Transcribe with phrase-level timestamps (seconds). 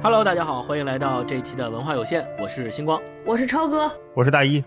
[0.00, 4.62] Hello，大家好，欢迎来到这一期的文化有限，我是星光，我是超哥，我是大一。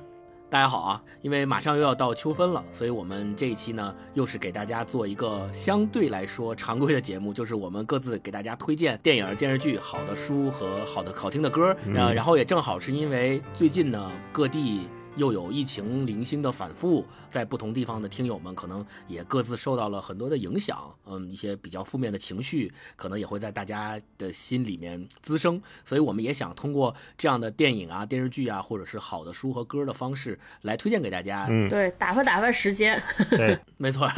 [0.50, 1.02] 大家好啊！
[1.22, 11.74] 因为马上又要到秋分了，所以我们这一期呢，又是给大家做一个相对来说常规的节目，就是我们各自给大家推荐电影、电视剧、好的书和好的好听的歌。
[11.86, 14.90] 嗯，然后也正好是因为最近呢，各地。
[15.18, 33.02] 又有疫情零星的反复，在不同地方的听友们可能也各自受到了很多的影响，嗯，一些比较负面的情绪可能也会在大家的心里面滋生，所以我们也想通过这样的电影啊、电视剧啊，或者是好的书和歌的方式来推荐给大家，嗯，对，打发打发时间，
[33.32, 34.10] 对， 没错。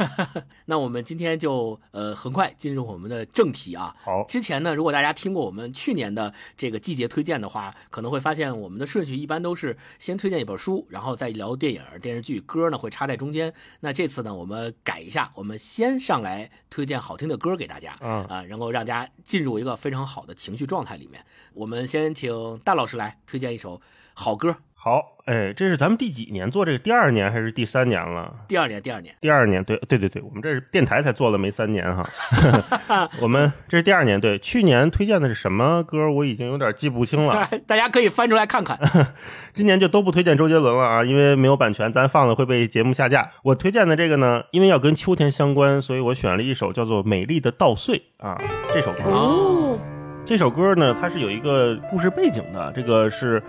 [0.66, 3.94] 那我们今天就呃很快进入我们的正题啊。
[4.04, 10.83] 好，之前呢，如果大家听过我们去年的这个季节推荐的话，可能会发现我们的顺序一般都是先推荐一本书。
[10.88, 13.52] 然后再聊电影、电视剧，歌呢会插在中间。
[13.80, 21.24] 那这次呢，我们改一下，我们先上来推荐好听的歌给大家，嗯啊，然后让大家进入一个非常好的情绪状态里面。
[21.52, 23.80] 我们先请大老师来推荐一首
[24.14, 24.56] 好歌。
[24.84, 26.78] 好，哎，这是咱们第几年做这个？
[26.78, 28.30] 第二年还是第三年了？
[28.46, 32.04] 第二年，第二年，第二年，对，对，对，对，我们这是电台才做了没三年哈。
[33.18, 36.10] 我们这是第二年，对，去年推荐的是什么歌？
[36.10, 37.48] 我已经有点记不清了。
[37.66, 38.78] 大家可以翻出来看看。
[39.54, 43.30] 今年就都不推荐周杰伦了啊，因为没有版权，咱放了会被节目下架。
[43.42, 48.38] 我推荐的这个呢，因为要跟秋天相关，所以我选了一首叫做《美丽的稻穗》啊，
[48.70, 49.04] 这首歌。
[49.06, 49.78] 哦，
[50.26, 53.42] 这首歌呢，它是有一个故事背景的，这个是。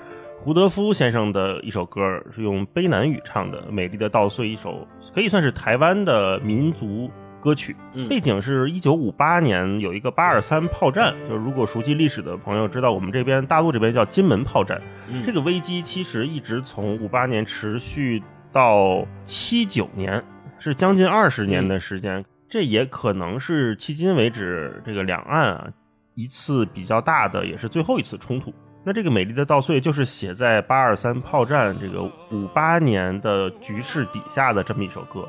[0.45, 7.09] 胡德夫先生的一首歌是用卑南语唱的，《美丽的稻穗》，一首可以算是台湾的民族
[7.41, 7.75] 歌曲。
[8.07, 14.79] 背景是一九五八年有一个八二三炮战，就是如果熟悉历史的朋友知道，我们这边大陆这边叫金门炮战。
[15.25, 20.23] 这个危机其实一直从五八年持续到七九年，
[20.59, 22.23] 是将近二十年的时间。
[22.47, 25.67] 这也可能是迄今为止这个两岸啊
[26.13, 28.53] 一次比较大的，也是最后一次冲突。
[28.87, 35.27] 那这个美丽的稻穗就是写在八二三炮战这个五八年的局势底下的这么一首歌，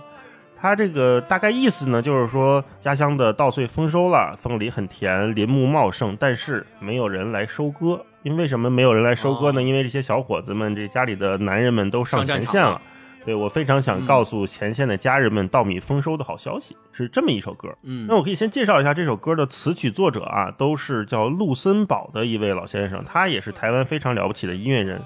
[0.61, 8.05] 它这个大概意思呢，就是说家乡的稻穗丰收了，凤梨很甜，林木茂盛，但是没有人来收割。
[8.22, 9.62] 因为什么没有人来收割呢？
[9.62, 12.78] 因为这些小伙子们，这家里的男人们都上前线了。
[13.26, 17.69] 对我非常想告诉前线的家人们稻米丰收的好消息，是这么一首歌。
[17.82, 25.03] 嗯，那我可以先介绍一下这首歌的词曲作者啊，都是叫陆森堡的一位老先生，他也是台湾非常了不起的音乐人。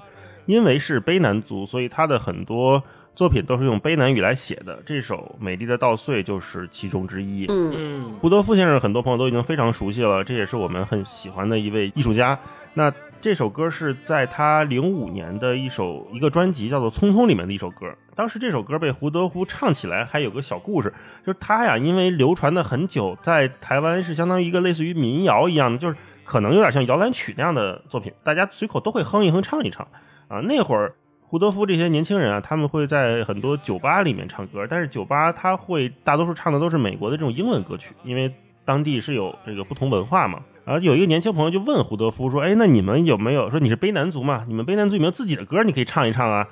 [0.47, 2.81] 因为是卑南族，所以他的很多
[3.15, 4.81] 作品都是用卑南语来写的。
[4.83, 7.45] 这首《美丽的稻穗》就是其中之一。
[7.47, 12.37] 嗯，胡德夫先生很多朋友都已经非常熟悉了，这也是我们很喜欢的一位艺术家。
[12.73, 17.85] 那这首歌是在他零五年的一首一个专辑叫做《匆匆》里面的一首歌。
[18.15, 20.91] 当时这首歌被胡德夫唱起来，还有个小故事，
[21.23, 29.87] 就是他呀，因为流传的很久，在台湾是相当于一个类似于民谣一样的，就是可能有点像摇篮曲那样的作品，大家随口都会哼一哼、唱一唱
[30.27, 30.39] 啊。
[30.39, 38.33] 那会儿胡德夫这些年轻人啊，他们会在很多酒吧里面唱歌，但是酒吧他会大多数唱的都是美国的这种英文歌曲，因为
[38.65, 40.39] 当地是有这个不同文化嘛。
[40.63, 44.45] 然后有一个年轻朋友就问胡德夫说：“哎，那你们有没有说你是悲南族嘛？
[44.47, 45.63] 你们悲南族有没有自己的歌？
[45.63, 46.47] 你可以唱一唱啊？”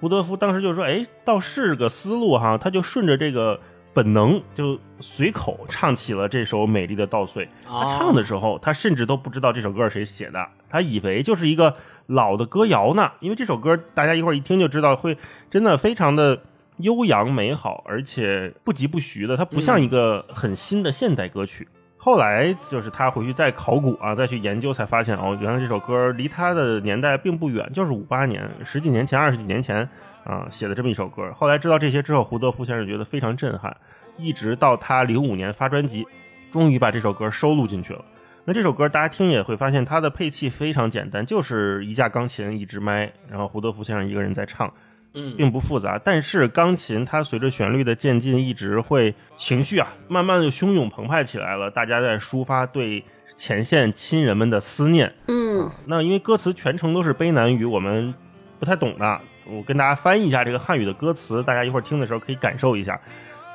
[0.00, 3.58] 胡德夫当时就说：“哎，倒是个思路哈。”他就顺着这个
[3.94, 7.44] 本能，就随口唱起了这首《美丽的稻穗》。
[7.66, 11.74] 他唱的时候，他甚至都不知道这首歌是谁写的，他以为就是一个
[12.06, 13.10] 老的歌谣呢。
[13.20, 15.16] 因为这首歌大家一会儿一听就知道，会
[15.50, 16.40] 真的非常的
[16.76, 21.66] 悠扬美好，而且不疾不徐的，它不像一个很新的现代歌曲。
[22.08, 29.86] 后来就是他回去再考古啊，再去研究，才发现哦，原来这首歌离他的年代并不远，就是五八年，十几年前、二十几年前
[30.24, 31.30] 啊写的这么一首歌。
[31.34, 33.76] 后来知道这些之后，胡德夫先生觉得非常震撼，
[34.16, 36.06] 一直到他零五年发专辑，
[36.50, 38.02] 终于把这首歌收录进去了。
[38.46, 44.72] 那这首歌大家听也会发现，它的配器非常简单，就是一架钢琴、一支麦，然后胡德夫先生一个人在唱。
[45.20, 51.68] 嗯，并不复杂，但是钢琴它随着旋律的渐进，一直会情绪啊，慢慢的汹涌澎湃起来了。
[51.68, 53.04] 大家在抒发对
[53.36, 55.12] 前线亲人们的思念。
[55.26, 58.14] 嗯，那因为歌词全程都是悲南语，我们
[58.60, 63.00] 不太懂的，我跟大家翻译一下这个汉语的歌词，大家一会儿听的时候可以感受一下。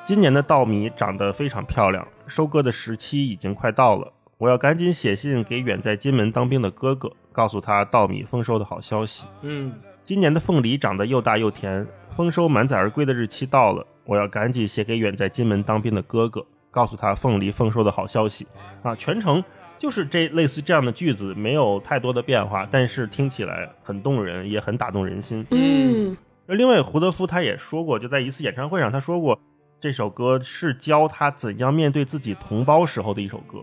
[0.03, 9.23] 今年的稻米长得非常漂亮，收割的时期已经快到了，我要赶紧写信给远在金门当兵的哥哥，告诉他稻米丰收的好消息。
[9.43, 9.71] 嗯。
[10.05, 18.45] 今年的凤梨长得又大又甜，丰收满载而归的日期到了，我要赶紧写给远在金门当兵的哥哥，告诉他凤梨丰收的好消息。
[18.81, 19.41] 啊，全程
[19.79, 25.45] 就是这类似这样的句子，没有太多的变化，但是听起来很动人，也很打动人心。
[25.51, 26.17] 嗯，
[26.47, 29.39] 那另外胡德夫他也说过，就在一次演唱会上，他说过
[29.79, 33.59] 这首歌是教他怎样面对自己同胞时候的一首歌。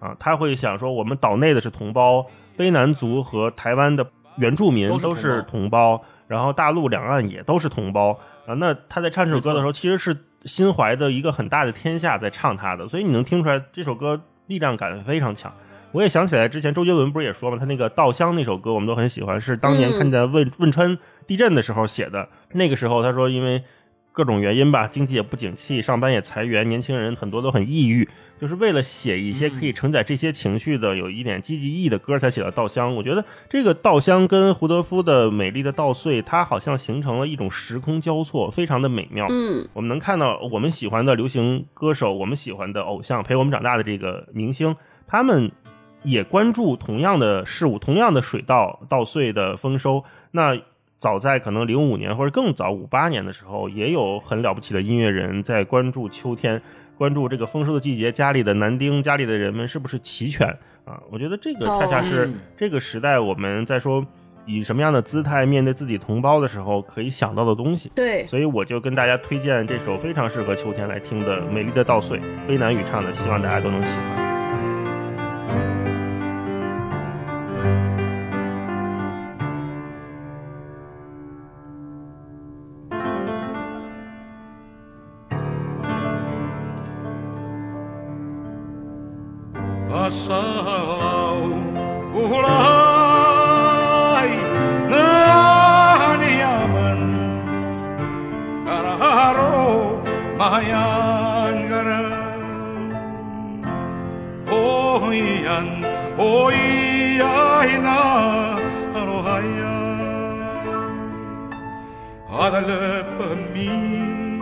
[0.00, 4.02] 啊，他会想说我们岛内的是同胞，卑南族和台湾的
[4.36, 8.54] 原住民都是同胞，然后大陆两岸也都是同胞啊。
[8.54, 15.52] 那他在唱这首歌的时候，其实是心怀的一个很大的天下在唱他的，所以你能听出来这首歌力量感非常强。
[15.92, 22.26] 我也想起来之前周杰伦不是也说嘛，他那个《稻香》那首歌我们都很喜欢，是当年嗯看见汶汶川地震的时候写的。
[22.52, 23.62] 那个时候他说因为
[24.12, 28.06] 各种原因吧，经济也不景气，上班也裁员，年轻人很多都很抑郁，
[28.38, 32.92] 就是为了写一些可以承载这些情绪的、有一点积极意义的歌，才写了《稻香》。
[32.94, 39.26] 我觉得这个《稻香》跟胡德夫的《美丽的稻穗》，它好像形成了一种时空交错，非常的美妙。
[39.30, 44.76] 嗯，我们能看到我们喜欢的流行歌手，我们喜欢的偶像，陪我们长大的这个明星，
[45.06, 45.50] 他们
[46.02, 50.04] 也关注同样的事物，同样的水稻稻穗的丰收。
[50.32, 50.60] 那
[51.02, 56.62] 早在可能零五年或者更早五八年的时候，也有很了不起的音乐人在关注秋天，
[56.96, 60.46] 关注这个丰收的季节，家里的男丁，家里的人们是不是齐全
[60.84, 61.02] 啊？
[61.10, 64.06] 我觉得这个恰恰是这个时代我们在说
[64.46, 67.90] 以什么样的姿态面对自己同胞的时候可以想到的东西。
[67.96, 72.16] 对，所以我就跟大家推荐这首非常适合秋天来听的《美丽的稻穗》，
[72.48, 74.31] 卑南语唱的，希望大家都能喜欢。
[112.40, 114.40] Adală pe mine,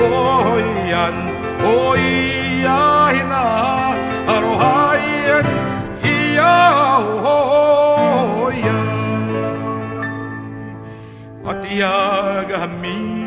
[0.00, 1.16] oian,
[1.76, 3.32] oian,
[4.34, 5.48] arohaien,
[6.02, 6.58] ia
[8.44, 8.90] oian.
[11.44, 13.19] Atiaga mine.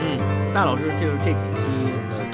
[0.00, 1.83] 嗯大老师就是这几期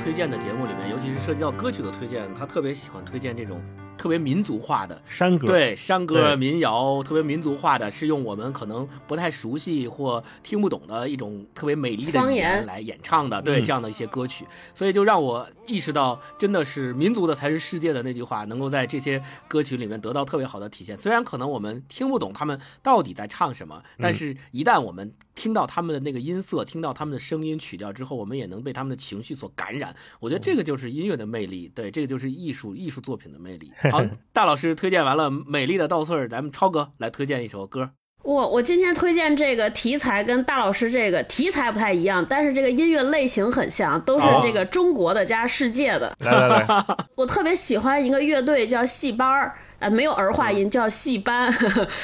[0.02, 3.60] 推荐的节目里面，尤其是涉及到歌曲的推荐，他特别喜欢推荐这种
[4.00, 4.98] 特别民族化的。
[5.06, 20.96] 山歌，对山歌、对民谣，特别民族化的，是用我们可能不太熟悉或听不懂的一种特别美丽的语方言言来演唱的，对、嗯这样的一些歌曲，所以就让我意识到，真的是民族的才是世界的那句话，能够在这些歌曲里面得到特别好的体现。
[20.96, 29.94] 虽然可能我们听不懂他们到底在唱什么，但是一旦我们听到他们的那个音色，听到他们的声音曲调之后，我们也能被他们的情绪所感染。
[30.20, 33.70] 我觉得这个就是音乐的魅力，对，这个就是艺术艺术作品的魅力。
[33.92, 37.90] 好，大老师推荐完了《美丽的稻穗儿》，咱们超哥来推荐一首歌。
[38.22, 46.14] 我我今天推荐这个题材跟大老师这个题材不太一样，但是这个音乐类型很像，都是哦这个中国的加世界的。
[46.20, 46.86] 来来来，
[47.16, 49.54] 我特别喜欢一个乐队叫戏班儿。
[49.80, 51.52] 呃，没有儿化音，叫戏班。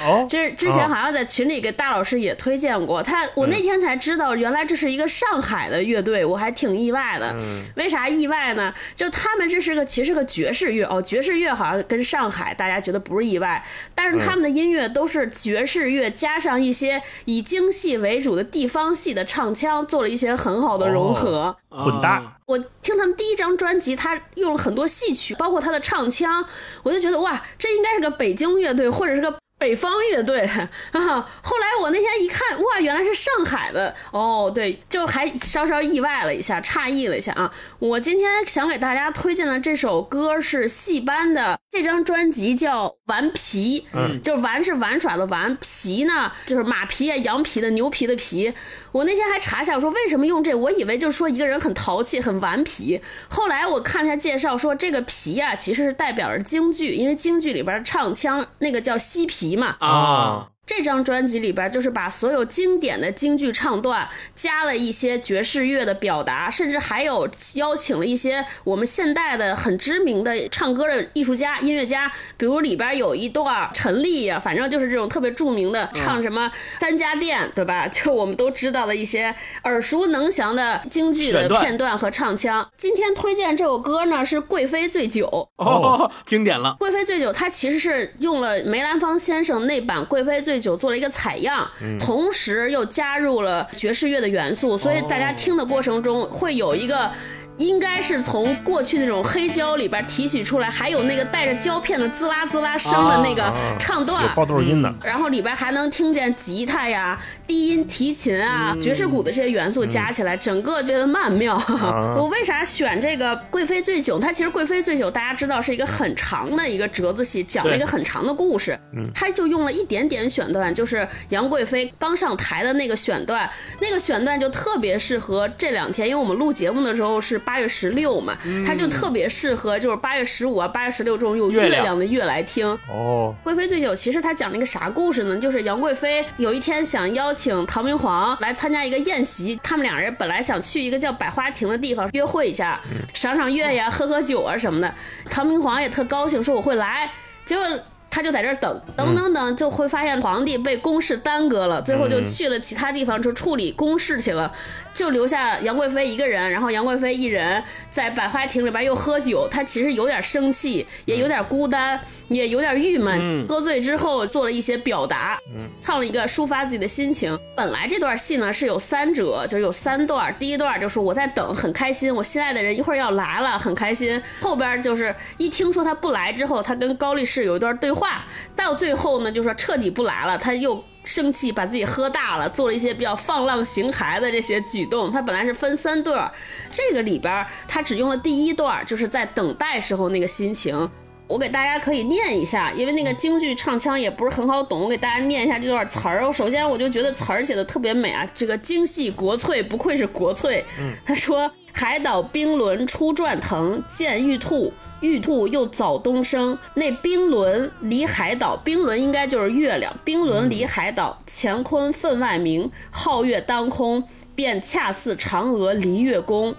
[0.05, 7.37] 哦， 这之前好像在群里给大老师也推荐过他，我那天才知道，原来这是一个上海的乐队，我还挺意外的。
[7.77, 8.75] 为啥意外呢？
[8.95, 13.63] 就他们这是个其实是个爵士乐哦，爵士乐好像跟上海大家觉得不是意外，
[13.95, 21.57] 但是他们的音乐都是爵士乐加上一些以京戏为主的地方戏的唱腔，做了一些很好的融合。
[21.85, 26.45] 混搭啊我听他们第一张专辑，他用了很多戏曲，包括他的唱腔，
[26.83, 30.43] 我就觉得哇，这应该是个北京乐队，或者是个北方乐队
[30.93, 31.29] 啊。
[31.43, 37.53] 后来我那天一看，哇，原来是上海的哦，对，就还稍稍意外了一下，诧异了一下啊。
[37.81, 48.55] 我今天想给大家推荐的这首歌是戏班的，这张专辑叫《顽皮》，嗯就是玩是玩耍的玩，皮呢就是马皮啊、羊皮的、牛皮的皮。
[48.97, 50.55] 我那天还查一下，我说为什么用这？
[50.55, 52.99] 我以为就是说一个人很淘气、很顽皮。
[53.29, 59.77] 后来我看他介绍，说这个皮啊，其实是代表着京剧，因为京剧里边唱腔那个叫西皮嘛。
[59.81, 77.87] 啊，这张专辑里边就是把所有经典的京剧唱段加了一些爵士乐的表达，甚至还有邀请了一些我们现代的很知名的唱歌的艺术家、音乐家，比如里边有一段陈粒呀，反正就是这种特别著名的唱什么三家店，对吧？
[77.97, 79.33] 就我们都知道的一些
[79.63, 82.69] 耳熟能详的京剧的片段和唱腔。
[82.77, 85.49] 今天推荐这首歌呢是《贵妃醉酒》。
[85.65, 86.75] 哦，经典了。
[86.81, 97.11] 贵妃醉酒，它其实是用了梅兰芳先生那版《贵妃醉酒》做了一个采样，同时又加入了爵士乐的元素，所以大家听的过程中会有一个。
[97.59, 104.93] 应该是从过去那种黑胶里边提取出来，还有那个带着胶片的滋啦滋啦声的那个唱段，有爆豆音的。
[105.03, 111.57] 然后里边还能听见吉他呀、低音提琴啊、爵士鼓的这些元素加起来，整个觉得曼妙。
[112.17, 114.19] 我为啥选这个《贵妃醉酒》？
[114.21, 118.79] 它其实《贵妃醉酒》大家知道是一个很长的一个折子戏，讲了一个很长的故事。
[119.15, 123.49] 它就用了一点点选段，就是杨贵妃刚上台的那个选段，
[123.81, 128.37] 那个选段就特别适合这两天，因为我们录节目的时候是八月十六嘛，
[128.67, 132.67] 它就特别适合就是八月十五啊、八月十六这种有月亮的月来听。
[132.91, 135.37] 哦，贵妃醉酒其实它讲了一个啥故事呢？
[135.37, 142.81] 就是杨贵妃有一天想邀请唐明皇来参加一个宴席，他们两人本来想去一个叫百花亭的地方约会一下，
[143.15, 144.93] 赏赏月呀、喝喝酒啊什么的。
[145.31, 147.09] 唐明皇也特高兴，说我会来，
[147.45, 147.65] 结果。
[148.09, 154.51] 他就在这儿等等等等，就会发现皇帝被公事耽搁了，最后就去了其他地方就处理公事去了，
[154.97, 156.51] 就留下杨贵妃一个人。
[156.51, 163.47] 然后杨贵妃一人在百花亭里边又喝酒，她其实有点生气，也有点孤单，也有点郁闷。
[163.47, 165.39] 喝醉之后做了一些表达，
[165.81, 167.39] 唱了一个抒发自己的心情。
[167.55, 170.35] 本来这段戏呢是有三折，就是有三段。
[170.39, 174.21] 第一段就是我在等，很开心，我心爱的人一会儿要来了，很开心。
[174.41, 178.25] 后边就是一听说他不来之后，他跟高力士有一段对话，
[178.57, 180.83] 到最后呢就说彻底不来了，他又。
[181.07, 185.11] 生气，把自己喝大了，做了一些比较放浪形骸的这些举动。
[185.11, 186.33] 他本来是分三段儿，
[186.71, 190.91] 这个里边他只用了第一段，就是在等待时候那个心情。
[191.29, 196.27] 我给大家可以念一下，因为那个京剧唱腔也不是很好懂，我给大家念一下这段词儿。
[196.27, 200.65] 我首先我就觉得词儿写的特别美啊，这个精细国粹，不愧是国粹。
[201.05, 209.95] 他说：“海岛冰轮初转腾，见玉兔。”玉兔又早东升，那冰轮离海岛，冰轮应该就是月亮。
[210.05, 214.03] 冰轮离海岛，乾坤分外明，皓月当空，
[214.37, 216.55] 便恰似嫦娥离月宫。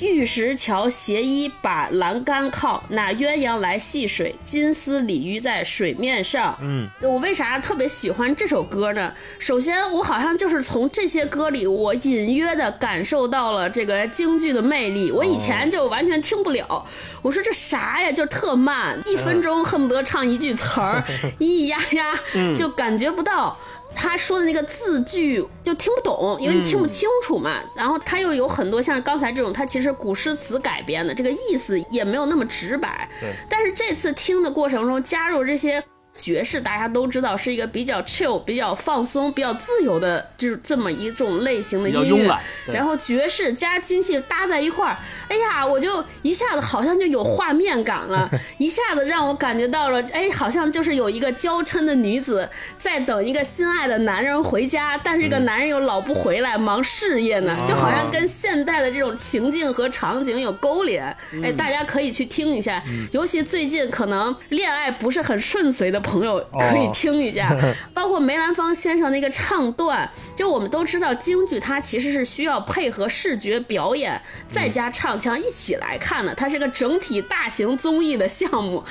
[0.00, 6.58] 玉石桥斜依把栏杆靠，那鸳鸯来戏水，金丝鲤鱼在水面上。
[6.60, 9.14] 嗯，我为啥特别喜欢这首歌呢？
[9.38, 15.12] 首先，我好像就是从这些歌里，我隐约的感受到了这个京剧的魅力。
[15.12, 16.84] 我以前就完全听不了，
[17.22, 21.04] 我说这啥呀，就特慢，一分钟恨不得唱一句词儿，
[21.38, 23.56] 咿 咿呀呀，就感觉不到。
[23.94, 27.60] 他说的那个字句就听不懂，因为你听不清楚嘛。
[27.76, 33.08] 然后他又有很多像刚才这种，他其实古诗词改编的，这个意思也没有那么直白。
[33.20, 33.30] 对。
[33.48, 35.82] 但是这次听的过程中加入这些
[36.14, 42.38] 爵士，大家都知道是一个比较 chill、比较放松、比较自由的就是这么一种类型的音乐。
[42.66, 44.96] 然后爵士加京戏搭在一块儿，
[45.28, 61.04] 哎呀，我就一下子好像就有画面感了， 一下子让我感觉到了，哎，好像就是有一个娇嗔的女子在等一个心爱的男人回家，但是这个男人又老不回来，忙事业呢，就好像跟现代的这种情境和场景有勾连。
[61.42, 67.56] 哎，大家可以去听一下，尤其最近可能恋爱不是很顺遂的朋友可以听一下，
[67.94, 78.82] 包括梅兰芳先生那个唱段，就我们都知道京剧它其实是需要配合视觉表演，再加唱腔一起来看的，它是个整体大型综艺的项目。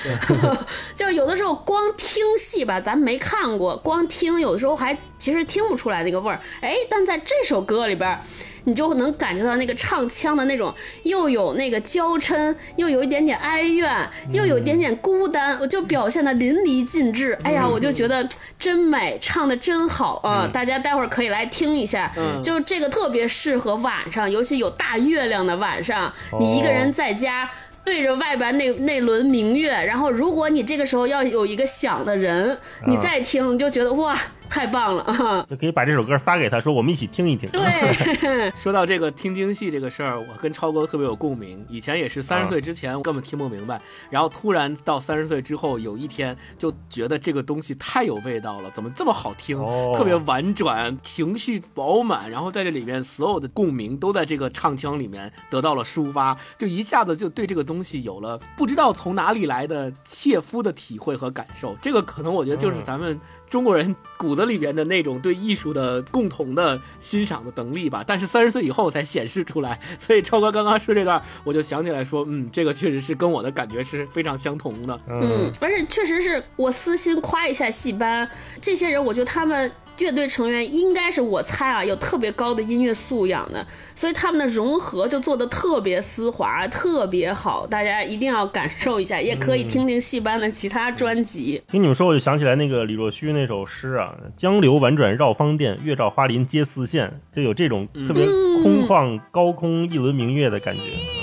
[0.96, 6.42] 就有的时候光听戏吧，咱没看过，光听有的时候还其实听不出来那个味儿。
[6.62, 8.20] 哎，但在这首歌里边儿。
[8.64, 17.36] 你就能感觉到那个唱腔的那种，又有那个娇嗔，又有一点点哀怨，又有一点点孤单，我就表现的淋漓尽致。
[17.44, 20.48] 哎呀，我就觉得真美，唱的真好啊！
[20.54, 22.14] 大家待会儿可以来听一下，
[22.44, 27.50] 就这个特别适合晚上，尤其有大月亮的晚上，你一个人在家。
[27.84, 34.16] 对着外边那那轮明月，然后如果你这个时候要有一个想的人，你再听，你就觉得哇，
[34.52, 35.46] 太棒了啊！
[35.50, 37.50] 就可以把这首歌发给他，说我们一起听一听。
[37.52, 41.66] 对， 说到这个听京戏这个事儿，我跟超哥特别有共鸣。
[41.70, 49.58] 以前也是三十岁之前我根本听不明白，然后突然到三十岁之后，有一天就觉得这个东西太有味道了，怎么这么好听？
[49.58, 61.76] 哦特别婉转，情绪饱满，然后在这里面所有的共鸣都在这个唱腔里面得到了抒发，就一下子就对这个东西有了不知道从哪里来的切肤的体会和感受。
[61.82, 63.18] 这个可能我觉得就是咱们
[63.52, 68.02] 中国人骨子里边的那种对艺术的共同的欣赏的能力吧。
[68.08, 74.98] 但是三十岁以后才显示出来，所以超哥刚刚说这段，我就想起来说，嗯，这个确实是跟我的感觉是非常相同的。
[75.08, 78.28] 嗯，而且确实是我私心夸一下戏班
[78.62, 79.70] 这些人，我觉得他们
[80.02, 91.62] 乐队成员应该是我猜啊，有特别高的音乐素养的，所以他们的融合就做的特别丝滑，特别好，大家一定要感受一下，也可以听听戏班的其他专辑。
[91.70, 98.26] 听你们说，我就想起来那个李若虚那首诗啊，“江流婉转绕芳甸，月照花林皆似霰”，就有这种特别
[98.64, 101.21] 空旷、高空一轮明月的感觉。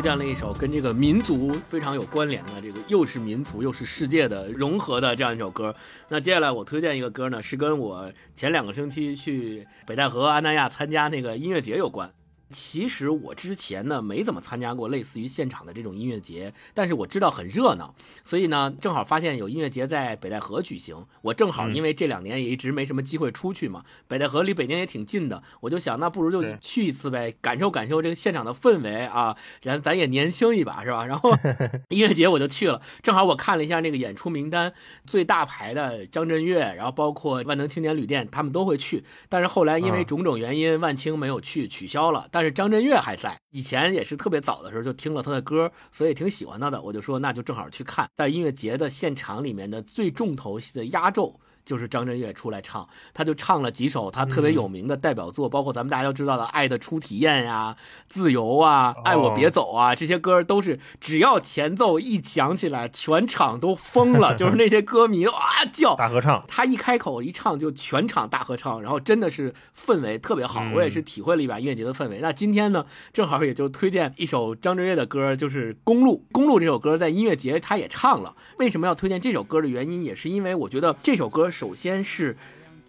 [0.00, 5.76] 推荐了一首跟这个民族非常有关联的，这个又是民族又是世界的融合的这样一首歌。
[6.08, 12.10] 那接下来我推荐一个歌呢，是跟我前两个星期去北戴河安那亚参加那个音乐节有关。
[12.50, 31.06] 其实我之前呢没怎么参加过类似于现场的这种音乐节，但是我知道很热闹，所以呢正好发现有音乐节在北戴河举行，我正好因为这两年也一直没什么机会出去嘛，北戴河离北京也挺近的，我就想那不如就去一次呗，感受感受这个现场的氛围啊，然咱也年轻一把是吧？
[31.06, 31.30] 然后
[31.88, 34.72] 音乐节我就去了，正好我看了一下那个演出名单，
[35.06, 39.04] 最大牌的张震岳，然后包括万能青年旅店，他们都会去。
[39.28, 42.26] 但是后来因为嗯种种原因，万青没有去，取消了。
[42.30, 46.80] 但但是张震岳还在，以前也是特别早的时候就听了他的歌，所以挺喜欢他的。
[46.80, 51.38] 我就说那就正好去看，在音乐节的现场里面的最重头戏的压轴。
[51.70, 57.76] 就是张震岳出来唱，他就唱了几首他特别有名的代表作，包括咱们大家都知道的《爱的初体验》呀、
[58.08, 72.18] 《自由》啊、《爱我别走》啊，这些歌都是只要前奏一响起来，全场都疯了， 就是那些歌迷哇叫，大合唱，他一开口一唱就全场大合唱，然后真的是氛围特别好，嗯我也是体会了一把音乐节的氛围。
[72.20, 76.16] 那今天呢，正好也就推荐一首张震岳的歌，就是《公路》。
[76.32, 78.34] 《公路》这首歌在音乐节他也唱了。
[78.58, 82.34] 为什么要推荐这首歌的原因，也是因为我觉得这首歌首先是。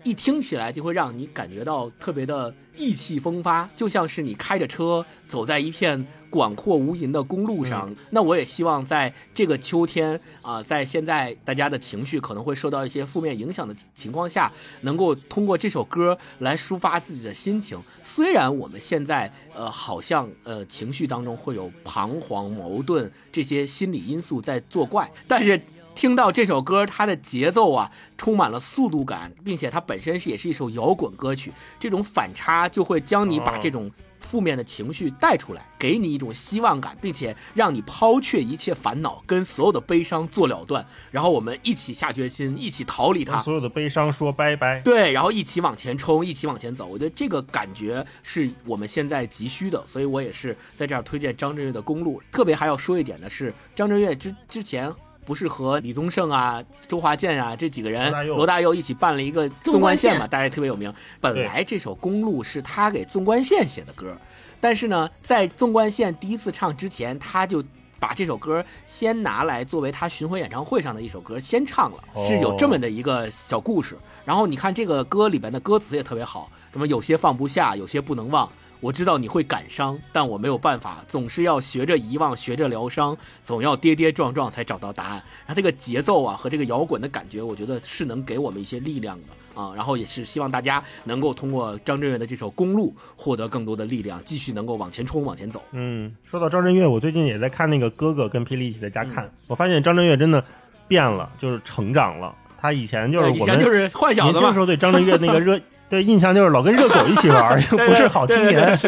[0.04, 7.88] 一听起来就会让你感觉到特别的意气风发，就像是你开着车走在一片广阔无垠的公路上。
[8.10, 17.80] 那我也希望在这个秋天啊、在现在大家的情绪可能会受到一些负面影响的情况下，能够通过这首歌来抒发自己的心情。
[18.02, 25.62] 虽然我们现在呃好像呃情绪当中会有彷徨、矛盾这些心理因素在作怪，但是。
[25.94, 43.34] 听到这首歌，它的节奏啊充满了速度感，并且它本身是也是一首摇滚歌曲，这种反差就会将你把这种负面的情绪带出来，给你一种希望感，并且让你抛却一切烦恼，跟所有的悲伤做了断，然后我们一起下决心，一起逃离它。
[43.34, 44.80] 跟所有的悲伤说拜拜。
[44.82, 46.86] 对，然后一起往前冲，一起往前走。
[46.88, 52.20] 我觉得这个感觉是我们现在急需的，所以我也是在这儿推荐张震岳的《公路》。
[52.32, 54.92] 特别还要说一点的是，张震岳之之前。
[55.32, 60.94] 不是和李宗盛啊、周华健啊这几个人罗大佑罗大佑一起办了一个纵贯线纵贯线嘛，大家也特别有名。
[61.22, 64.14] 本来这首《公路》是他给纵贯线写的歌，
[64.60, 67.64] 但是呢，在纵贯线第一次唱之前，他就
[67.98, 73.98] 把这首歌先拿来作为他巡回演唱会上的一首歌先唱了，是有这么的一个小故事。
[74.26, 78.52] 然后你看这个歌里边的歌词也特别好，什么有些放不下，有些不能忘。
[78.82, 85.24] 我知道你会感伤，但我没有办法，总是要学着遗忘，学着疗伤，总要跌跌撞撞才找到答案。
[85.46, 89.28] 然后这个节奏啊和这个摇滚的感觉，我觉得是能给我们一些力量的。
[89.54, 95.62] 啊，然后也是希望大家能够通过张震岳的这首《公路》获得更多的力量，继续能够往前冲、往前走。
[95.74, 100.42] 嗯，说到张震岳，我最近也在看那个哥哥跟霹雳一起在家嗯看，我发现张震岳真的
[100.88, 102.34] 变了，就是成长了。
[102.62, 105.60] 他以前就是以我们前就是坏小子嘛年轻的时，候对张震岳那个热
[105.92, 108.80] 对印象就是老跟热狗一起玩儿， 就不是好青年。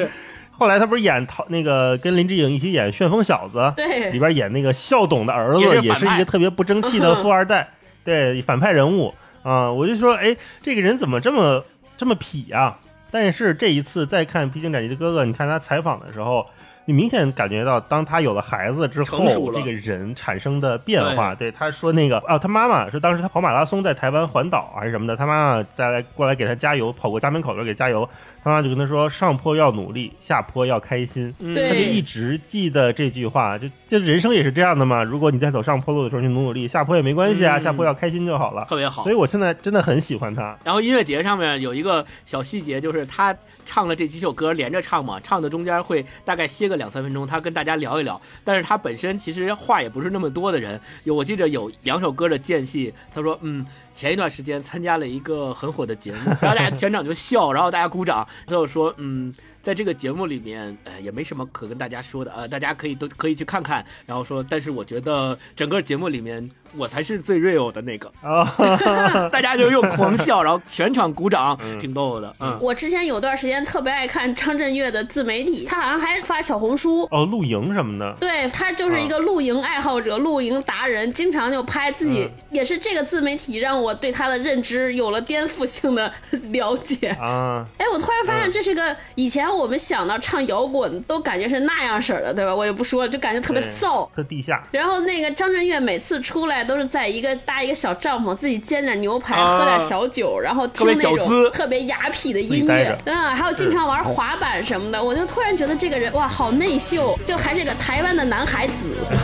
[0.51, 7.71] 后来他不是演逃那个跟林志颖一起演《旋风小子》，对里边演那个校董的儿子，也是也是一个特别不争气的富二代，
[8.05, 9.13] 对反派人物
[9.43, 11.65] 啊、我就说，哎，这个人怎么这么
[11.97, 12.79] 这么痞啊？
[13.11, 16.47] 但是这一次再看《披荆斩棘的哥哥》，你看他采访的时候，
[16.85, 21.33] 你明显感觉到，当他有了孩子之后，这个人产生的变化。
[21.33, 28.07] 对他说那个啊，他妈妈是当时他跑马拉松在台湾环岛还是什么的，他妈妈再来过来给他加油，跑过家门口的给加油，
[28.43, 31.33] 他妈妈就跟他说，上坡要努力，下坡要开心。
[31.39, 35.03] 嗯他就一直记得这句话，就就人生也是这样的嘛。
[35.03, 38.65] 如果你在走上坡路的时候，你努努力，下坡也没关系啊，嗯下坡要开心就好了。
[38.65, 39.15] 特别好所以。
[39.15, 40.57] 我现在真的很喜欢他。
[40.65, 48.19] 然后音乐节上面有一个小细节，就是他唱了这几首歌连着唱嘛，唱的中间会大概歇个两三分钟，他跟大家聊一聊。
[48.43, 59.33] 但是他本身其实话也不是那么多的人，有我记得有两首歌的间隙，他说嗯，前一段时间参加了一个很火的节目，然后大家 全场就笑，然后大家鼓掌，他就说嗯。
[59.63, 63.83] 在这个节目里面，呃，也没什么可跟大家说的，呃，大家可以都可以去看看。
[64.05, 68.11] 然后说，但是我觉得整个节目里面，我才是最 real 的那个。
[68.21, 68.43] 啊
[69.31, 72.35] 大家就又狂笑，然后全场鼓掌，挺逗的。
[72.41, 77.07] 嗯，我之前有段时间特别爱看张震岳的自媒体，他好像还发小红书。
[77.09, 82.29] 哦，露营什么的，对他就是一个露营爱好者、露营达人，经常就拍自己。
[82.51, 86.11] 也是这个自媒体让我对他的认知有了颠覆性的
[86.51, 87.07] 了解。
[87.19, 92.53] 啊，哎，我突然发现这是个以前我们想到唱摇滚都感觉是那样式儿的，对吧？
[92.53, 94.09] 我也不说了，就感觉特别燥。
[94.15, 94.63] 特地下。
[94.71, 105.03] 然后那个张震岳每次出来都是在一个搭一个小帐篷，自己煎点牛排，啊喝点小酒，然后听那种特别雅痞的音乐，嗯，还有经常玩滑板什么的。
[105.03, 108.73] 我就突然觉得这个人哇，好内秀，就还是个台湾的男孩子，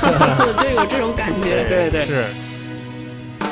[0.62, 1.66] 就有这种感觉。
[1.70, 2.26] 对对是。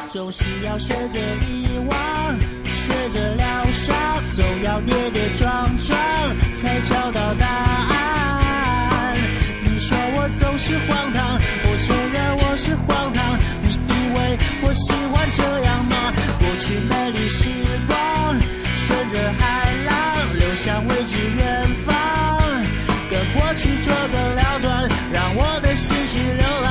[0.09, 2.39] 总是要学着遗忘，
[2.87, 3.93] 学着疗伤，
[4.33, 5.99] 总要跌跌撞撞，
[6.55, 9.17] 才找到答案。
[9.65, 13.37] 你说我总是荒唐，我承认我是荒唐。
[13.61, 16.13] 你以为我喜欢这样吗？
[16.39, 17.49] 过去美丽时
[17.87, 18.39] 光，
[18.73, 21.91] 顺着海浪流向未知远方，
[23.11, 26.66] 跟过去做个了断，让我的心去流浪。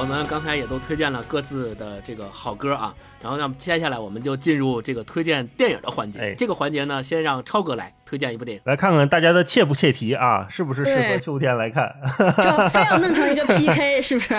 [0.00, 2.90] 我们刚才也都推荐了各自的这个好歌啊，
[3.22, 6.18] 然后那么接下来我们就进入这个推荐电影的环节。
[6.18, 8.62] 哎这个环节呢，先让超哥来推荐一部电影。
[8.64, 11.94] 来看看大家的切不切题啊，是不是适合秋天来看？
[12.18, 14.34] 就非要弄成一个 PK， 是不是？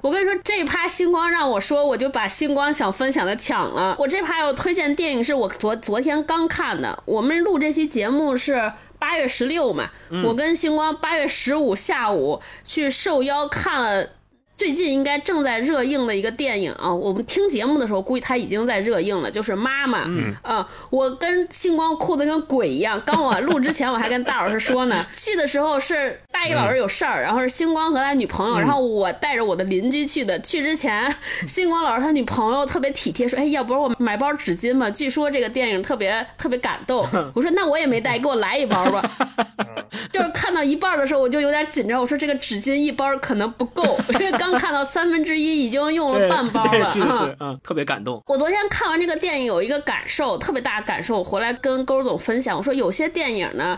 [0.00, 3.96] 我跟你说，这一趴星光让我说，我就把星光想分享的抢了。
[3.98, 7.02] 我这趴要推荐电影是我昨昨天刚看的。
[7.04, 9.90] 我们录这期节目是八月十六嘛，
[10.24, 14.08] 我跟星光八月十五下午去受邀看了。
[14.56, 20.02] 最近应该正在热映的一个电影啊，我们听节目的时候估计它已经在热映了，就是《妈妈》。
[20.06, 23.00] 嗯啊，我跟星光哭的跟鬼一样。
[23.04, 30.38] 刚我录之前我还跟大老师说呢， 去的时候是大一老师有事儿，然后是星光和他女朋友，然后我带着我的邻居去的。
[30.40, 31.14] 去之前，
[31.48, 34.88] 星光老师他女朋友特别体贴，说：“哎，要不然我买包纸巾吧？
[34.88, 39.02] 据说这个电影特别特别感动。”我说：“那我也没带，给我来一包吧。”
[40.12, 42.00] 就是看到一半的时候，我就有点紧张。
[42.00, 46.92] 我说这个纸巾一包可能不够，因为刚看到三分之一已经用了半包对了。
[46.92, 48.22] 是啊是，嗯，特别感动。
[48.28, 52.56] 我昨天看完这个电影有一个感受，特别大的感受，我回来跟勾总分享。
[52.56, 53.76] 我说有些电影呢，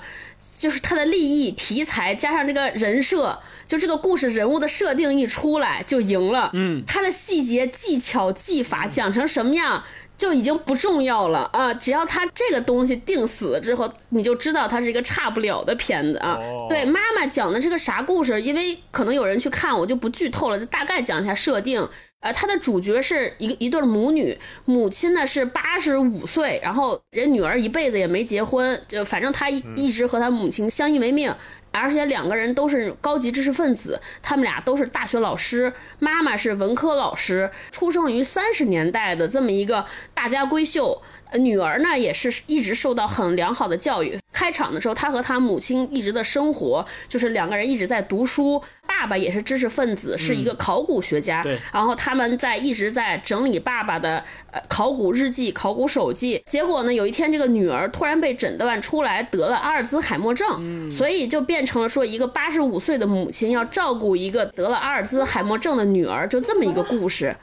[0.58, 6.50] 就是它的立意、题材加上这个人设，就这个故事人物的设定一出来就赢了。
[6.52, 9.82] 嗯，它的细节、技巧、技法讲成什么样。
[10.16, 11.72] 就已经不重要了啊！
[11.74, 16.38] 只要他这个东西定死了之后，你就知道它是一个差不了的片子啊。
[16.40, 18.40] 哦对，妈妈讲的是个啥故事？
[18.40, 21.86] 因为可能有人去看，我就不剧透了，就大概讲一下设定。
[22.20, 31.32] 呃，它的主角是一个一对母女，母亲呢是八十五岁，然后人女儿一辈子也没结婚，就反正她一一直和她母亲相依为命。
[31.78, 39.84] 而且两个人都是高级知识分子，他们俩都是大学老师，妈妈是文科老师，出生于三十年代的这么一个
[40.14, 41.02] 大家闺秀。
[41.30, 44.18] 呃女儿呢，也是一直受到很良好的教育。
[44.32, 48.62] 开场的时候，她和她母亲一直的生活就是两个人一直在读书。
[48.86, 51.42] 爸爸也是知识分子，是一个考古学家。
[51.42, 56.42] 对然后他们在一直在整理爸爸的呃考古日记、考古手记。
[56.46, 67.36] 结果呢，有一天这个女儿突然被诊断出来得了阿尔兹海默症，所以就变成了说一个八十五岁的母亲要照顾一个得了阿尔兹海默症的女儿，就这么一个故事。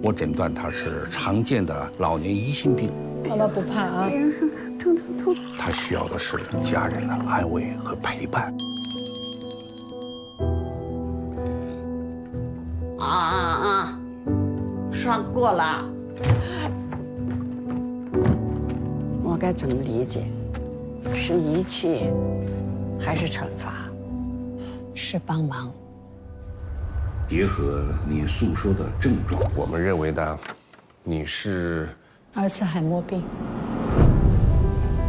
[0.00, 2.90] 我诊断他是常见的老年疑心病，
[3.28, 4.10] 爸爸不怕啊，
[5.58, 8.54] 他需要的是家人的安慰和陪伴。
[12.98, 13.98] 啊啊啊！
[14.92, 15.84] 刷过了。
[19.22, 20.24] 我该怎么理解？
[21.12, 22.04] 是遗弃，
[23.00, 23.88] 还是惩罚？
[24.94, 25.72] 是帮忙。
[27.28, 30.38] 结合你诉说的症状，我们认为呢，
[31.04, 31.86] 你是
[32.32, 33.22] 阿尔茨海默病，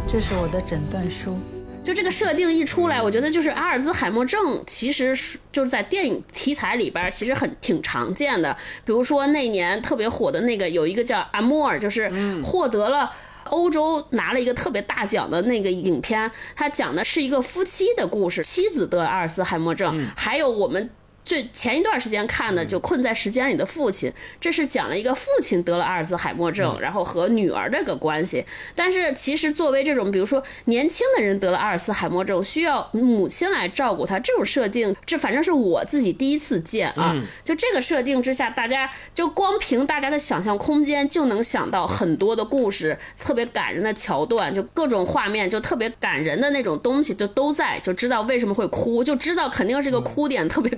[0.06, 1.38] 这是我的诊断书。
[1.82, 8.54] 就这个设定一出来，我觉得就是阿尔兹海默症，其实是就是在电影题材里边，其实很挺常见的。
[8.84, 13.10] 比如说那年特别火的那个，有一个叫《阿莫尔》，就是获得了。
[13.44, 20.90] 欧洲拿了一个特别大奖的那个影片，它讲的是一个夫妻的故事，妻子得阿尔兹海默症，还有我们。
[21.30, 28.44] 最前一段时间看的就《困在时间里的父亲》，这是讲了一个父亲得了阿尔兹海默症，然后和女儿这个关系。
[28.74, 37.14] 但是其实作为这种，比如说年轻的人得了阿尔兹海默症，需要母亲来照顾他，这种设定，这反正是我自己第一次见啊。
[37.44, 50.68] 就这个设定之下，大家就光凭大家的想象空间，就能想到很多的故事，特别感人的桥段，就各种画面，就特别感人的那种东西，就都在，就知道为什么会哭，就知道肯定是个哭点特别。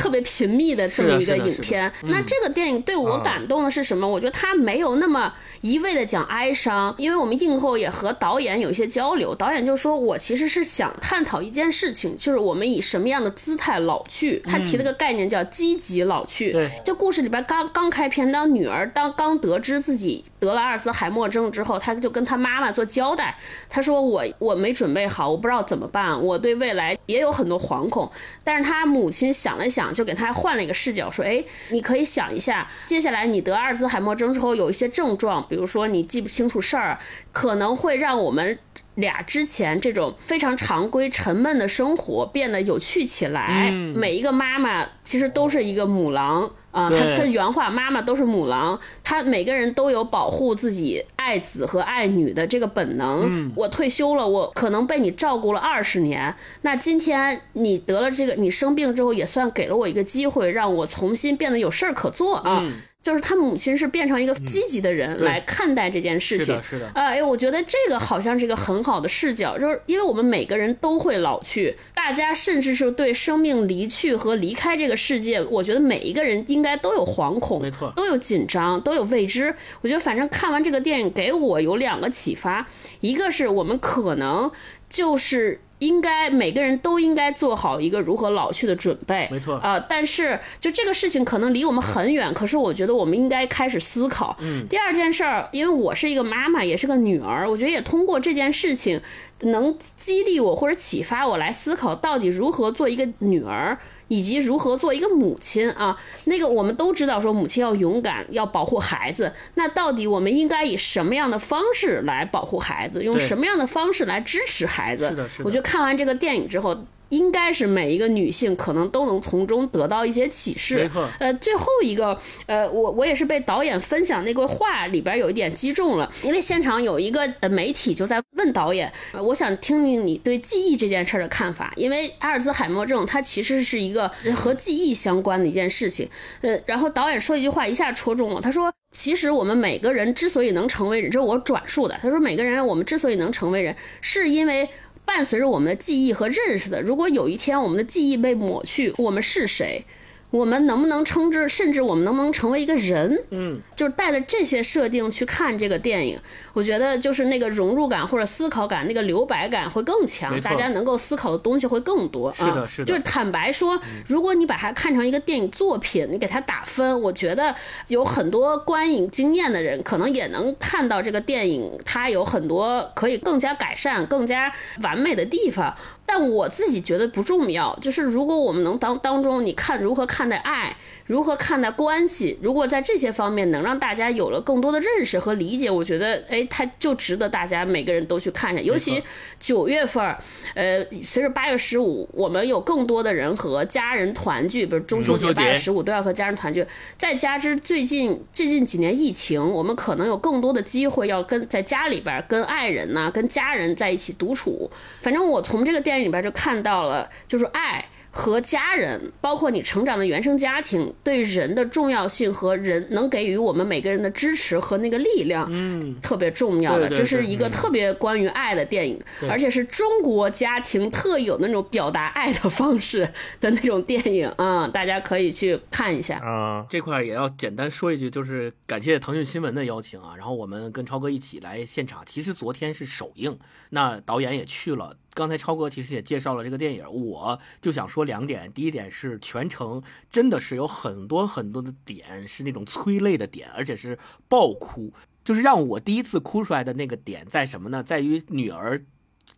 [0.00, 4.08] 特别频密的这么一个影片，那这个电影对我感动的是什么？
[4.08, 14.42] 我觉得它没有那么一味的讲哀伤，因为我们映后也和导演有一些交流，导演就说我其实是想探讨一件事情，就是我们以什么样的姿态老去。
[14.46, 16.52] 他提了个概念叫积极老去。
[16.52, 23.36] 对，就故事里边刚刚开篇，当女儿当刚得知自己得了阿尔茨海默症之后，她就跟她妈妈做交代，
[23.68, 28.10] 她说我我没准备好，我不知道怎么办，我对未来也有很多惶恐。
[28.42, 29.90] 但是她母亲想了想。
[29.90, 36.98] 就给她换了一个视角，说：“哎，你可以想一下，接下来你得阿尔兹海默症之后有一些症状，比如说你记不清楚事儿，
[37.32, 38.58] 可能会让我们
[38.94, 43.70] 俩之前这种非常常规、沉闷的生活变得有趣起来。
[43.94, 53.52] 每一个妈妈其实都是一个母狼。”啊，他他原话，妈妈都是母狼，他每个人都有保护自己爱子和爱女的这个本能。
[53.56, 56.32] 我退休了，我可能被你照顾了二十年，
[56.62, 62.64] 那今天你得了这个，你生病之后也算给了我一个机会，让我重新变得有事儿可做啊。
[63.02, 66.90] 就是他母亲是变成一个积极的人来看待这件事情，是的，是的。
[66.94, 79.54] 呃，哎，我觉得这个好像是一个很好的视角，就是因为我们每个人都会老去，大家甚至是对生命离去和离开这个世界，我觉得每一个人应该都有惶恐，没错，都有紧张，都有未知。
[79.80, 82.68] 我觉得反正看完这个电影给我有两个启发，
[83.00, 84.50] 一个是我们可能
[84.88, 85.62] 就是。
[85.80, 94.36] 应该每个人都应该做好一个如何老去的准备，没错啊、但是就这个事情可能离我们很远，可是我觉得我们应该开始思考。
[94.40, 99.00] 嗯，第二件事儿，因为我是一个妈妈，也是个女儿，我觉得也通过这件事情，
[99.40, 103.78] 能激励我或者启发我来思考，到底如何做一个女儿。
[104.10, 105.96] 以及如何做一个母亲啊？
[106.24, 109.32] 那个我们都知道，说母亲要勇敢，要保护孩子。
[109.54, 113.02] 那到底我们应该以什么样的方式来保护孩子？
[113.02, 115.08] 用什么样的方式来支持孩子？
[115.08, 116.76] 是的是的我觉得看完这个电影之后。
[117.10, 120.78] 应该是每一个女性可能都能从中得到一些启示。
[120.78, 136.08] 没错呃，最后一个，呃，我我也是被导演分享那个话里边有一点击中了，因为现场有一个呃媒体就在问导演，呃我想听听你对记忆这件事儿的看法，因为阿尔兹海默症它其实是一个和记忆相关的一件事情。
[136.40, 138.72] 呃，然后导演说一句话一下戳中了，他说。
[138.92, 141.96] 其实我们每个人之所以能成为人，这是我转述的。
[142.02, 144.68] 他说，每个人我们之所以能成为人，是因为
[145.12, 146.80] 伴随着我们的记忆和认识的。
[146.80, 149.84] 如果有一天我们的记忆被抹去，我们是谁？
[150.30, 153.24] 我们能不能称之，甚至我们能不能成为一个人？
[153.30, 156.18] 嗯，就是带着这些设定去看这个电影，
[156.52, 162.32] 我觉得就是那个融入感或者思考感，那个留白感会更强，大家能够思考的东西会更多。
[162.32, 167.54] 是的啊是的就是坦白说，如果你把它看成一个电影作品，你给它打分，我觉得
[167.88, 175.74] 有很多观影经验的人可能也能看到这个电影它有很多可以更加改善、更加完美的地方。
[176.12, 180.76] 但我自己觉得不重要，就是如果我们能当当中，你看如何看待爱，
[181.10, 188.62] 如何看待关系，如果在这些方面能让大家有了更多的认识和理解，我觉得，哎，它就值得大家每个人都去看一下。
[188.62, 189.02] 尤其
[189.40, 190.16] 九月份儿，
[190.54, 196.64] 呃，随着八月十五，我们有更多的人和家人团聚，比如中秋节、八月十五都要和家人团聚。
[196.96, 204.70] 再加之最近最近几年疫情，我们可能有更多的机会要跟在家里边儿跟爱人呐、跟家人在一起独处。
[205.02, 207.84] 反正我从这个电影里边就看到了，就是爱。
[208.10, 216.88] 和家人，包括你成长的原生家庭，对人的重要性和人能给予我们每个人的支持和那个力量，嗯，特别重要的。
[216.88, 223.08] 这是一个特别关于爱的电影，而且是中国家庭特有那种表达爱的方式
[223.40, 226.18] 的那种电影啊、大家可以去看一下。
[226.18, 232.02] 啊，这块儿也要简单说一句，就是感谢腾讯新闻的邀请啊，然后我们跟超哥一起来现场。
[232.04, 233.38] 其实昨天是首映，
[233.70, 234.96] 那导演也去了。
[235.12, 238.52] 刚才超哥其实也介绍了这个电影，我就想说两点。
[238.52, 244.92] 第一点是全程真的是有很多很多的点是那种催泪的点，而且是爆哭。
[245.22, 247.82] 就是让我第一次哭出来的那个点在什么呢？
[247.82, 248.84] 在于女儿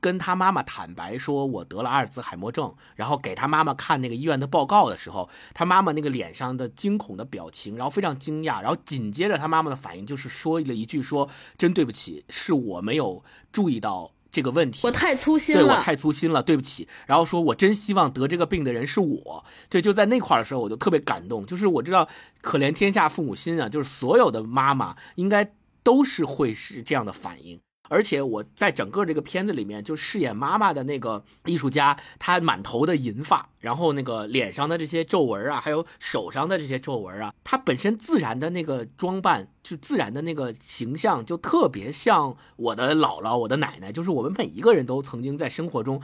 [0.01, 22.09] 跟他妈妈坦白说，我得了阿尔兹海默症，然后给他妈妈看那个医院的报告的时候，他妈妈那个脸上的惊恐的表情，然后非常惊讶，然后紧接着他妈妈的反应就是说了一句说：“真对不起，是我没有注意到这个问题，我太粗心对我，太粗心了，对不起。”然后说：“我真希望得这个病的人是我。”对，就在那块儿的时候，我就特别感动，就是我知道
[22.41, 27.61] 可怜天下父母心啊，就是所有的妈妈应该都是会是这样的反应。
[27.93, 46.01] 而且我在整个这个片子里面，就饰演妈妈的那个艺术家，她满头的银发，然后那个脸上的这些皱纹啊，还有手上的这些皱纹啊，她本身自然的那个装扮，就自然的那个形象，就特别像我的姥姥、我的奶奶，就是我们每一个人都曾经在生活中。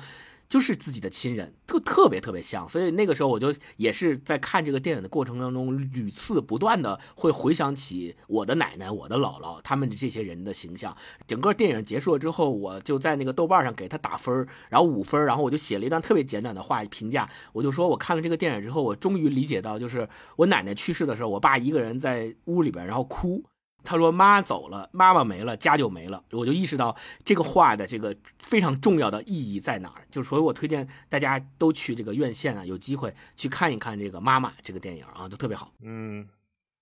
[0.49, 10.97] 就是自己的亲人，特特别特别像，所以那个时候我就也是在看这个电影的过程当中，屡次不断的会回想起我的奶奶、我的姥姥他们的这些人的形象。
[11.27, 23.45] 整个电影结束了之后，我就在那个豆瓣上给他打分，然后五分，然后我就写了一段特别简短的话评价，我就说我看了这个电影之后，我终于理解到，就是我奶奶去世的时候，我爸一个人在屋里边，然后哭。
[23.85, 30.07] 他说：“妈走了，妈妈没了，家就没了。”我就意识到这个话的这个非常重要的意义在哪儿。
[30.11, 35.73] 就所以，我推荐大家都去这个院线啊，有机会去看一看这个《妈妈》这个电影啊，就特别好。
[35.81, 36.29] 嗯，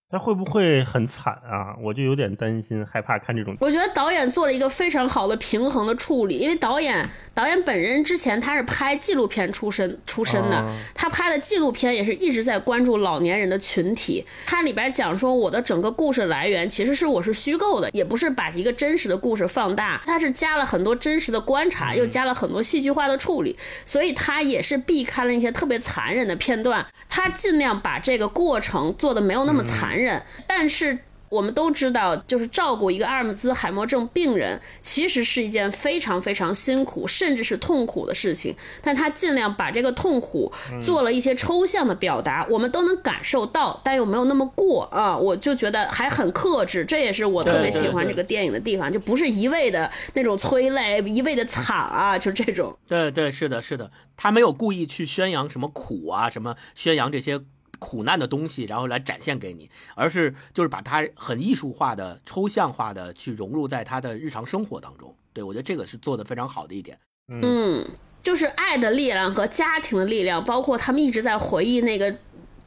[0.09, 1.75] 他会不会很惨啊？
[1.83, 3.57] 我就有点担心，害怕看这种。
[3.61, 14.25] 我觉得导演做了一个非常好的平衡的处理，因为导演导演本人之前他是拍纪录片出身出身的，哦他拍的纪录片也是一直在关注老年人的群体。
[14.47, 30.99] 他里边讲说我的整个故事来源其实是我是虚构的，也不是把一个真实的故事放大，他是加了很多真实的观察，又加了很多戏剧化的处理，所以他也是避开了一些特别残忍的片段，他尽量把这个过程做的没有那么残男人，但是。
[31.29, 38.55] 我们都知道，就是照顾一个阿尔兹海默症病人，其实是一件非常非常辛苦，甚至是痛苦的事情。
[38.81, 45.17] 但他尽量把这个痛苦做了一些抽象的表达，我们都能感受到，但又没有那么过啊。
[45.17, 52.79] 我就觉得还很克制，这也是我特别喜欢这个电影的地方，就不是一味的那种催泪，一味的惨啊，就这种。
[52.87, 57.41] 对对，是的，是的，他没有故意去宣扬什么苦啊，什么宣扬这些
[57.79, 65.15] 苦难的东西，然后来展现给你，而是就是把它很艺术化的、抽象化的去融入在他的日常生活当中。
[65.33, 66.99] 对我觉得这个是做的非常好的一点。
[67.29, 67.87] 嗯，
[68.23, 72.17] 就是爱的力量和家庭的力量，包括他们一直在回忆那个。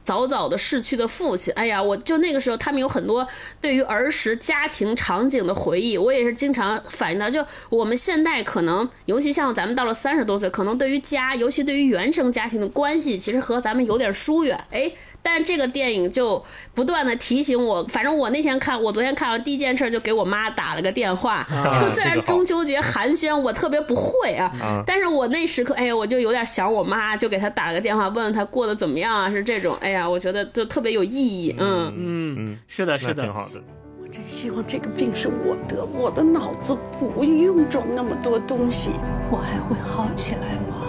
[0.02, 3.26] 早早的逝去的父亲，哎呀，我就那个时候，他们有很多
[3.60, 14.90] 对于儿时家庭场景的回忆，我也是经常反映到，就我们现在可能，尤其像咱们到了三十多岁，可能对于家，尤其对于原生家庭的关系，其实和咱们有点疏远，哎。
[15.22, 16.42] 但这个电影就
[16.74, 21.46] 不断的提醒我，反正我那天看，我昨天看完第一件事就给我妈打了个电话，
[21.80, 31.92] 就虽然中秋节寒暄我特别不会啊，啊但是我那时刻，哎呀，我就有点想我妈，就给她打了个电话，问问她过得怎么样啊，是这种，哎呀，我觉得就特别有意义，嗯。
[31.96, 33.62] 嗯嗯，是的，是的那挺，好的。
[34.02, 38.90] 我真希望这个病是我得，我的脑子不用装那么多东西。
[39.30, 40.88] 我还会好起来吗？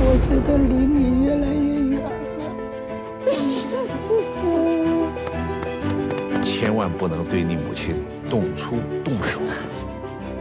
[0.00, 1.77] 我觉得离你越来越
[6.78, 7.96] 万不能对你母亲
[8.30, 9.40] 动粗动手。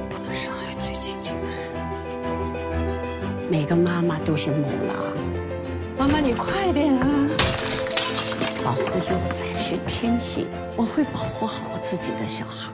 [0.07, 1.57] 不能伤害最亲近的人。
[3.49, 4.95] 每个妈妈都是母狼，
[5.97, 7.07] 妈妈，你快点啊！
[8.63, 12.71] 保护幼崽是天性，我会保护好我自己的小孩。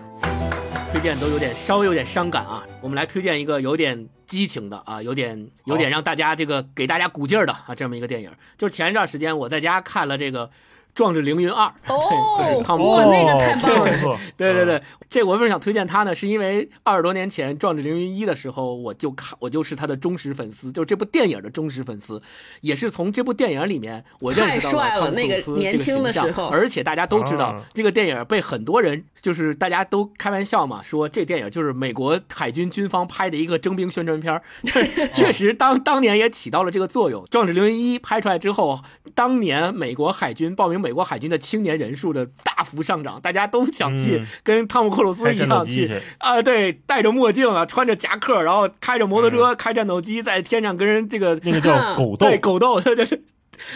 [0.91, 2.63] 推荐都有点稍微有点伤感啊。
[2.81, 8.29] 我们来推荐一个有点激情的啊，有点有点让大家这个给大家鼓劲儿的啊，这么一个电影。
[8.57, 10.47] 就是前一段时间我在家看了这个
[10.95, 16.13] 《壮志凌云二》， 哦汤姆哇那个太棒了， 对对对，这我为什么想推荐他呢？
[16.13, 22.21] 是因为二十多年前《壮志凌云一》的时候，我就看，我就是他的忠实粉丝，就是这部电影的忠实粉丝，
[22.61, 26.47] 也是从这部电影里面我认识到太帅了汤姆斯年轻的这个形象时候。
[26.47, 37.23] 而且大家都知道、啊这个电影被很多人就是大家都开玩笑嘛，说这电影就是美国海军军方拍的一个征兵宣传片， 就是确实当当年也起到了这个作用。
[37.29, 38.79] 《壮志凌云一》拍出来之后，
[39.15, 53.21] 当年美国海军报名美国海军的青年人数的大幅上涨，大家都想去嗯跟汤姆克鲁斯一样去啊，对，戴着墨镜啊，穿着夹克，然后开着摩托车、开战斗机在天上跟人这个那个叫 狗斗对，狗斗，对对对。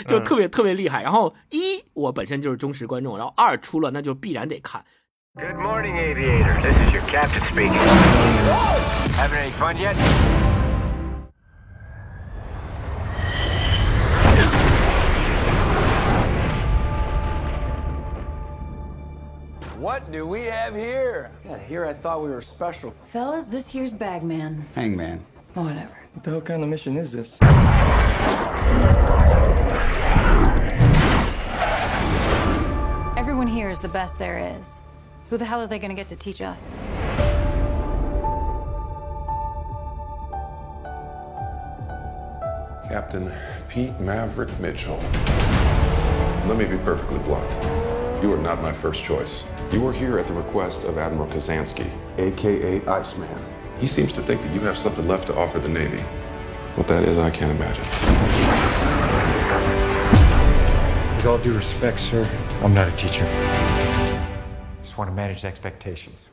[0.07, 4.83] 就嗯特别特别厉害，然后一我本身就是忠实观众，然后二出了那就必然得看。
[5.35, 6.59] Good morning, aviator.
[6.61, 7.77] This is your captain speaking.
[9.15, 10.46] Having any fun yet?
[19.77, 21.29] What do we have here?
[21.45, 22.95] Yeah, here I thought we were special.
[23.13, 24.65] Fellas, this here's Bagman.
[24.73, 25.23] Hangman.
[25.53, 25.95] Whatever.
[26.13, 27.37] What the hell kind of mission is this?
[33.15, 34.81] Everyone here is the best there is.
[35.29, 36.71] Who the hell are they gonna get to teach us?
[42.89, 43.31] Captain
[43.69, 44.97] Pete Maverick Mitchell.
[46.47, 47.53] Let me be perfectly blunt.
[48.23, 49.45] You are not my first choice.
[49.69, 53.45] You are here at the request of Admiral Kazansky, aka Iceman.
[53.79, 55.99] He seems to think that you have something left to offer the Navy.
[56.75, 57.83] What that is, I can't imagine.
[61.17, 62.23] With all due respect, sir,
[62.63, 63.25] I'm not a teacher.
[64.83, 66.29] Just want to manage expectations.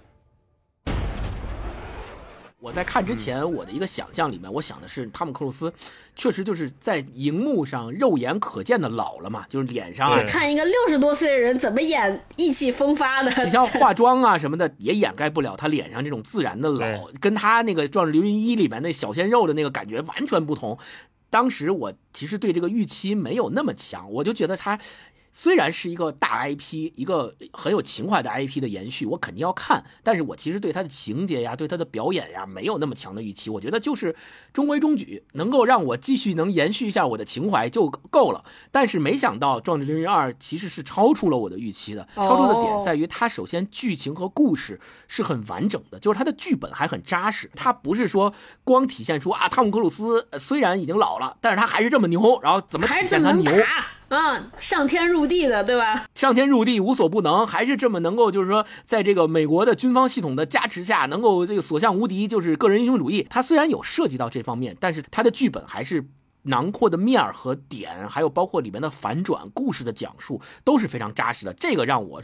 [2.64, 5.70] 我在看之前，我的一个想象里面，我想的是汤姆克鲁斯，
[6.16, 20.78] 确实就是在荧幕上肉眼可见的老了嘛，就是脸上啊，看一个六十多岁的人怎么演意气风发的，你像化妆啊什么的，也掩盖不了他脸上这种自然的老，跟他那个《壮志凌云一》里面那小鲜肉的那个感觉完全不同。
[21.28, 24.78] 当时我其实对这个预期没有那么强，我就觉得他
[25.36, 33.50] 虽然是一个大 IP，一个很有情怀的 IP 的延续，我肯定要看，但是我其实对他的情节呀，对他的表演呀，没有那么强的预期。
[33.50, 34.14] 我觉得就是
[34.52, 38.44] 中规中矩，能够让我继续能延续一下我的情怀就够了。
[38.70, 48.32] 但是没想到《壮志凌云二》其实是超出了我的预期的，超出的点在于它首先剧情和故事是很完整的，就是它的剧本还很扎实，它不是说
[48.62, 53.52] 光体现出啊汤姆克鲁斯呃虽然已经老了，但是他还是这么牛，然后怎么还体现他牛？
[54.58, 56.06] 上天入地的，对吧？
[56.14, 63.26] 上天入地无所不能，还是这么能够，就是说，在这个美国的军方系统的加持下，能够这个所向无敌，就是个人英雄主义。
[63.28, 66.06] 它虽然有涉及到这方面，但是它的剧本还是
[66.46, 71.54] 囊括的面儿和点，还有包括里面的反转、故事的讲述都是非常扎实的。
[71.54, 72.22] 这个让我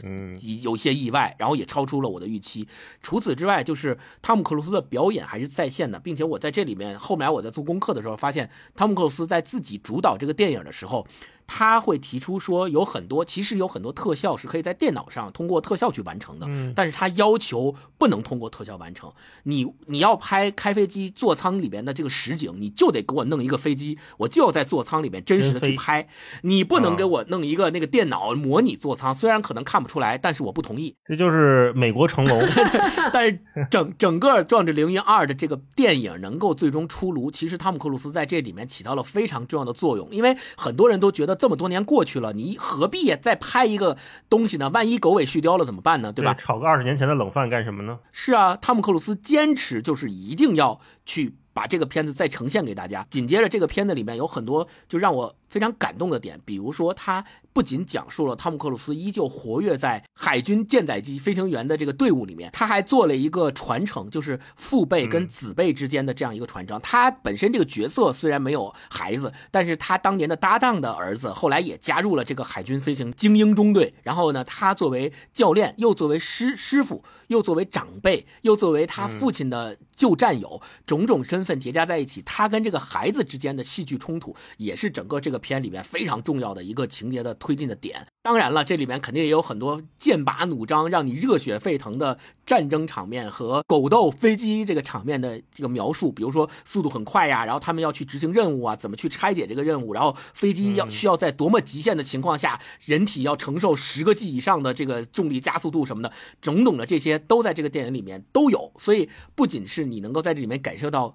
[0.61, 2.67] 有些意外，然后也超出了我的预期。
[3.01, 11.07] 除此之外，就是汤姆克鲁斯的表演还是在线的，并且我在这里面后面我在做功课的时候发现，汤姆克鲁斯在自己主导这个电影的时候。
[11.53, 19.11] 他会提出说，有很多其实有很多特效是可以在电脑上通过特效去完成的，嗯但是他要求不能通过特效完成。
[19.43, 26.07] 你你要拍开飞机座舱里边的这个实景，你就得给我弄一个飞机，我就要在座舱里面真实的去拍，
[26.43, 30.95] 你不能给我弄一个那个电脑模拟座舱，虽然可能看不出来，但是我不同意。
[31.05, 32.41] 这就是美国成龙。
[33.11, 33.37] 但是
[33.69, 40.07] 整整个《壮志凌云二》的这个电影能够最终出炉，其实汤姆克鲁斯在这里面起到了非常重要的作用。
[40.11, 43.97] 因为很多人都觉得这么多年过去了，你何必再拍一个
[44.29, 44.69] 东西呢？
[44.69, 46.13] 万一狗尾续貂了怎么办呢？
[46.13, 46.35] 对吧？
[46.35, 47.97] 炒个二十年前的冷饭干什么呢？
[48.11, 53.07] 是啊，汤姆克鲁斯坚持就是一定要去把这个片子再呈现给大家。
[53.09, 66.79] 紧接着，这个片子里面有很多就让我非常感动的点，比如说他不仅讲述了汤姆克鲁斯依旧活跃在海军舰载机飞行员的这个队伍里面，他还做了一个传承，就是父辈跟子辈之间的这样一个传承。
[66.79, 73.93] 他本身这个角色虽然没有孩子，但是他当年的搭档的儿子后来也加入了这个海军飞行精英中队。
[74.03, 88.07] 然后呢，他作为教练，又作为师师傅，又作为长辈，又作为他父亲的旧战友，种种身份叠加在一起，他跟这个孩子之间的戏剧冲突，也是整个这个片里面非常重要的一个情节的推进的点。
[88.23, 108.71] 当然了，这里面肯定也有很多剑拔弩张、让你热血沸腾的战争场面和狗斗飞机这个场面的这个描述，比如说速度很快呀，然后他们要去执行任务啊，怎么去拆解这个任务，然后飞机要需要在多么极限的情况下，人体要承受十个 G 以上的这个重力加速度什么的，种种的这些都在这个电影里面都有。
[108.77, 111.09] 所以不仅是你能够在这里面感受到。《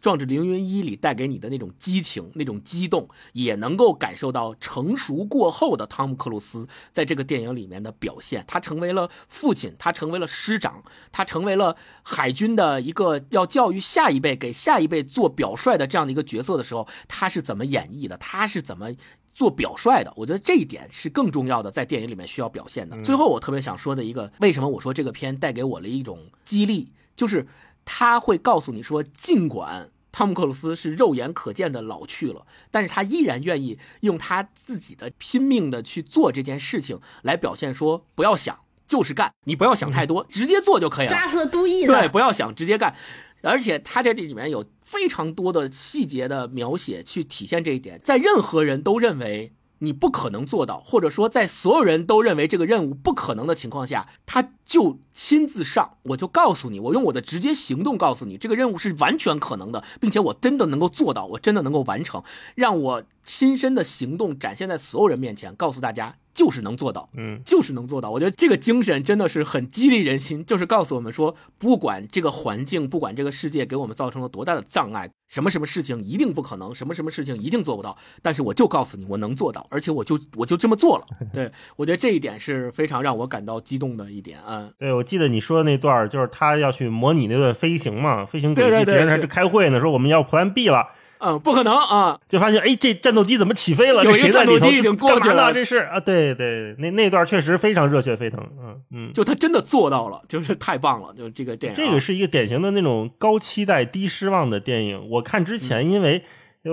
[0.00, 8.44] 壮志凌云一》里带给你的那种激情、那种激动，也能够感受到成熟过后的汤姆·克鲁斯在这个电影里面的表现。
[8.46, 10.82] 他成为了父亲，他成为了师长，
[11.12, 18.16] 他成为了海军的一个要教育下一辈、给下一辈做表率的这样的一个角色的时候，他是怎么演绎的？
[18.16, 18.90] 他是怎么
[19.32, 20.12] 做表率的？
[20.16, 23.00] 我觉得这一点是更重要的，在电影里面需要表现的。
[23.02, 27.46] 最后，我特别想说的一个，为什么我说这个片带给我了一种激励，就是
[27.92, 29.90] 他会告诉你说，尽管。
[30.12, 41.12] 汤姆·克鲁斯是肉眼可见的老去了，但是他依然愿意用他自己的拼命的去做这件事情，来表现说不要想，就是干，你不要想太多，直接做就可以了。
[41.12, 42.96] 扎色都意的，对，不要想，直接干。
[43.42, 49.52] 而且他在这里面有非常多的细节的描写，去体现这一点，在任何人都认为。
[49.80, 55.96] 你不可能做到，或者说在所有人都认为这个任务不可能的情况下，他就亲自上。
[56.02, 62.22] 我就告诉你，我用我的直接行动告诉你，这个任务是完全可能的，并且我真的能够做到，我真的能够完成。
[62.54, 68.10] 让我亲身的行动展现在所有人面前，告诉大家，就是能做到，嗯，就是能做到。
[68.10, 75.10] 我觉得这个精神真的是很激励人心，就是告诉我们说，不管这个环境，不管这个世界给我们造成了多大的障碍。
[75.28, 81.04] 什么什么事情一定不可能，什么什么事情一定做不到，但是我就告诉你，我能做到，而且我就我就这么做了。
[81.32, 84.70] 对我觉得这一点是非常让我感到激动的一点啊。
[84.76, 90.88] 对，我记得你说的那段，就是他要去模拟那段飞行嘛，飞行轨迹，别人还是开会呢，说我们要 Plan B 了。
[91.20, 92.18] 嗯，不可能啊！
[92.28, 94.04] 就发现，哎，这战斗机怎么起飞了？
[94.04, 105.08] 有一个战斗机已经过去了，这是啊，对对，那那段确实非常热血沸腾，嗯嗯，就他真的做到了，就是太棒了，就这个电影，这个是一个典型的那种高期待低失望的电影。
[105.10, 106.24] 我看之前，因为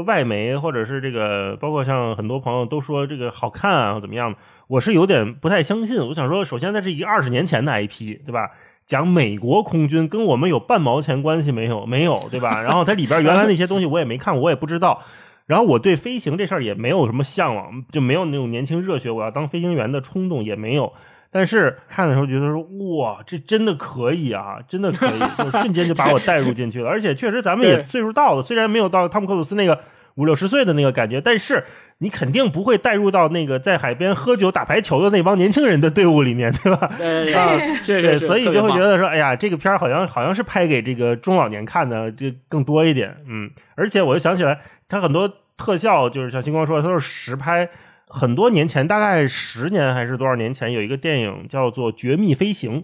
[0.05, 4.35] 外媒或者是这个，包括像很多朋友都说这个好看啊，怎么样，
[4.67, 5.97] 我是有点不太相信。
[6.07, 8.51] 我想说，首先它是一个二十年前的 IP，对吧？
[8.87, 11.85] 讲美国空军跟我们有半毛钱关系没有？
[11.85, 12.63] 没有， 对吧？
[12.63, 15.03] 然后它里边原来那些东西我也没看，我也不知道。
[15.45, 20.91] 然后我对飞行这事儿也没有什么向往，就没有那种年轻热血我要当飞行员的冲动也没有。
[21.29, 22.61] 但是看的时候觉得说
[22.97, 26.89] 哇，这真的可以啊，真的可以，就瞬间就把我带入进去了。
[26.89, 29.79] 而且确实咱们也岁数到了，虽然没有到汤姆克鲁斯那个
[30.17, 31.63] 五六十岁的那个感觉，但是。
[31.99, 36.93] 你肯定不会带入到那个在海边喝酒打排球的那帮年轻人的队伍里面，对吧？
[36.95, 37.25] 对
[38.03, 43.17] 对，所以就会觉得说，哎呀，这个片儿好像好像是拍给这个中老年看的，就更多一点。
[43.27, 47.67] 嗯，而且我就想起来，它很多特效就是像星光说，它都是实拍。
[48.07, 52.81] 很多年前，大概十年还是多少年前，有一个电影叫做《绝密飞行》，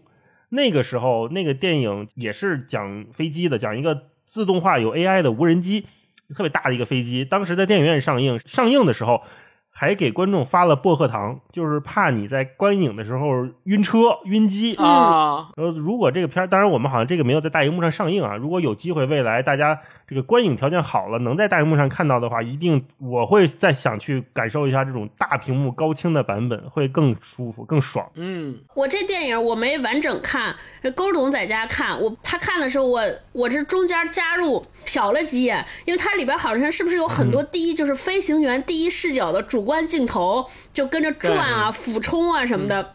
[0.50, 5.86] 那个时候那个电影也是讲飞机的，讲一个自动化有 AI 的无人机。
[6.34, 9.22] 特别大的一个飞机，当时在电影院上映，上映的时候
[9.70, 15.50] 还给观众发了薄荷糖，就是怕你在观影的时候晕车、晕机啊。
[15.56, 18.36] 呃，如果这个片儿，当然我们好像这个没有在大荧幕上上映啊。
[18.36, 19.80] 如果有机会，未来大家。
[20.14, 28.08] 这个观影条件好了，能在大荧幕上看到的话，一定我会再想去感受一下这种大屏幕高清的版本，会更舒服、更爽。
[28.14, 30.56] 嗯，我这电影我没完整看，
[30.96, 33.02] 勾总在家看，我他看的时候，我
[33.32, 42.94] 我这中间加入瞟了几眼，因为它里边好像是不是有很多第一就是飞行员第一视角的主观镜头，就跟着转啊、俯冲啊什么的。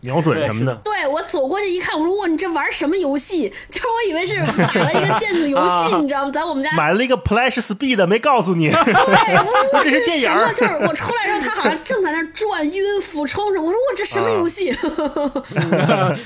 [0.00, 3.52] 瞄准什么的，对我走过去一看，我说哇，你这玩什么游戏？
[3.70, 6.30] 就是我以为是打了一个电子游戏，你知道吗？
[6.30, 8.70] 在我们家买了一个 Flash Speed，没告诉你。
[8.70, 10.54] 对，我说 这是电影？
[10.54, 13.64] 就是我出来之后，他好像正在那转晕俯冲什么。
[13.64, 14.70] 我说我这什么游戏？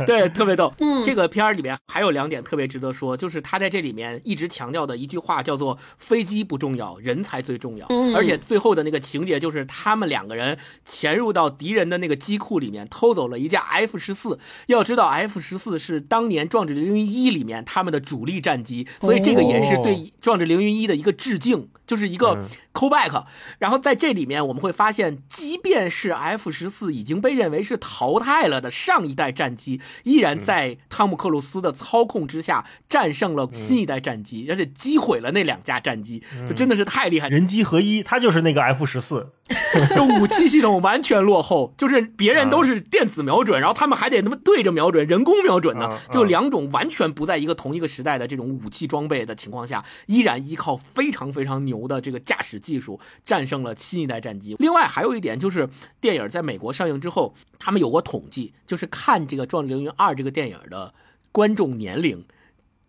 [0.04, 0.72] 对，特别逗。
[0.80, 7.86] 嗯，这个片儿里面还有两点特别值得说，就是他在这里面一直强调的一句话叫做“飞机不重要，人才最重要”。
[7.90, 13.60] 嗯，而且最后的那个情节就是他们两个人潜入到敌人的那个机库里面，偷走了一架。
[13.70, 23.24] F 十四，要知道 F 十四是当年《壮志凌云一》里面他们的主力战机，所以这个也是对《壮志凌云一》的一个致敬，就是一个 callback。
[23.58, 39.32] 然后在这里面我们会发现，即便是 F 十四已经被认为是淘汰了的上一代战机，依然在汤姆克鲁斯的操控之下战胜了新一代战机，而且击毁了那两架战机，就真的是太厉害，人机合一，他就是那个 F 十四。
[39.92, 54.56] 这武器系统完全落后，就是别人都是电子瞄准，然后他们还得他妈对着瞄准，人工瞄准呢啊，就两种完全不在一个同一个时代的这种武器装备的情况下，依然依靠非常非常牛的这个驾驶技术战胜了新一代战机。
[54.58, 55.68] 另外还有一点就是，
[56.00, 60.94] 电影在美国上映之后，他们有过统计，就是看这个《壮志凌云二》这个电影的
[61.32, 62.24] 观众年龄。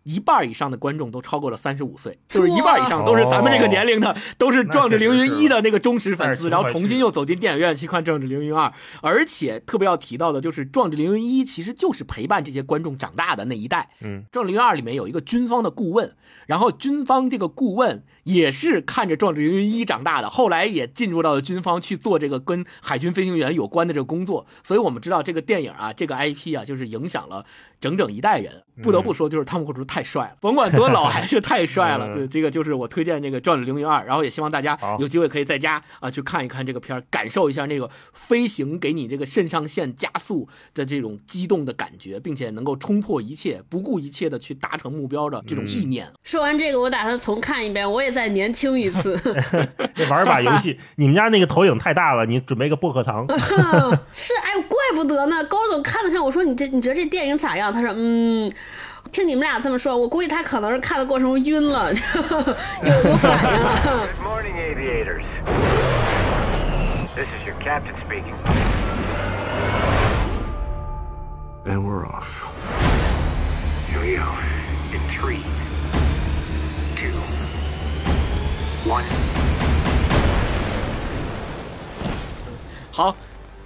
[0.04, 8.68] 一半以上的观众都超过了三十五岁，就是一半以上都是咱们这个年龄的，都是《壮志凌云一》的那个忠实粉丝，然后重新又走进电影院去看《壮志凌云二》，
[9.00, 13.90] 而且特别要提到的就是《壮志凌云一》其实就是陪伴这些观众长大的那一代。
[14.00, 16.14] 嗯，《壮志凌云二》里面有一个军方的顾问，
[16.46, 27.44] 然后军方这个顾问也是看着《壮志凌云一》长大的，后来也进入到了军方去做这个跟海军飞行员有关的这个工作，所以我们知道这个电影啊，这个 IP 啊，就是影响了
[27.80, 28.62] 整整一代人。
[28.82, 32.06] 不得不说，就是汤姆·克鲁斯太帅了，甭管多老还是太帅了。
[32.12, 46.10] 嗯对，这个就是我推荐这个《壮志凌云二》，然后也希望大家有机会可以在家啊去看一看这个片儿，感受一下那个飞行给你这个肾上腺加速的这种激动的感觉，并且能够冲破一切、不顾一切的去达成目标的这种意念。
[46.22, 49.20] 说完这个，我打算重看一遍，我也再年轻一次。
[49.94, 53.26] 这玩把游戏， 你们家那个投影太大了，你准备个薄荷糖。
[54.12, 55.44] 是，哎，怪不得呢。
[55.44, 58.50] 高总看了看我说：“你这你觉得这电影咋样？”他说：“嗯。”
[59.10, 63.80] 听你们俩这么说，我估计他可能是看的过程中晕了，有有反应了。
[63.84, 65.24] Good morning, aviators.
[67.14, 68.34] This is your captain speaking.
[71.66, 72.26] And we're off.
[73.90, 74.24] Here we go.
[74.92, 75.42] In three,
[76.96, 77.12] two,
[78.90, 79.04] one.
[82.90, 83.14] 好，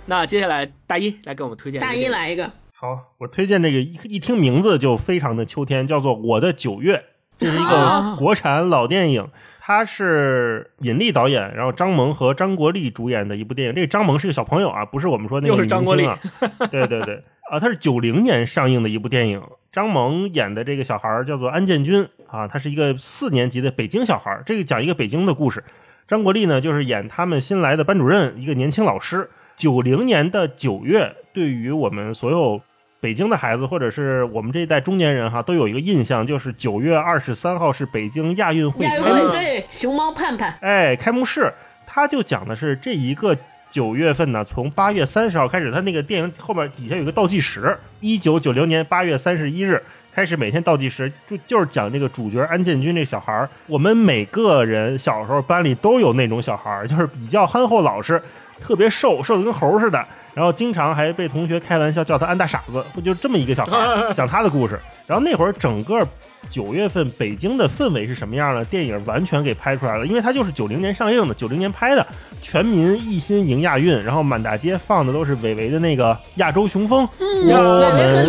[0.07, 6.97] 那接下来大一来给我们推荐大一来一个，好，我推荐这个一一听名字就非常的秋天，叫做《我的九月》，
[7.39, 9.31] 这是一啊个国产老电影，
[9.63, 13.75] 它是尹力导演，然后张萌和张国立主演的一部电影。
[13.75, 16.69] 这个张萌是个小朋友啊，不是我们说那个又是张国立女明星啊。
[16.71, 19.43] 对对对，啊，他是九零年上映的一部电影。
[19.73, 24.43] 张萌演的这个小孩叫做安建军啊，他是一个四年级的北京小孩。
[24.45, 25.65] 这个讲一个北京的故事。
[26.07, 29.31] 张国立呢，就是演他们新来的班主任，一个年轻老师。
[29.57, 32.61] 九零年的九月，对于我们所有
[33.01, 41.51] 北京的孩子，或者是我们这一代中年人哈，都有一个印象，就是九月二十三号是北京亚运会亚运会对熊猫盼盼，哎，开幕式，
[41.87, 43.37] 他就讲的是这一个
[43.71, 49.83] 九月份呢，从八月三十号开始，他那个电影后边底下有一个倒计时，一九九零年八月三十一日
[50.13, 53.49] 开始每天倒计时，就就是讲这个主角安建军这小孩儿。
[53.67, 58.21] 我们每个人小时候班里都有那种小孩儿，就是比较憨厚老实，
[58.61, 60.05] 特别瘦，瘦的跟猴似的。
[60.35, 64.79] 然后经常还被同学开玩笑叫他安大傻子，不就这么一个小孩儿， 讲他的故事。
[65.07, 66.07] 然后那会儿整个
[66.51, 68.63] 九月份北京的氛围是什么样的？
[68.67, 72.07] 电影完全给拍出来了，因为它就是九零年上映的，九零年拍的，
[72.43, 77.49] 全民一心迎亚运，然后满大街放的都是韦唯的那个《亚洲雄风》，嗯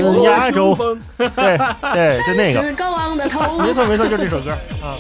[0.06, 1.58] 我们亚洲，风对
[1.92, 4.52] 对，就那个是，高昂的头，没错没错，就这首歌
[4.82, 4.96] 啊。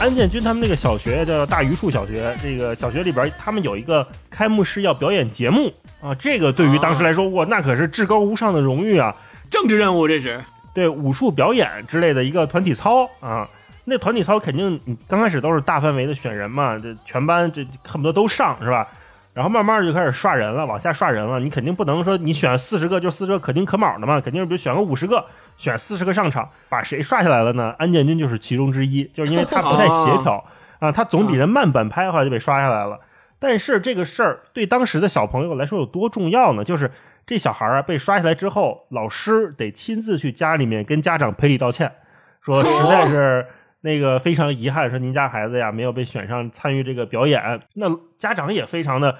[0.00, 5.70] 安建军他们那个小学叫大榆树小学，这个小学里边他们有一个开幕式要表演节目
[6.00, 9.14] 啊，这个对于当时来说，哇，那可是至高无上的荣誉啊！
[9.50, 10.40] 政治任务这是。
[10.72, 13.46] 对武术表演之类的一个团体操啊，
[13.84, 18.88] 那团体操肯定刚开始都是大范围的选人嘛，这全班这恨不得都上是吧？
[19.34, 21.38] 然后慢慢就开始刷人了，往下刷人了。
[21.38, 25.22] 你肯定不能说你选四十个就四十个可丁可卯的嘛，肯定是比如选个五十个，
[25.60, 27.74] 选四十个上场，把谁刷下来了呢？
[27.78, 30.42] 安建军就是其中之一，就是因为他不太协调
[30.78, 32.98] 啊，他总比人慢半拍，后来就被刷下来了。
[33.38, 36.64] 但是这个事儿对当时的小朋友来说有多重要呢？
[36.64, 36.90] 就是
[37.26, 41.92] 这小孩啊被刷下来之后，老师得亲自去家里面跟家长赔礼道歉，
[42.40, 43.46] 说实在是
[43.82, 47.60] 那个非常遗憾，说您家孩子呀没有被选上参与这个表演。
[47.74, 47.86] 那
[48.16, 49.16] 家长也非常的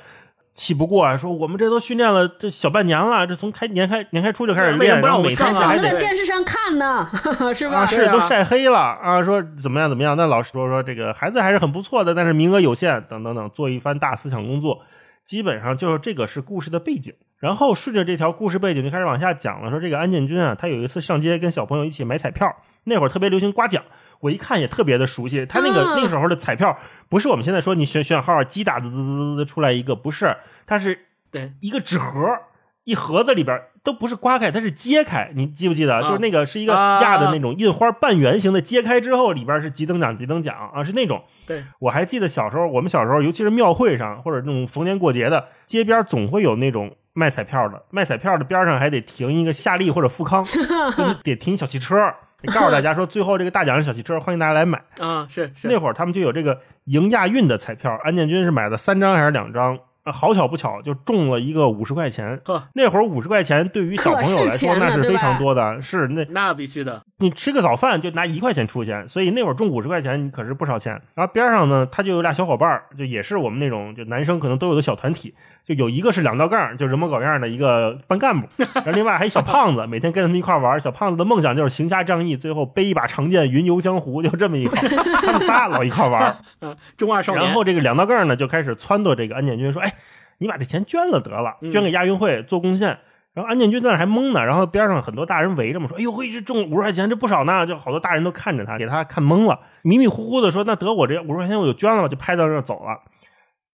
[0.55, 7.09] 气不过啊，说我们这都训练了这小半年了，这从开年开年开初就开始练，不让我上啊还在电视上看呢，
[7.55, 7.79] 是吧？
[7.79, 10.17] 啊，是都晒黑了啊，说怎么样怎么样？
[10.17, 14.83] 那老师说说这个孩子还是很不错的，但是名额有限，等等等，做一番大思想工作，
[15.25, 17.15] 基本上就是这个是故事的背景。
[17.39, 22.47] 然后顺着这条故事背景就开始往下讲了，说这个安建军啊，他有一次上街跟小朋友一起买彩票，
[22.85, 23.83] 那会儿特别流行刮奖。
[24.21, 32.39] 我一看也特别的熟悉，他那个、嗯那个时候的彩票不是我们现在说你选选号机打滋滋滋滋出来一个，不是，它是对一个纸盒，
[32.85, 35.95] 一盒子里边都不是刮开，它是揭开，你记不记得？
[35.97, 41.23] 啊就是那个是一个啊压的那种印花半圆形的，揭开之后里边是几等奖几等奖啊，是那种。
[41.47, 50.45] 对，我还记得小时候，我们小时候，尤其是庙会上或者那种逢年过节的街边，总会有那种卖彩票的，卖彩票的边上还得停一个夏利或者富康，
[50.99, 52.15] 你得停小汽车，得
[52.47, 54.83] 告诉大家 说最后这个大奖是小汽车，欢迎大家来买。
[54.99, 59.79] 啊，是是那会儿他们就有这个迎亚运的彩票，安建军是买了三张还是两张？
[60.03, 62.41] 啊好巧不巧，就中了一个五十块钱。
[62.47, 70.95] 呵，那会儿五十块钱对于小朋友来说那是非常多的，是那那必须的，你吃个早饭就拿一块钱出钱，所以那会儿中五十块钱可是不少钱。
[71.15, 75.35] 然后边上呢，他就有俩小伙伴儿，就也是我们那种就男生可能都有的小团体，
[75.67, 80.81] 就有一个是两道杠，就人模狗样的一个班干部， 然后另外还有一小胖子，每天跟着他们一块玩。
[80.81, 84.77] 小胖子的梦想就是行侠仗义，最后背一把长剑云游江湖，就这么一口，
[85.23, 86.37] 他们仨老一块玩。
[86.61, 89.95] 嗯，中二少年，然后这个两道杠呢就开始撺掇这个安建军说：“哎，
[90.39, 92.99] 你把这钱捐了得了，嗯捐给亚运会做贡献。
[93.33, 102.99] 然后安建军在那还懵呢，然后边上很多大人围着嘛，说：“哎呦嘿，这中五十块钱，这不少呢！”就好多大人都看着他，给他看懵了，迷迷糊糊的说：“那得我这五十块钱我就捐了吧。”就拍到这走了。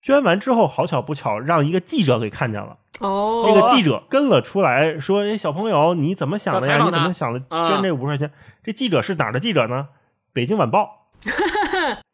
[0.06, 2.76] 捐完之后，好巧不巧，让一个记者给看见了。
[3.00, 6.78] 哦，那个记者跟了出来，说：“哎，小朋友，你怎么想的呀？
[6.84, 7.42] 你怎么想的？
[7.48, 8.30] 啊捐这五十块钱？”
[8.62, 9.88] 这记者是哪儿的记者呢？
[10.32, 11.08] 北京晚报。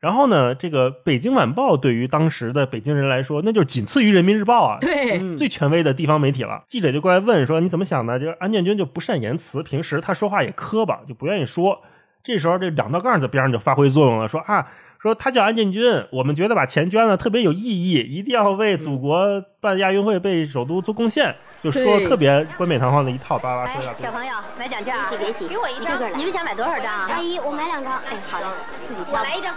[0.01, 6.63] 然后呢，这个北京晚报对于当时的北京人来说，那就是仅次于人民日报啊，对，嗯最权威的地方媒体了。
[6.67, 11.83] 记者就过来问说：“你怎么想的？”就是安建军就不善言辞，平时他说话也磕巴，就不愿意说。
[12.25, 14.69] 这时候这两道杠在边上就发挥作用了，说啊，
[15.03, 24.13] 说他叫安建军，我们觉得把钱捐了特别有意义，一定要为祖国办亚运会、为首都做贡献，就说对特别冠冕堂皇的一套，叭叭哎说一大，堆小。
[24.13, 25.09] 朋友，买奖券啊！
[25.11, 25.99] 别急别急，给我一张。
[26.17, 27.09] 你们想买多少张啊？
[27.11, 27.95] 阿姨，我买两张。
[27.95, 28.47] 哎，好的，
[28.87, 29.19] 自己挑。
[29.19, 29.55] 我来一张，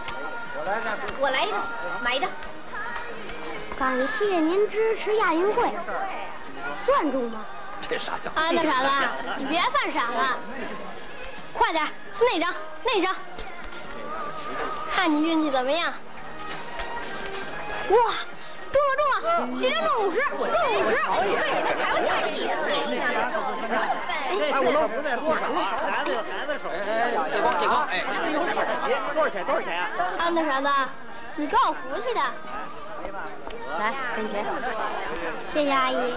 [1.19, 1.59] 我来一张，
[2.03, 2.27] 买一张。
[3.77, 5.69] 感谢您支持亚运会，
[6.87, 7.45] 算中吗？
[7.87, 8.89] 这傻小子，啊，那傻子，
[9.37, 10.39] 你别犯傻了，
[11.53, 12.51] 快点，是那张，
[12.83, 13.15] 那张。
[14.95, 15.93] 看你运气怎么样？
[17.89, 17.95] 哇，
[18.71, 20.95] 中了中了，这张中五十，中五十。
[21.25, 21.43] 你们
[21.77, 22.47] 抬我价气
[24.25, 25.41] 哎，我能不在多少？
[25.91, 26.71] 孩子有孩子手。
[27.29, 27.93] 这光这光，哎，
[29.13, 29.43] 多少钱？
[29.43, 29.83] 多少钱啊？
[30.17, 30.67] 啊，那啥子，
[31.35, 32.21] 你够有福气的。
[33.77, 34.45] 来，给你钱。
[35.45, 36.15] 谢谢阿姨。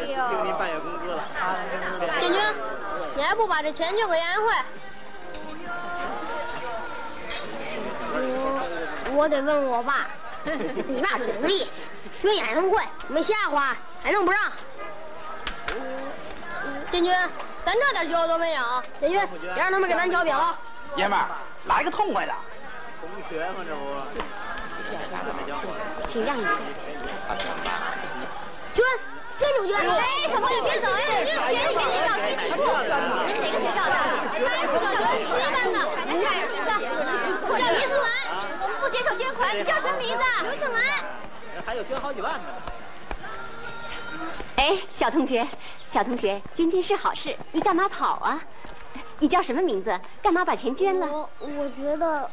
[0.00, 1.22] 听您半月工资了。
[2.18, 2.40] 建军，
[3.14, 4.52] 你还不把这钱捐给亚运会？
[9.18, 10.06] 我我得问我爸，
[10.46, 11.68] 你爸努力
[12.22, 14.40] 学演唱会，没瞎花，还能不让？
[16.92, 17.12] 建军，
[17.64, 18.62] 咱这点酒都没有。
[19.00, 20.56] 建军，别让他们给咱搅瘪了。
[20.94, 21.26] 爷们儿，
[21.64, 22.32] 来个痛快的。
[23.00, 23.82] 同学嘛，这不。
[26.06, 26.50] 请让一下。
[28.72, 28.84] 捐，
[29.36, 29.76] 捐就捐。
[29.90, 32.62] 哎，小朋友别走，哎，捐钱钱到集体处。
[33.26, 33.92] 您是哪个学校的？
[34.38, 35.76] 南部小学四一班的。
[36.64, 37.50] 叫什么名字？
[37.50, 38.06] 我叫于思文。
[38.60, 38.84] 我们不
[39.54, 40.22] 你叫什么名字？
[40.42, 40.82] 刘庆文。
[41.64, 42.44] 还有捐好几万呢。
[44.56, 45.46] 哎，小同学，
[45.88, 48.40] 小同学，捐钱是好事，你干嘛跑啊？
[49.20, 49.98] 你叫什么名字？
[50.22, 51.06] 干嘛把钱捐了？
[51.06, 52.30] 我我觉得，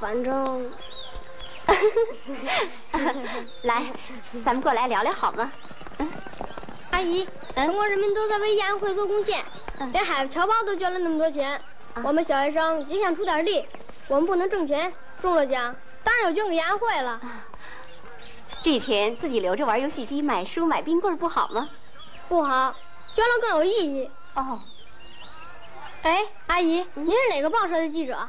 [0.00, 0.72] 反正。
[3.62, 3.84] 来，
[4.44, 5.50] 咱们过来聊聊好吗？
[6.90, 9.44] 阿姨，全国人民都在为亚运会做贡献，
[9.92, 11.60] 连海侨胞都捐了那么多钱，
[12.02, 13.66] 我们小学生也想出点力。
[14.08, 15.74] 我们不能挣钱，中了奖
[16.04, 17.20] 当然有捐给亚运会了。
[18.62, 21.68] 这钱自己留着玩游戏机、买书、买冰棍不好吗？
[22.28, 22.74] 不好，
[23.14, 24.10] 捐了更有意义。
[24.34, 24.60] 哦，
[26.02, 28.28] 哎，阿姨，您是哪个报社的记者？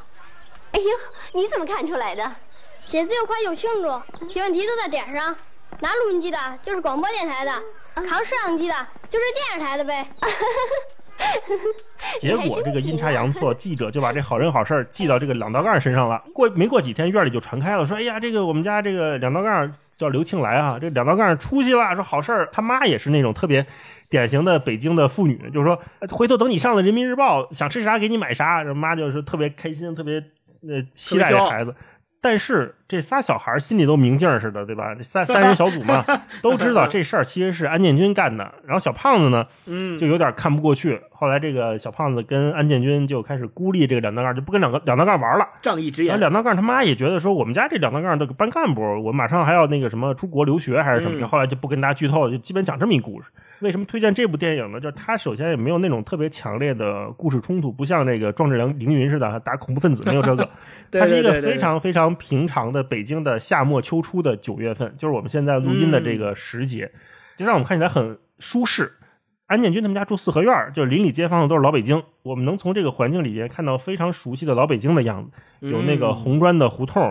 [0.71, 0.89] 哎呦，
[1.34, 2.36] 你怎么看出来的？
[2.82, 5.36] 写字又快又清楚，提问题都在点上。
[5.80, 7.63] 拿录音机的就是广播电台的，
[7.95, 10.07] 扛摄像机的就是电视台的呗。
[12.19, 16.24] 结果这个阴差阳错， 记者就把这好人好事儿记到这个两道杠身上了。
[16.34, 23.65] 过没过几天，院里就传开了，说：“哎呀，这个我们家这个两道杠叫刘庆来啊，这两道杠出息了，说好事儿。”他妈也是那种特别
[24.09, 28.63] 典型的北京的妇女，就是说，呃回头等你上了人民日报，想吃啥给你买啥。
[28.74, 30.15] 妈就是特别开心，特别
[30.67, 31.76] 呃期待这孩子。
[32.21, 34.94] 但是这仨小孩心里都明镜儿似的，对吧？
[34.94, 36.06] 这三三人小组嘛，
[36.44, 38.44] 都知道这事儿其实是安建军干的。
[38.66, 41.00] 然后小胖子呢，嗯，就有点看不过去。
[41.12, 45.48] 后来这个小胖子跟安建军就开始孤立这个两道杠，就不跟两个两道杠玩了。
[45.62, 46.10] 仗义直言。
[46.10, 53.28] 然后两道杠他妈也觉得说，我们家这两道杠这个班干部，我马上还要那个什么出国留学还是什么后来就不跟大家剧透了，就基本讲这么一故事。
[53.62, 54.80] 为什么推荐这部电影呢？
[54.82, 60.50] 就是它首先也没有那种特别强烈的故事冲突，不像那个壮志凌凌云似的打恐怖分子，没有这个。
[60.92, 66.91] 对它是一个非常非常平常的北京的夏末秋初的九月份，就是我们现在录音的这个时节，
[67.38, 68.91] 就让我们看起来很舒适。
[69.45, 72.01] 安建军他们家住四合院儿，就是邻里街坊的都是老北京。
[72.24, 77.03] 我们能从这个环境里边看到非常熟悉的老北京的样子，有那个嗯红砖的胡同，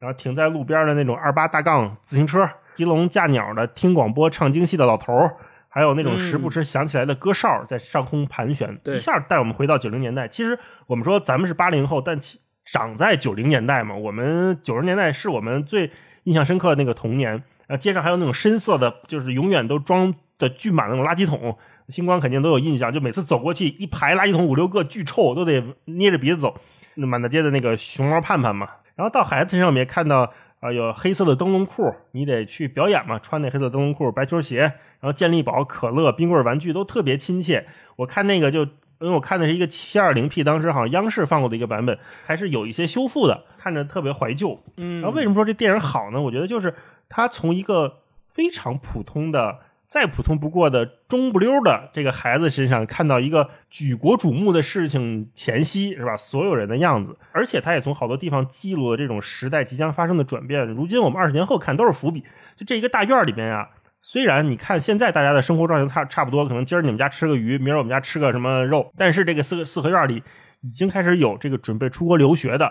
[0.00, 5.36] 然后停在路边的那种二八大杠自行车，提笼架鸟的听广播唱京戏的老头儿，
[5.68, 10.26] 还有那种时不时响起来的歌哨在上空盘旋，对一下带我们回到九零年代。
[10.26, 15.90] 其实我们说咱们是八零后，但其长在九零年代嘛，我们九十年代是我们最
[16.24, 17.42] 印象深刻的那个童年。
[17.66, 21.56] 然后街上还有那种深色的，就是永远都装的巨满的那种垃圾桶，
[21.88, 22.92] 星光肯定都有印象。
[22.92, 26.60] 就每次走过去，一排垃圾桶五六个，巨臭，都得捏着鼻子走。
[26.96, 28.68] 那满大街的那个熊猫盼盼嘛。
[28.96, 34.60] 然后到孩子身上，我们也看到啊、有黑色的灯笼裤，你得去表演嘛，穿那黑色灯笼裤、白球鞋，
[35.00, 37.66] 然后健力宝、可乐、冰棍玩具都特别亲切。
[37.96, 38.66] 我看那个就。
[39.04, 44.62] 因为我看的是一个七二零 P，当时好像央视放过的一个版本，还是有一些修复的，看着特别怀旧。
[44.78, 46.20] 嗯然后为什么说这电影好呢？
[46.20, 46.74] 我觉得就是
[47.08, 47.98] 它从一个
[48.28, 56.16] 非常普通的、再普通不过的中不溜的这个孩子身上，看到一个举国瞩目的事情前夕，是吧？
[56.16, 60.66] 所有人的样子，而且他也从好多地方记录了这种时代即将发生的转变。
[60.66, 62.24] 如今我们二十年后看都是伏笔。
[62.56, 63.68] 就这一个大院里边啊，
[64.06, 70.22] 虽然你看现在大家的生活状态差差不多，可能今儿你们家吃个鱼，明儿我们家吃个什么肉，但是这个四个四合院里
[70.60, 72.70] 已经开始有这个准备出国留学的，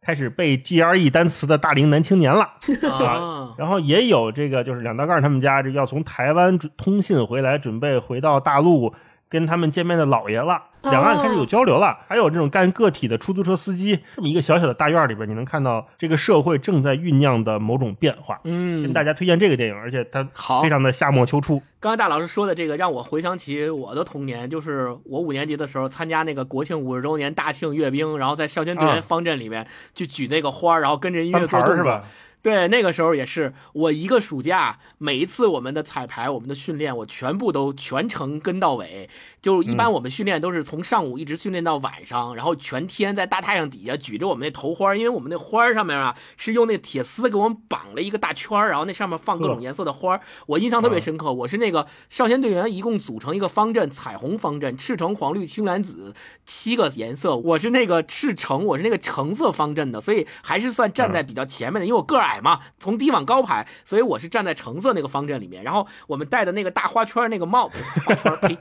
[0.00, 2.52] 开始背 GRE 单词的大龄男青年了。
[2.88, 8.94] 啊，然后也有这个，就是两道杠他们家这要从台湾通信回来，准备回到大陆
[9.30, 11.96] 跟他们见面的老爷了，两岸开始有交流了。
[12.08, 18.40] 还有这种干个体的出租车司机，这么一个小小的大院里边，你能看到这个社会正在酝酿的某种变化。
[18.42, 21.62] 嗯跟大家推荐这个电影，而且它好非常的夏末秋初。
[21.78, 29.64] 刚才大老师说的这个，让我回想起我的童年，就是我五年级的时候参加那个国庆五十周年大庆阅兵，然后在少先队员啊方阵里面
[29.94, 32.02] 去举那个花儿，然后跟着音乐翻做动作？
[32.42, 39.10] 对，那个时候也是，我一个暑假，每一次我们的彩排、我们的训练，我全部都全程跟到尾。
[39.42, 50.20] 就一般嗯我们训练都是从上午一直训练到晚上，然后全天在大太阳底下举着我们那头花儿，因为我们那花儿上面啊是用那铁丝给我们绑了一个大圈儿，然后那上面放各种颜色的花儿。
[50.46, 56.14] 我印象特别啊深刻，我是那个少先队员，一共组成一个方阵，彩虹方阵，赤橙黄绿青蓝紫
[56.44, 57.36] 七个颜色。
[57.36, 65.62] 我是那个赤橙，我是那个橙色方阵的，所以还是算站在比较前面的，因为我个儿矮嘛，从低往高排，所以我是站在橙色那个方阵里面。
[65.64, 68.58] 然后我们戴的那个大花圈那个帽子，花圈呸，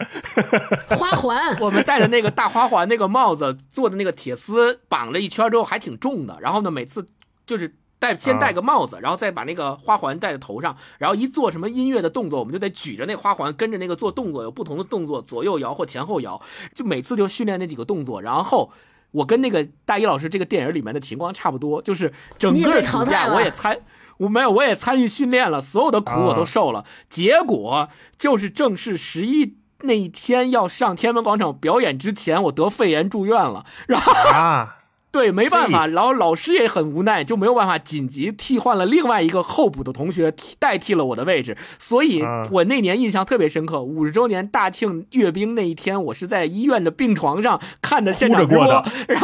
[0.95, 7.07] 花环，我们戴的那个大花环那个帽子做的那个铁丝绑了一圈之后还挺重的，然后呢每次
[7.45, 7.75] 就是。
[8.01, 16.41] 戴先戴个帽子，然后再把那个花环戴在头上，然后一做什么音乐的动作，我们就得举着那花环跟着那个做动作，有不同的动作，左右摇或前后摇，
[16.73, 18.21] 就每次就训练那几个动作。
[18.21, 18.71] 然后
[19.11, 23.77] 我跟那个大一老师这个电影里面的情况差不多，就是整个暑假我也参。
[24.17, 26.83] 我没有，我也参与训练了，所有的苦我都啊受了。
[27.09, 27.87] 结果
[28.17, 33.65] 就是正式十一那一天要上天安门广场表演之前，我得肺炎住院了。
[33.87, 34.78] 然后啊，
[35.11, 42.47] 对，没办法，然后老师也很无奈，就没有办法紧急替换了另外一个候补的同学替代替了我的位置，所以啊。
[42.51, 43.81] 我那年印象特别深刻。
[43.81, 48.65] 五十周年大庆阅兵那一天，我是在医院的病床上看的现场直播。
[49.07, 49.19] 然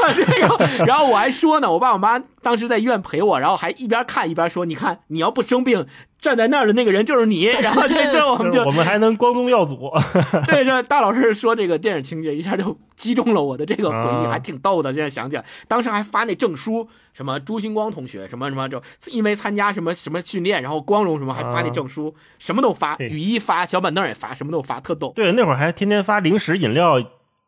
[0.47, 5.87] 后， 然后我还说呢，我爸我妈当时在医院陪我，然后还一边看一边说：“你看，你要不生病，
[6.19, 7.45] 站在那儿的那个人就是你。
[7.61, 9.91] ”然后这这我们就我们还能光宗耀祖。
[10.47, 14.93] 对，这大老师说这个电影情节，一下就击中了我的这个回忆，啊还挺逗的。
[14.93, 25.11] 现在想起来，当时还发那证书，什么朱星光同学，什么什么，就因为参加什么什么训练，然后光荣什么，还发那证书，什么都发，雨衣发，小板凳也发，什么都发，特逗。
[25.15, 26.99] 对，那会儿还天天发零食、饮料，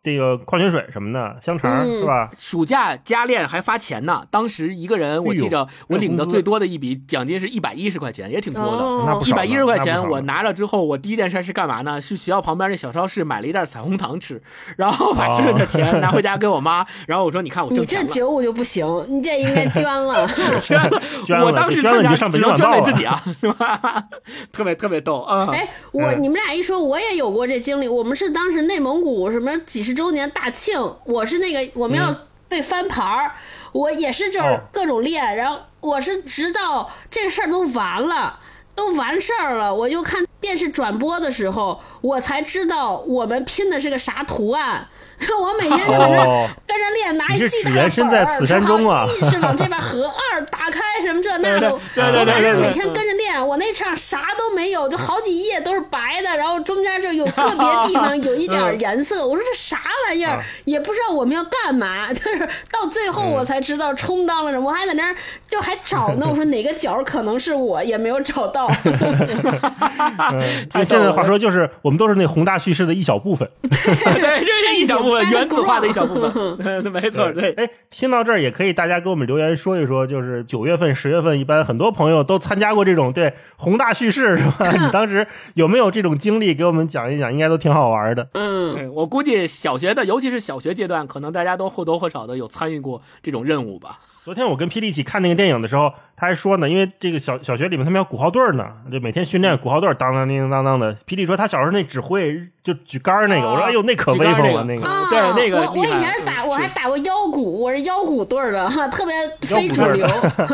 [0.08, 2.30] 这个矿泉水什么的，香肠、嗯是吧？
[2.38, 9.28] 暑假加练还发钱呢，当时一个人我记着我领的最多的一笔奖金是一百一十块钱，也挺多的。
[9.28, 11.99] 一百一十块钱我拿了之后，我第一件事是干嘛呢？
[11.99, 14.41] 去学校旁边那小超市买了一袋彩虹糖吃，
[14.78, 18.08] 然后把剩下的钱拿回家给我妈， 然后我说你看我你挣钱了。
[18.08, 20.26] 这觉悟就不行，你这应该捐了。
[20.64, 24.05] 捐了，捐了我当时捐了参加你就上北京只能捐给自己啊，是吧？
[24.53, 25.49] 特别特别逗啊！
[25.51, 27.88] 哎，我嗯你们俩一说，我也有过这经历。
[27.89, 32.15] 我们是当时内蒙古什么几十周年大庆，我是那个我们要
[32.47, 33.31] 被翻牌儿，
[33.71, 34.39] 我也是这
[34.71, 38.39] 各种练，然后我是直到这事儿都完了。
[38.75, 44.87] 都完事儿了，我就看电视转播的时候，我才知道我们拼的是个啥图案。
[45.38, 51.80] 我每天就在那跟着练，拿一巨大的本儿说好一是往这边合 二打开什么这那的，我
[52.26, 59.26] 反正每天跟着练，我我那场啥都没有，就好几页都是白的，然后中间就有个别地方有一点颜色。
[59.28, 62.13] 我说这啥玩意儿啊，也不知道我们要干嘛。
[62.13, 65.15] 就是到最后我才知道充当了什么，我还在那儿
[65.49, 66.27] 就还找呢。
[66.29, 68.69] 我说哪个角可能是我，也没有找到。
[68.83, 73.49] 嗯，用现在的话说，就是我们都是那宏大叙事的一小部分。
[73.61, 76.57] 对，这是一小部分，原子化的一小部分。
[76.91, 77.51] 没错，对。
[77.53, 84.71] 哎，听到这儿也可以大家给我们留言说一说，就是九月份、十月份，一般很多朋友都参加过这种对宏大叙事是吧？
[84.85, 86.53] 你当时有没有这种经历？
[86.53, 88.27] 给我们讲一讲，应该都挺好玩的。
[88.33, 93.99] 嗯，我估计小学的，尤其是小学阶段，可能大家都或多或少的有参与过这种任务吧。
[94.28, 100.93] 昨天我跟霹雳一起看那个电影的时候，他还说呢，因为这个小小学里面他们要鼓号队儿呢，就每天训练鼓号队儿，当当叮叮当当的。
[101.07, 110.05] 霹雳说他小时候那指挥就举杆儿那个，我说哎呦那可威风了，那个啊对那个我我以前是打，我还打过腰鼓，我是腰鼓队儿的，哈，特别非主流。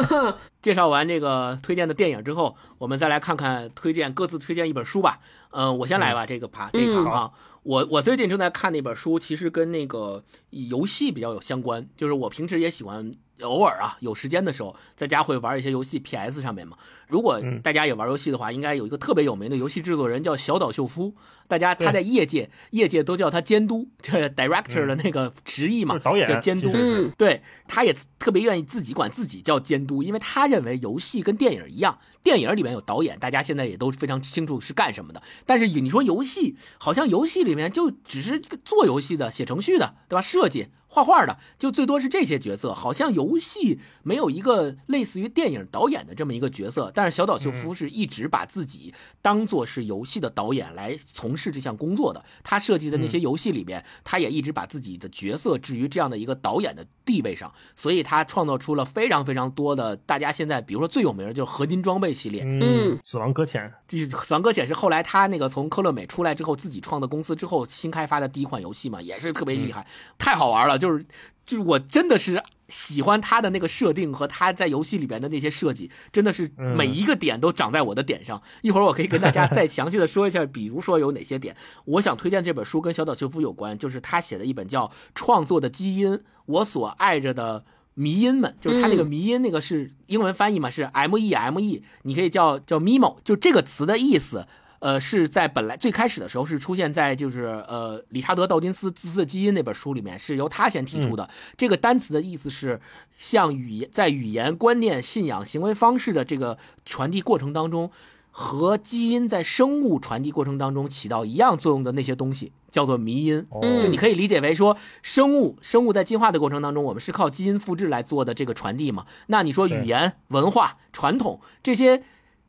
[0.62, 5.18] 介绍完这个推荐的电影之后，我们再来看看推荐各自推荐一本书吧。
[5.50, 7.32] 嗯，我先来吧，这个趴这一趴啊。
[7.64, 13.12] 我我最近正在看那本书，其实跟那个游戏比较有相关，就是我平时也喜欢。
[13.42, 16.78] 偶尔啊，有时间的时候，在家会玩一些游戏，PS 上面嘛。
[17.08, 21.14] 如果大家也玩游戏的话，应该有一个特别有名的游戏制作人叫小岛秀夫，
[21.48, 26.72] 大家他在业界业界都叫他监督，就 是 director 的那个直译嘛，导演叫监督。
[26.74, 35.22] 嗯，对，他也特别愿意自己管自己叫监督，因为他认为游戏跟电影一样，电影里面有导演，大家现在也都非常清楚是干什么的。
[35.46, 40.22] 但是你说游戏，好像游戏里面就只是做游戏的、写程序的，对吧？
[40.22, 40.70] 设计。
[40.94, 46.92] 画画的就最多是这些角色，好像游戏没有一个类似于电影导演的这么一个角色。
[46.94, 52.24] 但是小岛秀夫是一直把自己当做是游戏的导演来从事这项工作的。
[52.44, 69.86] 他设计的那些游戏里面，他也一直把自己的角色置于这样的一个导演的地位上，所以他创造出了非常非常多的大家现在比如说最有名的就是合金装备系列，嗯，死亡搁浅，这死亡搁浅是后来他那个从科乐美出来之后自己创的公司之后新开发的第一款游戏嘛，也是特别厉害，
[70.18, 70.78] 太好玩了。
[70.78, 71.06] 就是
[71.46, 78.42] 就是我真的是喜欢他的那个设定和他在游戏里边的那些设计，真的是每一个点都长在我的点上。
[78.62, 81.56] 一会儿我可以跟大家再详细的说一下，比如说有哪些点。
[81.86, 87.66] 我想推荐这本书跟小岛秀夫有关，就是他写的一本叫《创作的基因：我所爱着的
[87.96, 94.48] 迷音们》，就是他那个迷音那个是英文翻译嘛，是 M E M E，你可以叫叫 Mimo，就这个词的意思。
[94.80, 101.30] 呃，是在本来最开始的时候是出现在就是呃理查德道金斯《自私的基因》那本书里面，是由他先提出的。
[101.56, 102.82] 这个单词的意思是
[103.18, 107.90] 像语言在语言、观念、信仰、行为方式的这个传递过程当中，
[108.30, 113.48] 和基因在生物传递过程当中起到一样作用的那些东西，叫做迷因。
[113.80, 119.06] 就你可以理解为说，生物生物在进化的过程当中，我们是靠基因复制来做的这个传递嘛？
[119.28, 122.04] 那你说语言、文化、传统这些。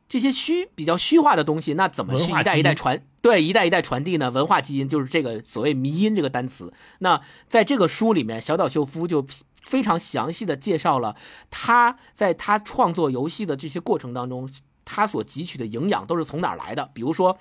[0.07, 3.03] 这些虚比较虚化的东西，那怎么是一代一代传？
[3.21, 4.29] 对，一代一代传递呢？
[4.29, 6.71] 文化基因就是这个所谓“迷因”这个单词。
[6.99, 9.25] 那在这个书里面，小岛秀夫就
[9.63, 11.15] 非常详细的介绍了
[11.49, 14.47] 他在他创作游戏的这些过程当中，
[14.85, 16.91] 他所汲取的营养都是从哪儿来的？
[16.93, 17.39] 比如说。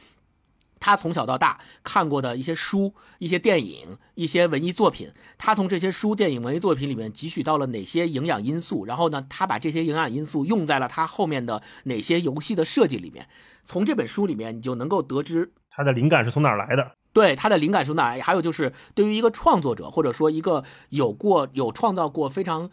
[0.84, 8.84] 他从小到大看过的一些书、一些电影、一些文艺作品，他从这些书、电影、文艺作品里面汲取到了哪些营养因素？
[8.84, 13.26] 然后呢，他把这些营养因素用在了他后面的哪些游戏的设计里面？
[13.64, 16.92] 从这本书里面，你就能够得知他的灵感是从哪儿来的。
[17.14, 18.20] 对他的灵感是从哪儿来？
[18.20, 22.70] 还有就是，对于一个创作者，或者说一个有过有创造过非常。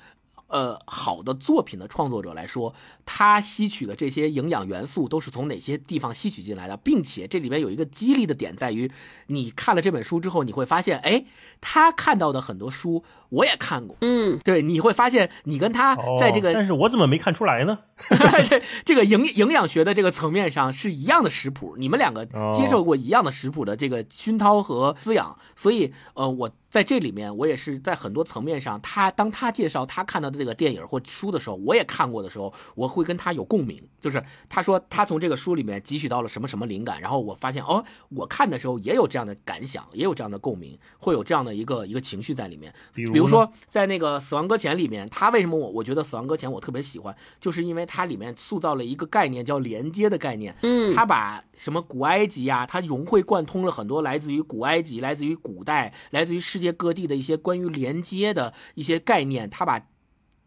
[0.51, 2.73] 呃，好的作品的创作者来说，
[3.05, 8.91] 他吸取的这些营养元素都是从哪些地方吸取进来的，并且这里面有一个激励的点在于，
[9.27, 11.25] 你看了这本书之后，你会发现，哎，
[11.61, 17.79] 他看到的很多书我也看过，嗯，对，你会发现你跟他在这个，哦、但是我怎么没看出来呢？
[18.49, 26.51] 这这个营营养学的这个层面上是一样的食谱，你们两个接受过一样的食谱的这个熏陶和滋养，所以呃，我。
[26.71, 33.77] 在这里面，我也是在很多层面上，他当他介绍他看到的这个电影或书的时候，我也看过的时候，我会跟他有共鸣。
[33.99, 42.73] 就是他说他从这个书里面汲取到了什么什么灵感，然后我发现哦，我看的时候也有这样的感想，也有这样的共鸣，会有这样的一个一个情绪在里面。
[42.93, 50.55] 比如比如说在那个《死亡搁浅》里面，他为什么我我觉得《死亡搁浅》我特别喜欢，就是因为它里面塑造了一个概念叫连接的概念。
[50.63, 57.37] 嗯，他把什么古埃及呀、啊，他融会贯通了很多来自于古埃及、来自于古代、来自于世界各地的一些。
[57.41, 59.81] 关于连接的一些概念，他把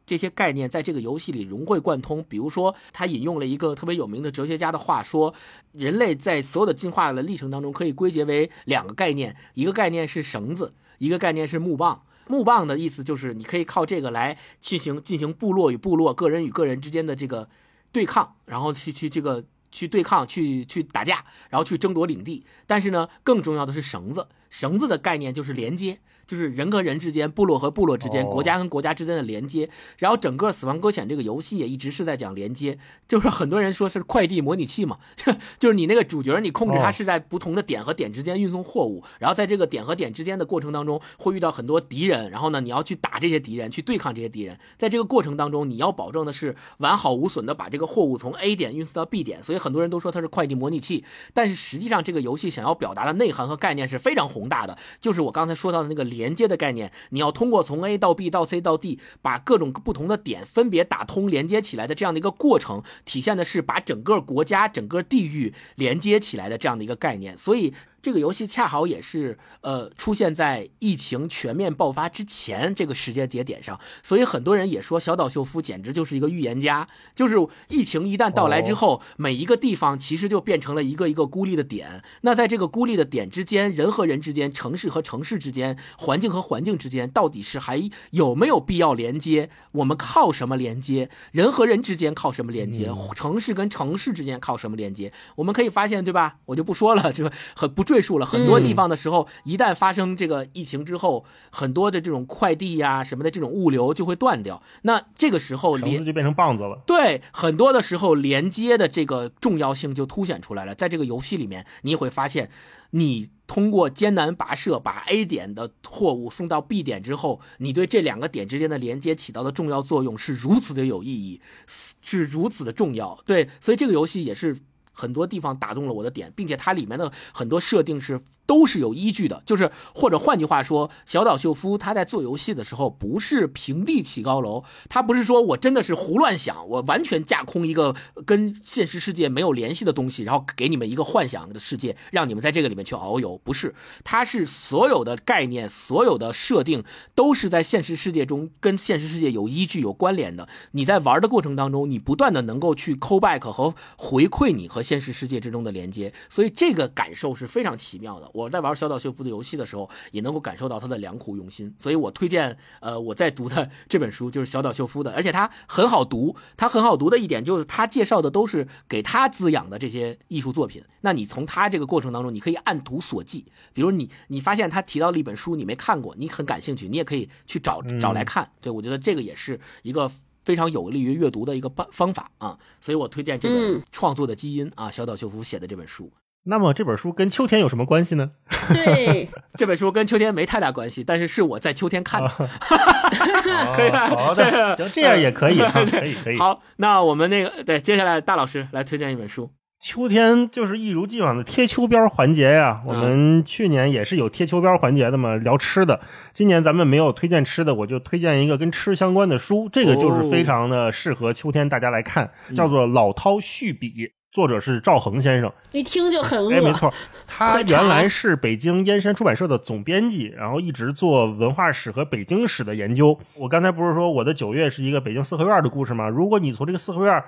[0.07, 2.25] 这些概念在这个游戏里融会贯通。
[2.29, 5.35] 比如说，他引用了一个特别有名的哲学家的话说
[5.72, 12.03] ：“人类在所有的进化的历程当中，可以归结为两个概念，一个概念是绳子，一个概念是木棒。
[12.27, 17.49] 木棒的意思就是你可以靠这个来进行进行部落与部落、个人与个人之间的这个
[17.93, 19.45] 对抗，然后去去这个。”
[19.75, 22.47] 去对抗、去去打架，然后去争夺领地。
[22.64, 25.99] 但是呢，更重要的是绳子，绳子的概念就是连接。
[26.27, 28.31] 就是人和人之间、部落和部落之间、哦。
[28.31, 29.68] 国家跟国家之间的连接，
[29.99, 34.99] 然后整个《死亡搁浅》这个游戏也一直是在讲连接，就是很多人说是快递模拟器嘛，
[35.61, 36.93] 就是你那个主角，你控制它哦。
[36.95, 67.75] 是在不同的点和点之间运送货物，然后在这个点和点之间的过程当中会遇到很多敌人，然后呢你要去打这些敌人，去对抗这些敌人，在这个过程当中你要保证的是完好无损的把这个货物从 A 点运送到 B 点，所以很多人都说它是快递模拟器，但是实际上这个游戏想要表达的内涵和概念是非常宏大的，就是我刚才说到的那个连接的概念，你要通过从 A 到 B 到 C 到 D，把各种不同的点分别打通连接起来的这样的一个过程，体现的是把整个国家、整个地域连接起来的这样的一个概念，所以。
[68.05, 77.35] 这个游戏恰好也是呃出现在疫情全面爆发之前这个时间节点上，所以很多人也说小岛秀夫简直就是一个预言家，就是
[77.69, 82.05] 疫情一旦到来之后，每一个地方其实就变成了一个一个孤立的点。
[82.21, 89.49] 那在这个孤立的点之间，人和人之间，城市和城市之间，环境和环境之间，到底是还有没有必要连接？
[89.73, 91.09] 我们靠什么连接？
[91.33, 92.93] 人和人之间靠什么连接？
[93.15, 95.11] 城市跟城市之间靠什么连接？
[95.37, 96.37] 我们可以发现，对吧？
[96.45, 98.27] 我就不说了，这个很不赘述了。
[98.27, 104.63] 很多地方的时候，一旦发生这个疫情之后，很多的这种快递呀、什么的这种物流就会断掉。
[104.83, 106.83] 那这个时候连绳子就变成棒子了。
[106.87, 110.75] 对，很多的时候连接的这个重要性就凸显出来了。
[110.75, 112.51] 在这个游戏里面，你也会发现，
[112.91, 123.19] 你通过艰难跋涉把 A 点的货物送到 B 点之后，你对这两个点之间的连接起到的重要作用是如此的有意义，是如此的重要。
[123.25, 124.57] 对，所以这个游戏也是。
[124.95, 143.75] 很多地方打动了我的点，并且它里面的很多设定是都是有依据的，就是或者换句话说，小岛秀夫他在做游戏的时候不是平地起高楼，他不是说我真的是胡乱想，我完全架空一个跟现实世界没有联系的东西，然后给你们一个幻想的世界，让你们在这个里面去遨游，不是，
[144.05, 146.85] 他是所有的概念、所有的设定
[147.15, 150.49] 都是在现实世界中跟现实世界有依据、有关联的。
[150.73, 158.30] 你在玩的过程当中，你不断的能够去 call back 和回馈你和 现实世界之中的连接，所以这个感受是非常奇妙的。
[158.35, 166.37] 我在玩小岛秀夫的游戏的时候，也能够感受到他的良苦用心，所以我推荐，呃，我在读的 这本书就是小岛秀夫的，而且他很好读。
[166.57, 170.85] 他很好读的一点就是他介绍的都是给他滋养的这些艺术作品。
[171.01, 178.51] 那你从他这个过程当中，你可以按图索骥，比如你你发现他提到了一本书，你没看过，你很感兴趣，你也可以去找找来看。
[178.61, 180.11] 对我觉得这个也是一个。
[180.45, 186.13] 非常有利于阅读的一个办方法啊，所以我推荐这本嗯《创作的基因》啊，小岛秀夫写的这本书。
[186.47, 188.33] 那么这本书跟秋天有什么关系呢？
[188.69, 192.29] 对， 这本书跟秋天没太大关系，但是是我在秋天看的，
[193.75, 194.09] 可以吧？
[194.09, 196.39] 好的，行，这样也可以可以可以。
[196.39, 199.51] 好，那我们那个对，接下来大老师来推荐一本书。
[199.85, 206.01] 秋天就是一如既往的贴秋膘环节呀、我们去年也是有贴秋膘环节的嘛，聊吃的。
[206.32, 213.89] 今年咱们没有推荐吃的，我就推荐一个跟吃相关的书，这个就是非常的适合秋天大家来看，叫做《老饕续笔》，
[214.32, 215.53] 作者是赵恒先生。
[215.72, 216.51] 一听就很饿。
[216.51, 216.91] 哎，没错，
[217.26, 223.18] 他原来是北京燕山出版社的总编辑，然后一直做文化史和北京史的研究。
[223.35, 226.09] 我刚才不是说我的九月是一个北京四合院的故事吗？
[226.09, 227.22] 如果你从这个四合院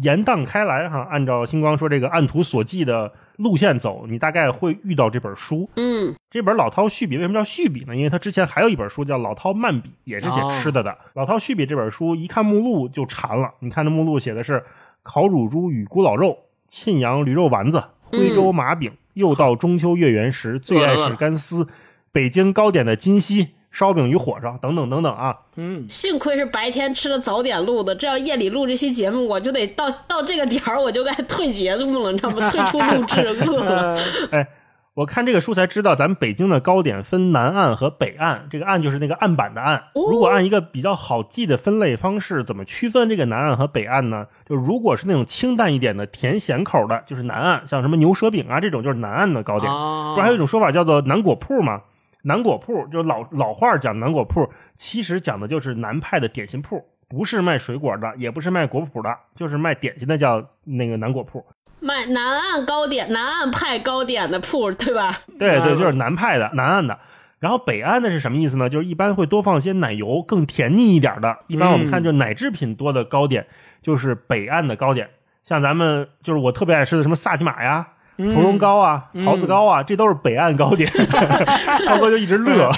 [0.00, 5.68] 延宕开来哈，按照星光说这个按图索骥的路线走，你大概会遇到这本书。
[5.76, 7.94] 嗯，这本《老饕续笔》为什么叫续笔呢？
[7.94, 10.96] 因为他之前还有一本书叫《老饕漫笔》，也是写吃的的。
[11.14, 14.64] 老饕续笔》这本书一看目录就馋了，你看这目录写的是
[15.02, 16.38] 烤乳猪与古老肉、
[16.68, 21.68] 沁阳驴肉丸子、徽州麻饼，又到中秋月圆时，最爱是干丝，
[22.10, 23.48] 北京糕点的今夕。
[23.72, 32.48] 烧饼与火烧等等等等啊，嗯，幸亏是白天吃了早点录的，这要夜里录这期节目，我就得到到这个点儿我就该退节目了，你知道吗？
[32.52, 33.98] 退出录制，饿了。
[34.30, 34.46] 哎，
[34.92, 39.84] 我看这个书才知道，咱们北京的糕点分南岸和北岸，这个岸就是那个案板的岸。
[39.94, 44.26] 如果按一个比较好记的分类方式，怎么区分这个南岸和北岸呢？
[44.46, 49.72] 就如果是那种清淡一点的甜咸口的，就是南岸，像什么牛舌饼啊这种，就是南岸的糕点。
[49.72, 51.80] 哦不是还有一种说法叫做南果铺吗？
[52.22, 61.44] 南果铺就是老老话讲南果铺，其实讲的就是南派的点心铺，不是卖水果的，也不是卖果脯的，就是卖点心的叫那个南果铺。
[61.80, 65.20] 卖南岸糕点、南岸派糕点的铺，对吧？
[65.38, 66.98] 对对，就是南派的、南岸的。
[67.40, 68.68] 然后北岸的是什么意思呢？
[68.68, 71.38] 就是一般会多放些奶油，更甜腻一点的。
[71.48, 73.48] 一般我们看就奶制品多的糕点，
[73.82, 75.10] 就是北岸的糕点。
[75.42, 80.88] 像咱们就是我特别爱吃的什么萨琪玛呀、芙蓉糕啊、嗯槽子糕啊，这都是北岸糕点。
[81.86, 82.70] 超哥就一直乐。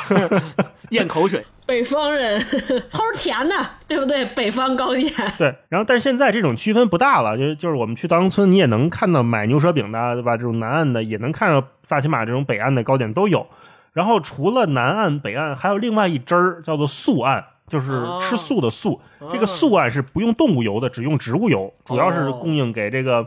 [0.91, 1.45] 咽口水。
[1.67, 2.39] 北北方人
[2.93, 3.55] 齁甜的，
[3.89, 4.25] 对不对？
[4.27, 10.37] 北方糕点，对，然后但是现在这种区分不大了，就就是我们去稻香村，你也能看到买牛舌饼的，对吧？
[10.37, 13.47] 这种南岸的也能看到萨琪玛这种北岸的糕点都有。
[13.93, 19.01] 然后除了南岸、北岸，还有另外一支儿叫做素岸，就是吃素的素。
[19.33, 23.27] 这个素岸是不用动物油的，只用植物油，主要是供应给这个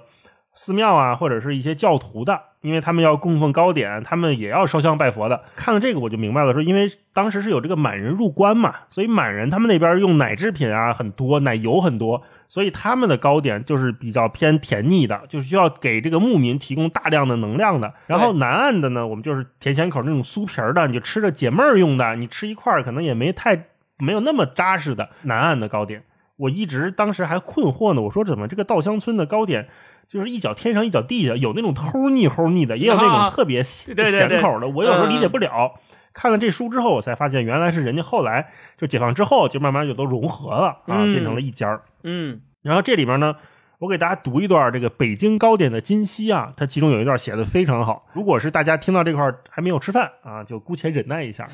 [0.58, 5.44] 寺庙啊或者是一些教徒的，因为他们要供奉糕点，他们也要烧香拜佛的。
[5.56, 12.24] 看了这个我就明白了，说因为当时是有这个满人入关嘛，所以满人他们那边用奶制品啊很多，奶油很多。
[12.50, 17.94] 所以他们的糕点就是比较偏甜腻的，就是需要给这个牧民提供大量的能量的。
[18.08, 23.66] 然后南岸的呢，我们就是甜咸口那种酥皮儿的，你就吃着解闷儿用的，你吃一块儿可能也没太
[23.98, 26.04] 没有那么扎实的南岸的糕点。
[26.38, 29.68] 我一直当时还困惑呢，我说怎么这个稻香村的糕点
[30.08, 33.96] 就是一脚天上一脚地下，有那种齁腻齁腻的，也有那种特别咸
[34.42, 35.74] 口的，我有时候理解不了。
[36.14, 41.84] 看了这书之后，我才发现原来是人家后来就解放之后，就慢慢就都融合了啊，嗯变成了一家儿。
[42.04, 43.36] 嗯然后这里面呢，
[43.80, 48.08] 我给大家读一段这个北京糕点的今昔啊，它其中有一段写的非常好。
[48.14, 51.44] 如果是大家听到这块还没有吃饭啊，就姑且忍耐一下。
[51.44, 51.52] 啊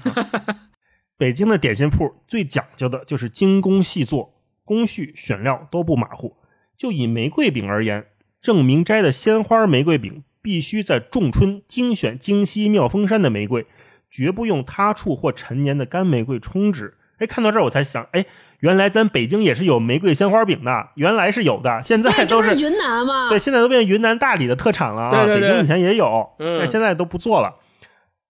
[1.17, 6.37] 北京的点心铺最讲究的就是精工细作，工序选料都不马虎。
[6.75, 8.05] 就以玫瑰饼而言，
[8.43, 13.65] 正明斋的鲜花玫瑰饼必须在仲春精选京西妙峰山的玫瑰，
[14.11, 16.97] 绝不用他处或陈年的干玫瑰充值。
[17.19, 18.25] 哎，看到这儿我才想，哎，
[18.59, 23.29] 原来咱北京也是有玫瑰鲜花饼的，原来是有的，现在，都是云南嘛？
[23.29, 25.09] 对，现在都变云南大理的特产了啊。
[25.09, 27.55] 对对对北京以前也有，嗯但现在都不做了。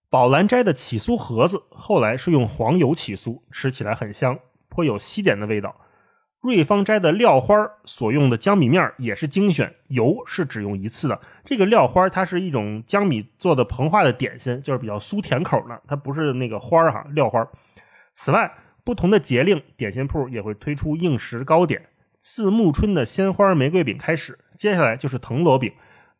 [0.08, 4.38] 宝兰斋的起酥盒子后来是用黄油起酥，吃起来很香，
[4.68, 5.74] 颇有西点的味道。
[6.44, 11.18] 瑞芳斋的料花儿所用的江米面也是精选，油是只用一次的。
[11.42, 17.48] 这个料花儿它是一种江米做的膨化的点心，就是比较酥甜口的，它不是那个花儿哈，料花儿。
[18.12, 18.52] 此外，
[18.84, 21.86] 不同的节令，点心铺也会推出应时糕点。
[22.20, 25.72] 自暮春的鲜花玫瑰饼开始，接下来就是藤萝饼，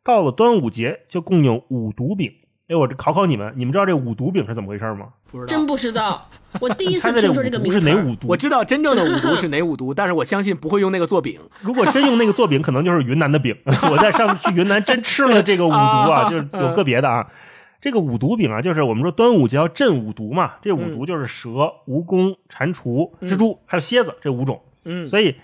[0.03, 2.33] 到了端午节就供应五毒饼。
[2.67, 5.09] 哎，我这考考你们，你们知道这五毒饼是怎么回事吗？
[5.29, 5.45] 不知道。
[5.45, 6.27] 真不知道，
[6.59, 7.85] 我第一次 听说这个名字是。
[7.85, 8.27] 哪五毒？
[8.27, 11.39] 我知道真正的五毒是哪五毒，但是我相信不会用那个做饼。
[11.61, 13.55] 如果真用那个做饼，可能就是云南的饼。
[13.91, 17.27] 我在上次去云南真吃了这个五毒啊，啊就是有个别的啊。
[17.79, 21.49] 这个五毒饼啊，就是我们说端午节要镇五毒嘛，这五嗯毒就是蛇、
[21.85, 24.59] 蜈蚣、蟾蜍、蜘蛛还有蝎子这五种。
[24.85, 25.35] 嗯，所以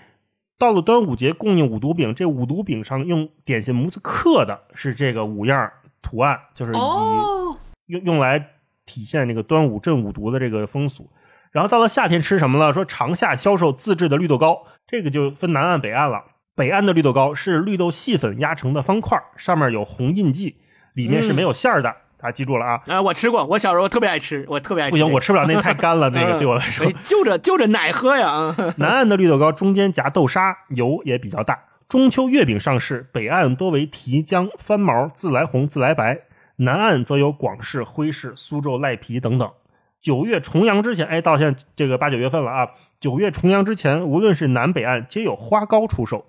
[0.58, 5.70] 到了端午节供应五毒饼，这五毒饼上用点心模子刻的是这个五样
[6.02, 7.56] 图案，就是以哦，
[7.86, 8.38] 用用来
[8.84, 11.08] 体现这个端午镇五毒的这个风俗。
[11.52, 12.72] 然后到了夏天吃什么了？
[12.72, 16.22] 说长夏销售自制的绿豆糕，这个就分南岸北岸了。
[16.54, 20.56] 北岸的绿豆糕是绿豆细粉压成的方块，上面有红印记，
[20.94, 21.94] 里面是没有馅儿的。
[22.18, 22.80] 大家记住了啊！
[22.86, 25.04] 啊，我吃过，我小时候特别爱吃，我特别爱吃这个。
[25.04, 26.92] 不行，我吃不了，那太干了， 那个嗯对我来说哎。
[27.02, 28.54] 就着就着奶喝呀。
[28.78, 31.58] 南岸的绿豆糕中间夹豆沙，油也比较大。
[31.88, 36.22] 中秋月饼上市，北岸多为提浆、翻毛、自来红、自来白，
[36.56, 39.52] 南岸则有广式、徽式、苏州赖皮等等。
[40.00, 42.70] 九月重阳之前，哎，到现在这个八九月份了啊。
[42.98, 46.26] 九月重阳之前，无论是南北岸，皆有花糕出售，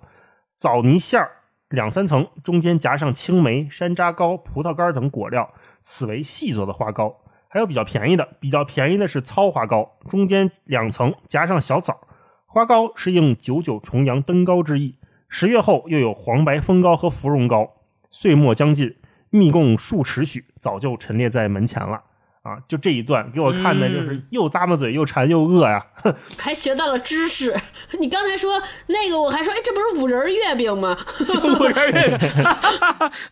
[0.56, 1.30] 枣泥馅儿
[1.68, 5.50] 两三层，中间夹上青梅、山楂糕、葡萄干等果料，
[5.82, 7.16] 此为细做的花糕。
[7.48, 12.00] 还有比较便宜的，比较便宜的是糙花糕，中间两层夹上小枣。
[12.46, 14.96] 花糕是应九九重阳登高之意。
[15.28, 17.74] 十月后又有黄白风糕和芙蓉糕。
[18.10, 18.96] 岁末将近，
[19.30, 22.02] 密供数尺许，早就陈列在门前了。
[22.42, 25.86] 啊，就这一段给我看的，就是又咂巴嘴又馋又饿呀。
[26.36, 27.56] 还学到了知识。
[27.98, 30.94] 你刚才说那个，我还说，哎，这不是五仁月饼吗？
[31.58, 32.18] 五仁儿月饼。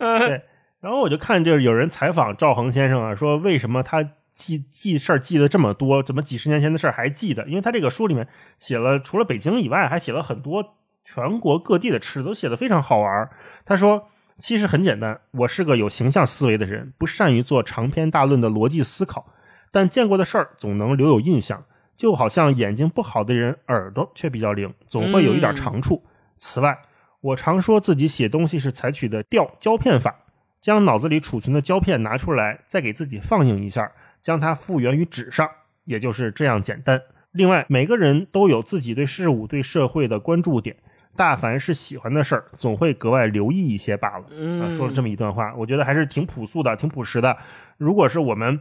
[0.19, 0.43] 对，
[0.81, 4.02] 然后我就看，就是有人采访赵恒先生啊，说为什么他
[4.35, 7.47] 记记事儿记得这么多，怎么几十年前的事儿还记得？
[7.47, 8.27] 因为他这个书里面
[8.59, 13.30] 写了，除了北京以外，还写了很多全国各地的吃的，都写的非常好玩。
[13.64, 14.08] 他说。
[14.38, 19.26] 其实很简单，我是个有形象思维的人，不善于做长篇大论的逻辑思考，
[19.70, 21.64] 但见过的事儿总能留有印象。
[21.96, 26.02] 就好像眼睛不好的人耳朵却比较灵，总会有一点长处。
[26.38, 26.76] 此外，
[27.20, 30.16] 我常说自己写东西是采取的调胶片法，
[30.60, 35.48] 将脑子里储存的胶片拿出来，再给自己放映一下，将它复原于纸上，
[35.84, 37.00] 也就是这样简单。
[37.30, 40.76] 另外，每个人都有自己对事物、对社会的关注点。
[41.16, 44.24] 大凡是喜欢的事儿，总会格外留意一些罢了。
[44.30, 47.36] 嗯啊，说了这么一段话，我觉得还是挺朴素的，挺朴实的。
[47.76, 48.60] 如果是我们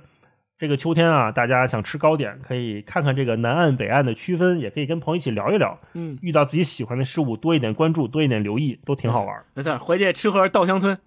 [0.57, 5.79] 这个秋天啊，大家想吃糕点，可以看看这个南岸北岸的区分，也可以跟朋友一起聊一聊。
[5.93, 9.43] 嗯，遇到自己喜欢的事物，多一点关注，多一点留意，都挺好玩。
[9.53, 10.97] 没错，回去吃盒稻香村。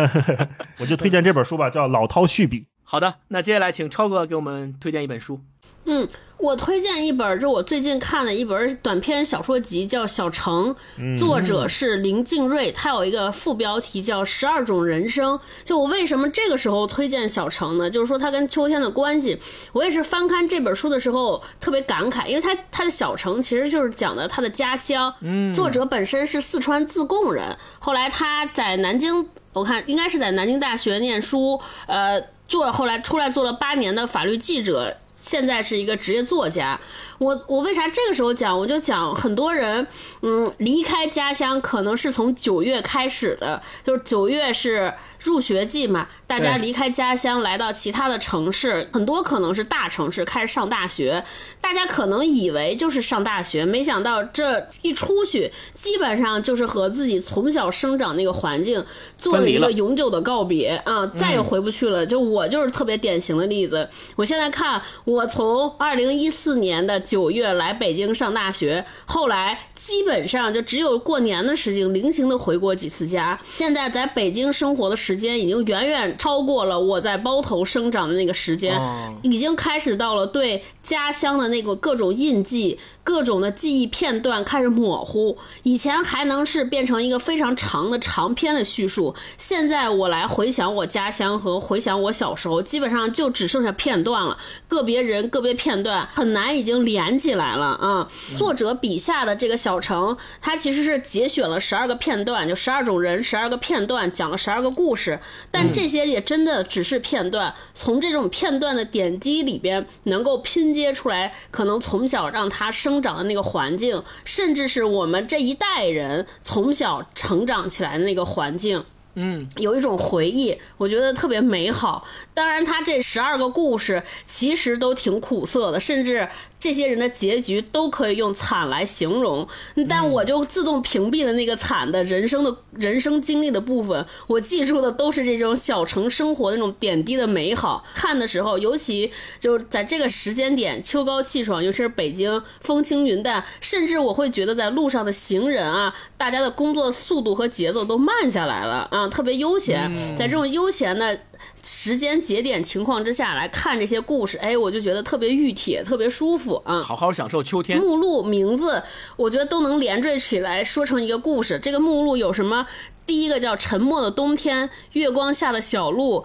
[0.80, 2.60] 我就推荐这本书吧，叫《老饕续笔》。
[2.84, 5.40] 好的，那接下来请超哥给我们推荐一本书。
[5.88, 6.06] 嗯，
[6.36, 15.38] 我推荐一本，就我最近看的一本短篇小说集，叫《小城》，嗯作者是林静瑞，他有一个副标题叫《十二种人生》。
[15.64, 17.88] 就我为什么这个时候推荐《小城》呢？
[17.88, 19.40] 就是说它跟秋天的关系。
[19.72, 25.14] 我也是翻看这本书的时候特别感慨，因为他他的小城其实就是讲的他的家乡。
[25.20, 34.96] 嗯作者本身是四川自贡人，后来他在南京，我看应该是在南京大学念书，呃，做了后来出来做了八年的法律记者。
[35.16, 36.78] 现在是一个职业作家，
[37.18, 38.56] 我我为啥这个时候讲？
[38.56, 39.86] 我就讲很多人，
[40.20, 44.92] 嗯，离开家乡可能是从九月开始的，就是九月是
[45.26, 51.24] 入学季嘛，大家离开家乡来到其他的城市，很多可能是大城市开始上大学，
[51.60, 58.84] 大家可能以为就是上大学，没想到这一出去，基本上就是和自己从小生长那个环境
[59.18, 62.06] 做了一个永久的告别啊，再也回不去了。
[62.06, 63.88] 就我就是特别典型的例子。
[64.14, 73.36] 我现在看，我从二零一四年的九月来北京上大学，后来基本上就只有过年的时间零星的回过几次家。
[73.56, 79.14] 现在在北京生活的时间已经远远超过了我在包头生长的那个时间，哦。
[79.22, 85.38] 已经开始到了对家乡的那个各种印记、各种的记忆片段开始模糊。
[85.62, 98.08] 以前还能是变成一个非常长的长篇的叙述，现在我来回想我家乡和回想我小时候，基本上就只剩下片段了，个别人、个别片段很难已经连起来了啊。
[98.36, 105.20] 作者笔下的这个小城，它其实是节选了十二个片段，就十二种人、十二个片段，讲了十二个故事，
[105.52, 118.84] 但这些也真的只是片段，从这种片段的点滴里边，能够拼接出来，可能从小让他生长的那个环境，甚至是我们这一代人从小成长起来的那个环境。
[119.18, 122.06] 嗯，有一种回忆，我觉得特别美好。
[122.34, 126.28] 当然，他这十二个故事其实都挺苦涩的，甚至
[126.58, 129.46] 这些人的结局都可以用惨来形容。
[129.88, 137.84] 但我就自动屏蔽了那个惨的人生的人生经历的部分，我记住的都是这种小城生活的那种点滴的美好。
[137.94, 149.90] 看的时候，尤其就是在这个时间点，秋高气爽，尤其是北京风轻云淡，甚至我会觉得在路上的行人啊，大家的工作速度和节奏都慢下来了啊，特别悠闲。
[150.16, 151.18] 在这种悠闲的
[151.62, 156.82] 时间节点情况之下来看这些故事，哎，我就觉得特别熨帖，特别舒服啊。
[156.82, 157.78] 好好享受秋天。
[157.78, 158.82] 目录名字，
[159.16, 161.58] 我觉得都能连缀起来说成一个故事。
[161.58, 162.66] 这个目录有什么？
[163.06, 166.24] 第一个叫《沉默的冬天》，月光下的小路。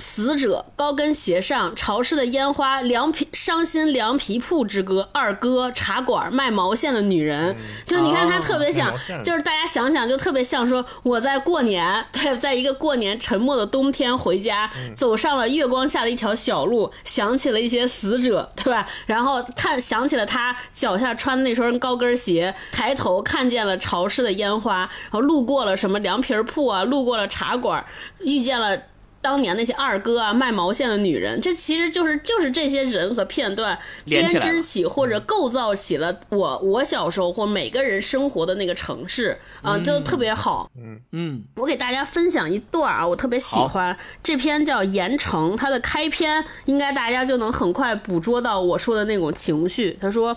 [0.00, 7.54] 死者高跟鞋上潮湿的烟花，凉皮伤心凉皮铺之歌，二哥茶馆卖毛线的女人，
[7.86, 18.86] 就你看他特别像卖毛线，就是大家想想就特别像说我在过年，对，在一个过年沉默的冬天回家，走上了月光下的一条小路，想起了一些死者，对吧？
[19.06, 27.84] 然后看想起了他脚下穿的那双高跟鞋，抬头看见了潮湿的烟花，然后路过了什么凉皮铺啊，路过了茶馆，
[28.20, 28.80] 遇见了。
[29.22, 40.70] 当年那些二哥啊，卖毛线的女人，这其实就是就是这些人和片段编织起或者构造起了我我小时候或每个人生活的那个城市啊，就特别好。
[40.76, 49.98] 嗯嗯，我给大家分享一段啊，我特别喜欢这篇叫《盐城》，它的开篇应该大家就能很快捕捉到我说的那种情绪。
[50.00, 50.36] 他说。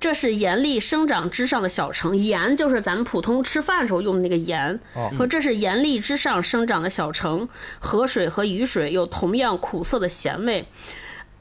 [0.00, 4.78] 这是盐粒生长之上的小城，盐就是咱们普通吃饭时候用的那个盐。
[4.94, 7.48] 哦说这是盐粒之上生长的小城，
[7.78, 10.66] 河水和雨水有同样苦涩的咸味。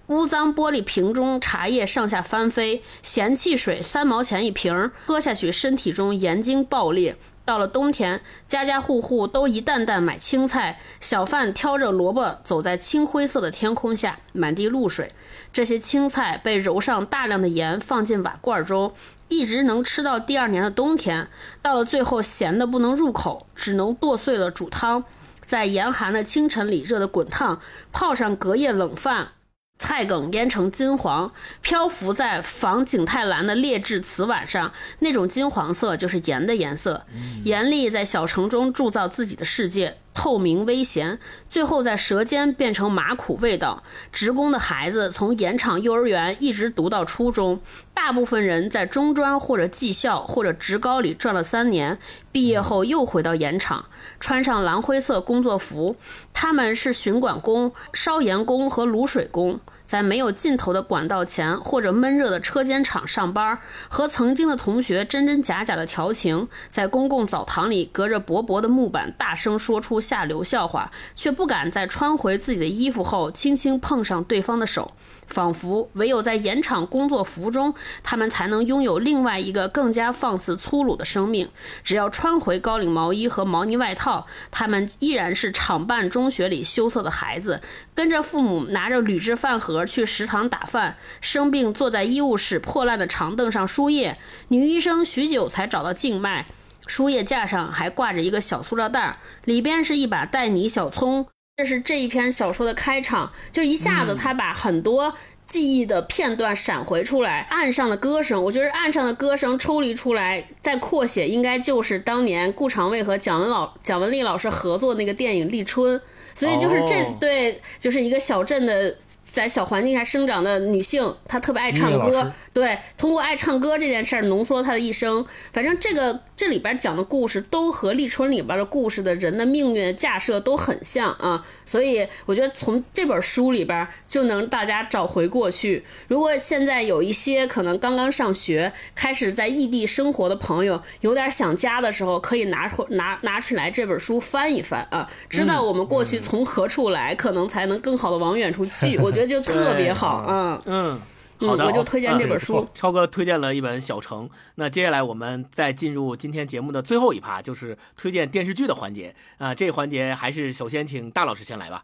[0.08, 7.16] 污脏玻璃瓶中茶叶上下翻飞，咸汽水三毛钱一瓶儿，喝下去身体中盐精爆裂。
[7.46, 15.12] 到了冬天，家家户户都一担担买青菜，小贩挑着萝卜走在青灰色的天空下，满地露水。
[15.54, 18.92] 这些青菜被揉上大量的盐，放进瓦罐中，
[19.30, 21.28] 一直能吃到第二年的冬天。
[21.62, 25.04] 到了最后，咸的不能入口，只能剁碎了煮汤。
[25.42, 27.62] 在严寒的清晨里，热得滚烫，
[27.92, 29.34] 泡上隔夜冷饭。
[29.84, 37.06] 菜梗腌成金黄，漂浮在仿景泰蓝的劣质瓷碗上，那种金黄色就是盐的颜色。
[37.44, 41.20] 盐粒在小城中铸造自己的世界，透明微咸，
[41.50, 43.84] 最后在舌尖变成麻苦味道。
[44.14, 47.60] 职工的孩子从盐场幼儿园一直读到初中，
[47.94, 52.00] 大部分人在中专或者技校或者职高里转了三年，
[52.32, 53.88] 毕业后又回到盐场。
[54.22, 55.98] 穿上蓝灰色工作服，
[56.32, 59.60] 他们是巡管工、烧盐工和卤水工。
[59.94, 74.94] 在没有尽头的管道前或者闷热的车间厂上班，和曾经的同学真真假假的调情，在公共澡堂里隔着薄薄的木板大声说出下流笑话，却不敢在穿回自己的衣服后轻轻碰上对方的手。
[75.28, 77.74] 仿佛唯有在盐场工作服中，
[78.04, 81.50] 他们才能拥有另外一个更加放肆粗鲁的生命。
[81.84, 87.62] 只要穿回高领毛衣和毛呢外套，他们依然是厂办中学里羞涩的孩子，
[87.96, 94.18] 跟着父母拿着铝制饭盒去食堂打饭，生病坐在医务室破烂的长凳上输液。
[94.50, 96.46] 女医生许久才找到静脉，
[96.88, 101.26] 输液架上还挂着一个小塑料袋，里边是一把带泥小葱。
[101.56, 105.14] 这是这一篇小说的开场，就一下子他把很多
[105.46, 107.42] 记忆的片段闪回出来。
[107.52, 115.96] 岸上的歌声，我觉得岸上的歌声抽离出来再扩写，应该就是当年顾长卫和蒋文老蒋雯丽老师合作那个电影《立春》，
[116.34, 118.96] 所以就是这、哦对，就是一个小镇的。
[119.24, 125.26] 在小环境下生长的女性，她特别爱唱歌对，通过爱唱歌这件事儿浓缩她的一生。
[125.52, 135.86] 反正这个这里边讲的故事都和《立春》里边的故事的人的命运架设都很像啊，所以我觉得从这本书里边就能大家找回过去。
[136.08, 148.98] 如果现在有一些可能刚刚上学、开始在异地生活的朋友，有点想家的时候，可以拿出拿 拿出来这本书翻一翻啊，知道我们过去从何处来，可能才能更好的往远处去。
[149.04, 151.02] 我觉得就特别好，嗯嗯。
[151.48, 152.60] 好的，我就推荐这本书。
[152.60, 161.84] 嗯超哥推荐了一本《小城》，那接下来我们再进入今天节目的最后一趴，就是推荐电视剧的环节啊、这个环节还是首先请大老师先来吧。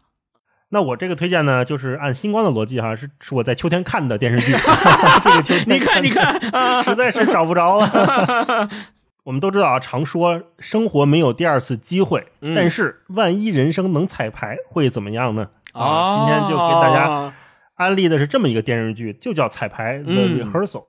[0.70, 4.52] 那我这个推荐呢，就是按星光的逻辑哈，是是我在秋天看的电视剧。
[5.24, 8.68] 这个秋天你看，你看，啊实在是找不着了。
[9.24, 15.48] 我们都知道啊，常说生活没有第二次机会，嗯但是万一人生能彩排，会怎么样呢？
[15.72, 17.32] 哦啊，今天就给大家
[17.79, 20.87] 安利的是这么一个电视剧，就叫《彩排》The 嗯 Rehearsal。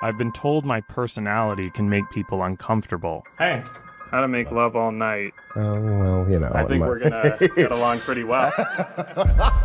[0.00, 3.22] I've been told my personality can make people uncomfortable.
[3.38, 3.62] Hey.
[4.10, 5.32] How to make love all night.
[5.56, 6.52] Oh, well, you know.
[6.52, 8.52] I think my- we're gonna get along pretty well.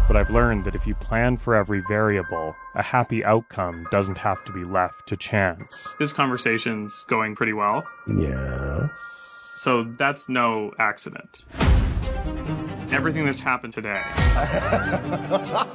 [0.08, 4.46] but I've learned that if you plan for every variable, a happy outcome doesn't have
[4.46, 5.94] to be left to chance.
[6.00, 7.84] This conversation's going pretty well.
[8.08, 8.98] Yes.
[9.60, 11.44] So that's no accident.
[12.93, 13.99] Everything that's happened today,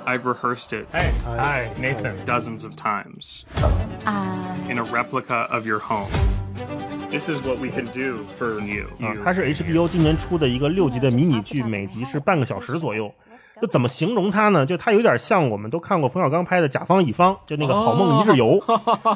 [0.05, 0.87] I've rehearsed it.
[0.91, 2.15] Hey, hi, Nathan.
[2.25, 3.43] Dozens of times
[4.69, 6.11] in a replica of your home.
[7.09, 8.85] This is what we can do for you.
[9.01, 13.11] 啊，它是 HBO 今年出的一个六集的迷你剧，每集是半个小时左右。
[13.59, 14.63] 就怎么形容它呢？
[14.63, 18.59] 就它有点像我们都看过冯小刚拍的《甲方乙方》，就那个《好梦一日游》。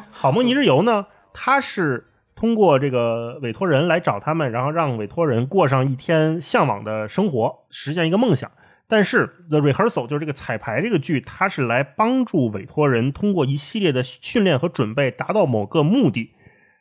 [0.09, 2.07] 好梦一日游呢，它是
[2.41, 8.49] 通过这个委托人来找他们，然后让委托人过上一天向往的生活，实现一个梦想。
[8.87, 16.33] 但是 The Rehearsal 就是这个彩排这个剧，它是来帮助委托人通过一系列的训练和准备，达到某个目的。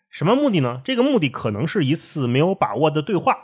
[0.09, 0.81] 什么目的呢？
[0.83, 3.37] 这个目的可能是一次没有把握的对话，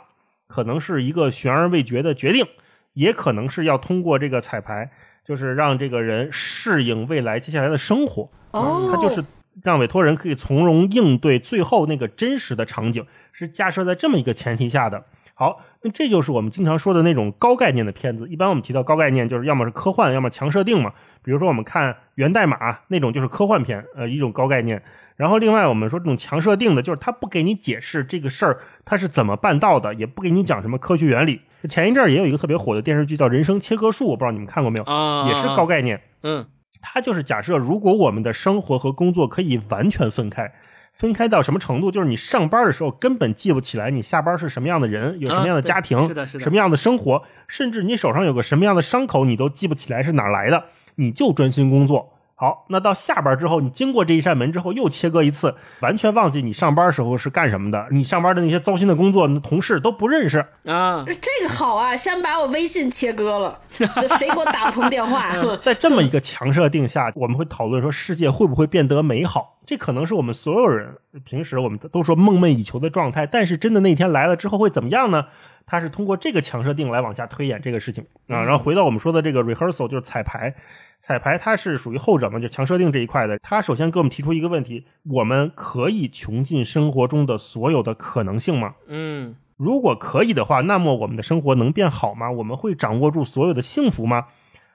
[0.47, 2.47] 可能是一个悬而未决的决定，
[2.93, 4.89] 也可能是要通过这个彩排，
[5.23, 8.31] 就是让这个人适应未来接下来的生活。
[8.53, 9.23] 哦他就是
[9.63, 15.03] 让委托人可以从容应对最后那个真实的场景，是架设在这么一个前提下的。
[15.33, 18.27] 好，那这就是我们经常说的那种高概念的片子。
[18.27, 20.91] 一般我们提到高概念，就是要么是科幻，要么强设定嘛。
[21.21, 24.81] 比如说我们看《源代码》那种就是科幻片，呃，一种高概念。
[25.15, 31.41] 然后另外我们说这种强设定的，就是他不给你解释这个事儿它是怎么办到的，也不给你讲什么科学原理。
[31.69, 36.01] 前一阵儿也有一个特别火的电视剧叫《人生切割术》，我不知道你们看过没有，啊也是高概念。
[36.23, 36.45] 嗯，
[36.81, 40.51] 它就是假设，如果我们的生活和工作可以完全分开，
[40.93, 41.91] 分开到什么程度？
[41.91, 52.16] 就是你上班的时候根本记不起来你下班是什么样的人，有什么样的家庭，啊是的是的什么样的生活，甚至你手上有个什么样的伤口，你都记不起来是哪来的，你就专心工作。
[52.39, 60.45] 好，那到下班之后，你经过这一扇门之后，又切割一次，完全忘记你上班时候是干什么的，你上班的那些糟心的工作，同事都不认识。
[60.65, 65.33] 啊，这个好啊，先把我微信切割了，这谁给我打不通电话？
[65.63, 69.57] 在这么一个强设定下，我们会讨论说世界会不会变得美好？
[69.65, 70.95] 这可能是我们所有人
[71.25, 75.25] 平时我们都说梦寐以求的状态，但是真的那天来了之后会怎么样呢？
[75.65, 78.43] 它是通过这个强设定来往下推演这个事情啊。
[78.43, 80.55] 然后回到我们说的这个 rehearsal，就是彩排，
[80.99, 83.39] 彩排它是属于后者嘛，就强设定这一块的。
[83.39, 88.75] 它首先给我们提出一个问题：我们可以穷尽生活中的所有的可能性吗？
[88.87, 92.29] 嗯如果可以的话，那么我们的生活能变好吗？
[92.29, 94.27] 我们会掌握住所有的幸福吗？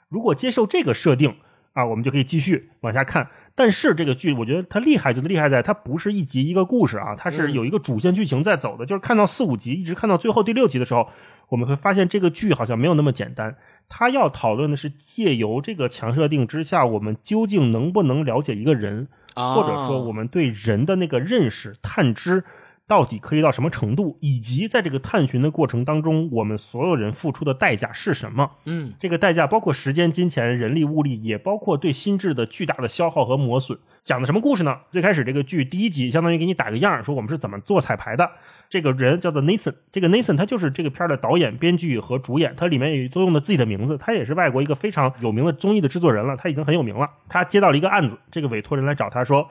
[0.08, 1.36] 如果接受这个设定
[1.72, 3.28] 啊，我们就可以继续往下看。
[3.54, 8.84] 但是这个剧，我觉得它厉害，就是厉害在它不是一集一个故事啊，它是有一个主线剧情在走的。
[8.84, 11.08] 就是看到四五集，一直看到最后第六集的时候，
[11.50, 13.54] 我们会发现这个剧好像没有那么简单。
[13.88, 22.44] 他要讨论的是借由这个强设定之下，我们究竟能不能了解一个人，啊或者说我们对人的那个认识、探知
[22.86, 28.50] 到底可以到什么程度，以及在这个探寻的过程当中，我们所有人付出的代价是什么？
[28.64, 33.78] 嗯，这个代价包括时间、金钱、人力、物力，也包括对心智的巨大的消耗和磨损。
[34.04, 34.80] 讲的什么故事呢？
[34.90, 38.28] 最开始这个剧第一集相当于给你打个样，说我们是怎么做彩排的。
[38.72, 43.98] 这个人叫做 Nathan，这个 Nathan 他就是这个片儿的导演、编剧和主演，他里面也都用的自己的名字。
[43.98, 47.06] 他也是外国一个非常有名的综艺的制作人了，他已经很有名了。
[47.28, 49.50] 他接到了一个案子，这个委托人来找他说：“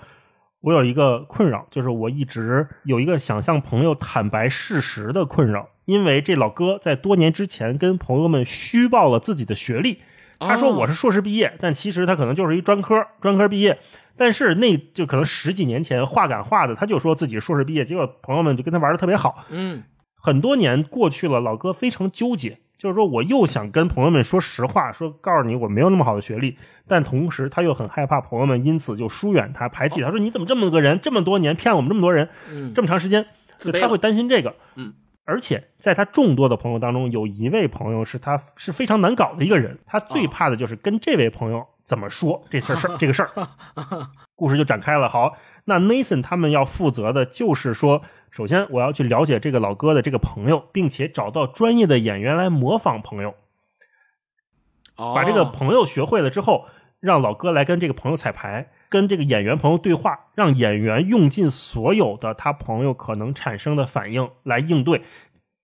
[0.62, 10.00] 我有一个困扰，就是我一直有一个想向朋友坦白事实的困扰，因为这老哥在多年之前跟朋友们虚报了自己的学历。
[10.40, 13.78] 他说我是硕士毕业，但其实他可能就是一专科，专科毕业。
[14.22, 19.44] 但是那就可能十几年前画赶画的，他就说自己硕士毕业，结果朋友们就跟他玩的特别好。
[19.50, 19.82] 嗯，
[20.16, 26.56] 很多年过去了，老哥非常纠结，就是说我又想跟朋友们说实话，说告诉你我没有那么好的学历，
[26.88, 33.26] 但同时他又很害怕朋友们因此就疏远他、排挤他，说你怎么这么个人，这么多年骗我们这么多人，嗯这么长时间，
[33.82, 34.54] 他会担心这个。
[34.76, 34.94] 嗯，
[35.26, 43.30] 而且在他众多的朋友当中，有一位朋友是他是非常难搞的一个人，他最怕的就是跟这位朋友怎么说这事儿事儿这个事儿。
[44.36, 45.08] 故事就展开了。
[45.10, 53.36] 好，那 Nathan 他们要负责的就是说，首先我要去了解这个老哥的这个朋友，并且找到专业的演员来模仿朋友。
[54.98, 56.66] 哦把这个朋友学会了之后，
[57.00, 65.04] 让老哥来跟这个朋友彩排，跟这个演员朋友对话，让演员用尽所有的他朋友可能产生的反应来应对。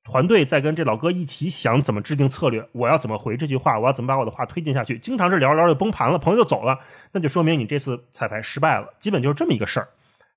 [0.10, 4.98] 团队在跟这老哥一起想怎么制定策略，我要怎么回这句话，我要怎么把我的话推进下去。
[4.98, 6.80] 经常是聊着聊着就崩盘了，朋友就走了，
[7.12, 9.90] 那就说明你这次彩排失败了，基本就是这么一个事儿。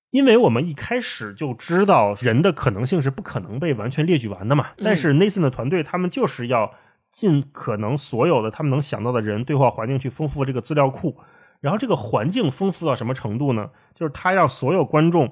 [0.09, 6.73] 因为我们一开始就知道人的可能性是不可能被完全列举完的嘛，嗯但是 Nathan 的团队他们就是要
[7.09, 11.17] 尽可能所有的他们能想到的人对话环境去丰富这个资料库，
[11.61, 13.69] 然后这个环境丰富到什么程度呢？
[13.95, 15.31] 就是他让所有观众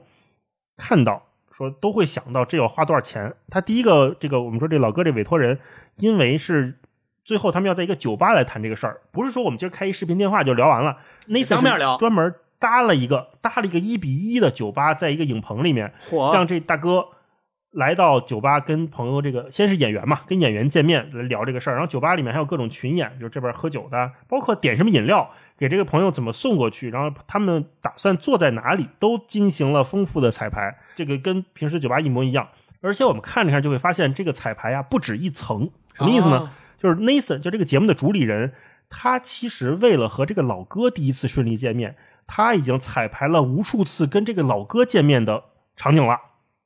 [0.77, 1.28] 看到，
[1.59, 3.33] 说都会想到这要花多少钱。
[3.49, 5.59] 他第一个这个我们说这老哥这委托人，
[5.97, 6.79] 因为是
[7.23, 17.05] 最后他们要在一个酒吧来谈这个事儿，不是说我们今儿开一视频电话就聊完了，Nathan 当面聊专门搭了一个搭了一个一比一的酒吧，在一个影棚里面，嚯让这大哥
[17.71, 32.47] 来到酒吧跟朋友这个先是演员嘛，跟演员见面来聊这个事儿，然后酒吧里面还有各种群演，就是这边喝酒的，包括点什么饮料，给这个朋友怎么送过去，然后他们打算坐在哪里，都进行了丰富的彩排，这个跟平时酒吧一模一样。
[32.81, 36.37] 而且我们看着看就会发现，这个彩排啊不止一层，什么意思呢？
[36.37, 38.53] 啊就是 Nathan 就这个节目的主理人，
[38.89, 45.43] 他其实为了和这个老哥第一次顺利见面，他已经彩排了无数次跟这个老哥见面的
[45.75, 46.17] 场景了。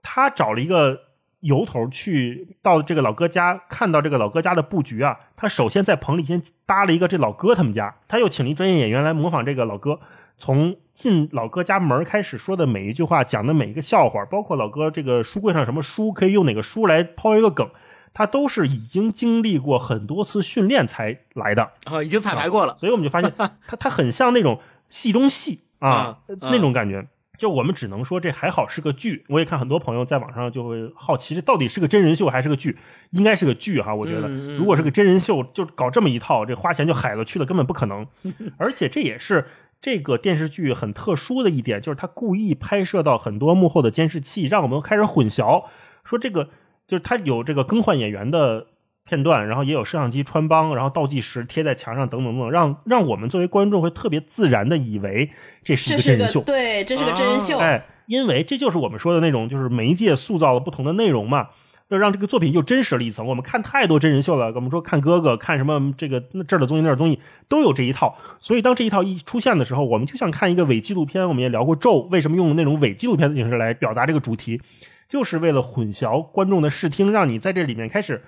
[0.04, 1.02] 他找了一个
[1.40, 10.00] 由头去到这个老哥家，看到这个老哥家的布局啊，他首先在棚里先搭了一个这老哥他们家，他又请了一专业演员来模仿这个老哥。
[10.38, 17.70] 从进老哥家门开始说的每一句话，讲的每一个笑话，包括老哥这个书柜上什么书，可以用哪个书来抛一个梗，
[18.14, 21.72] 他都是已经经历过很多次训练才来的。
[21.86, 24.60] 啊，已经彩排过了，所以我们就发现他他很像那种
[24.90, 27.08] 戏中戏啊啊那种感觉。
[27.44, 29.26] 就我们只能说这还好是个剧。
[29.28, 32.78] 我也看很多朋友在网上就会好奇，这到底是个真人秀还是个剧？
[33.10, 38.08] 应该是个剧哈，我觉得如果是个真人秀，就搞这么一套，这花钱就海了去了，根本不可能。
[38.56, 39.46] 而且这也是
[39.82, 45.66] 这个电视剧很特殊的一点，就是他故意拍摄到很多幕后的监视器，让我们开始混淆，
[46.06, 46.46] 说这个
[46.88, 48.68] 就是他有这个更换演员的
[49.14, 55.30] 片段，然后也有摄像机穿帮，然后倒计时贴在墙上等等等等，让让我们作为观众会特别自然的以为
[55.64, 56.42] 这是一个个真人秀。
[56.42, 57.60] 对，这是个真人秀。
[57.60, 61.50] 哎，因为这就是我们说的那种，就是媒介塑造了不同的内容嘛，
[61.90, 63.28] 就让这个作品又真实了一层。
[63.28, 71.28] 我们看太多真人秀了，我们说看哥哥，看什么这个那这儿的综艺那儿的综艺都有这一套，所以当这一套一出现的时候，我们就像看一个伪纪录片。
[71.28, 74.60] 我们也聊过《咒》为什么用那种伪纪录片的形式来表达这个主题，
[75.08, 78.24] 就是为了混淆观众的视听，让你在这里面开始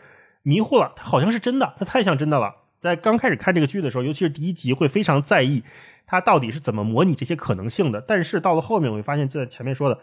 [0.46, 2.54] 迷糊了，它好像是真的，它太像真的了。
[2.80, 5.64] 在刚开始看这个剧的时候，尤其是第一集，会非常在意
[6.06, 8.00] 它到底是怎么模拟这些可能性的。
[8.00, 9.98] 但是到了后面，我会发现，就在前面说的，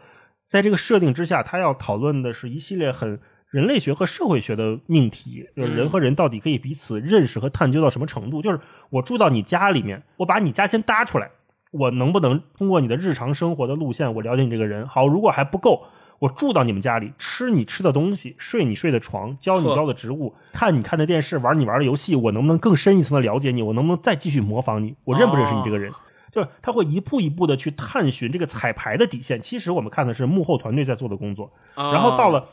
[0.49, 3.21] 在这个设定之下，它要讨论的是一系列很
[3.51, 8.43] 人类学和社会学的命题，就是人和人到底可以彼此认识和探究到什么程度。
[8.43, 8.59] 就是
[8.91, 11.31] 我住到你家里面，我把你家先搭出来，
[11.71, 14.89] 我能不能通过你的日常生活的路线，我了解你这个人？
[14.89, 15.87] 好，如果还不够。
[16.23, 23.61] 我住到你们家里，吃你吃的东西，睡你睡的床，浇你呵浇的植物，看你看的电视，玩你玩的游戏，我能不能更深一层的了解你？
[23.61, 24.95] 我能不能再继续模仿你？
[25.03, 25.93] 我认不认识你这个人？
[26.31, 29.43] 就是他会一步一步的去探寻这个彩排的底线。
[29.43, 32.51] 其实我们看的是幕后团队在做的工作，啊然后到了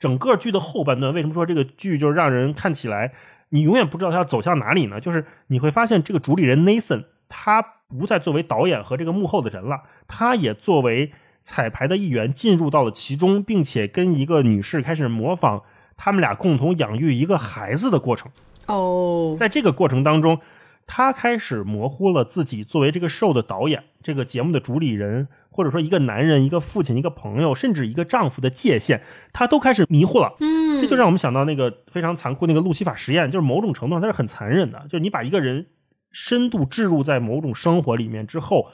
[0.00, 3.12] 整个剧的后半段，为什么说这个剧就是让人看起来
[3.50, 4.98] 你永远不知道他要走向哪里呢？
[4.98, 11.12] 就是你会发现这个主理人 Nathan 他不再作为导演和这个幕后的人了，他也作为
[11.44, 15.62] 彩排的一员进入到了其中，并且跟一个女士开始模仿
[15.96, 18.30] 他们俩共同养育一个孩子的过程。
[18.66, 20.38] 哦，在这个过程当中，
[20.86, 29.00] 他开始模糊了自己作为这个 show 的导演、这个节目的主理人，或者说一个男人、一个父亲、一个朋友，甚至一个丈夫的界限，
[29.32, 30.34] 他都开始迷糊了。
[30.40, 35.66] 嗯，这就让我们想到那个非常残酷那个路西法实验，就是某种程度上它是很残忍的，就是你把一个人
[36.12, 38.68] 深度置入在某种生活里面之后，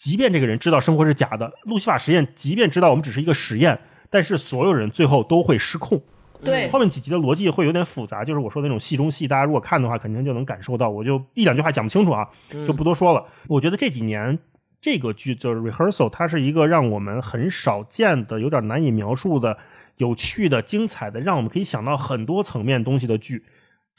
[0.00, 3.78] 即便这个人知道生活是假的，路西法实验即便知道我们只是一个实验，
[4.08, 6.02] 但是所有人最后都会失控。
[6.42, 10.88] 对后面几集的逻辑会有点复杂，就是我说的那种戏中戏，大家如果看的话，肯定就能感受到。
[10.88, 12.26] 我就一两句话讲不清楚啊，
[12.66, 13.22] 就不多说了。
[13.46, 14.38] 我觉得这几年
[14.80, 19.58] 这个剧就是 rehearsal，它是一个让我们很少见的、有点难以描述的、
[19.98, 23.44] 有趣的、精彩的，让我们可以想到很多层面东西的剧。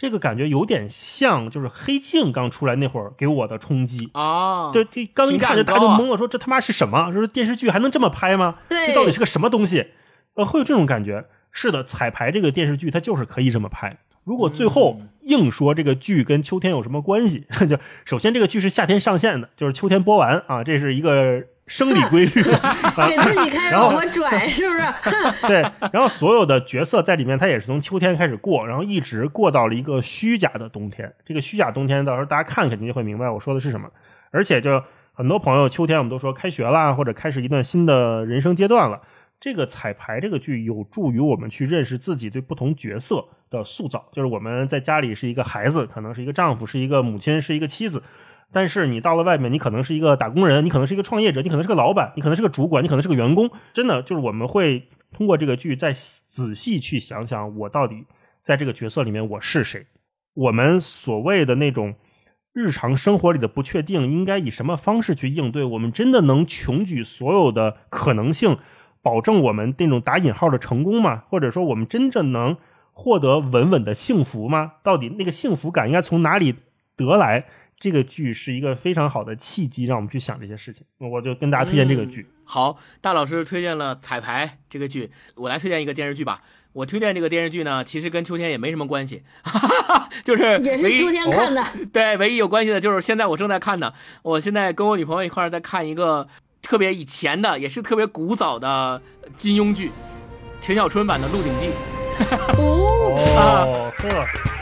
[0.01, 4.09] 这个感觉有点像，就是黑镜刚出来那会儿给我的冲击。
[4.13, 7.11] 啊，对，这刚一看就大家就评价很高啊懵了，说这他妈是什么？
[7.13, 8.55] 说电视剧还能这么拍吗？
[8.67, 9.89] 对这到底是个什么东西？
[10.33, 11.25] 呃，会有这种感觉。
[11.51, 13.99] 是的，彩排这个电视剧它就是可以这么拍。
[14.23, 22.41] 如果最后硬说这个剧跟秋天有什么关系， 就首先这个剧是夏天上线的，就是秋天播完啊，这是一个生理规律。
[22.51, 22.75] 啊
[23.07, 24.81] 给自己开始往回拽，是不是？
[25.47, 25.61] 对，
[25.93, 31.11] 然后所有的角色在里面，他也是从秋天开始过，然后一直过到了一个虚假的冬天。
[31.25, 33.89] 这个虚假冬天，到时候大家看肯定就会明白我说的是什么。
[34.31, 34.83] 而且就
[35.13, 39.01] 很多朋友秋天我们都说开学啦，或者开始一段新的人生阶段了。
[39.39, 48.03] 这个彩排这个剧有助于我们去认识自己对不同角色的塑造，就是我们在家里是一个孩子，可能是一个丈夫，是一个母亲，是一个妻子。
[48.51, 53.49] 但是你到了外面，你可能是一个打工人，你可能是一个创业者，你可能是个老板，你可能是个主管，你可能是个员工。
[53.73, 58.05] 真的就是我们会通过这个剧再仔细去想想，我到底
[58.43, 59.85] 在这个角色里面我是谁。
[60.33, 61.95] 我们所谓的那种
[62.53, 65.63] 日常生活里的不确定，应该以什么方式去应对？
[65.63, 68.57] 我们真的能穷举所有的可能性，
[69.01, 71.23] 保证我们那种打引号的成功吗？
[71.29, 72.57] 或者说，我们真正能
[72.91, 74.73] 获得稳稳的幸福吗？
[74.83, 76.55] 到底那个幸福感应该从哪里
[76.95, 77.45] 得来？
[77.81, 80.85] 这个剧是一个非常好的契机，让我们去想这些事情。
[80.99, 82.27] 我就跟大家推荐这个剧。
[82.43, 86.43] 好，大老师推荐了《彩排》这个剧，我来推荐一个电视剧吧。
[86.73, 93.91] 我推荐这个电视剧呢，其实跟秋天也没什么关系，哈哈哈就是也是秋天看的哦对，唯一有关系的就是现在我正在看的，
[94.21, 96.27] 我现在跟我女朋友一块儿在看一个
[96.61, 99.01] 特别以前的，也是特别古早的
[99.35, 99.89] 金庸剧，
[100.61, 101.65] 陈小春版的《鹿鼎记》。
[102.61, 104.60] 哦，呵。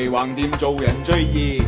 [0.00, 1.62] 舊期橫掂做人最易，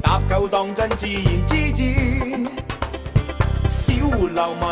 [0.00, 1.82] 搭救當真自然之至。
[3.64, 4.68] 小流民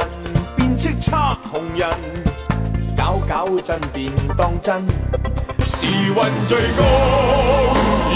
[0.57, 1.89] 變叱咤紅人，
[2.97, 4.87] 搞搞震便當真。
[5.61, 6.83] 時運最高，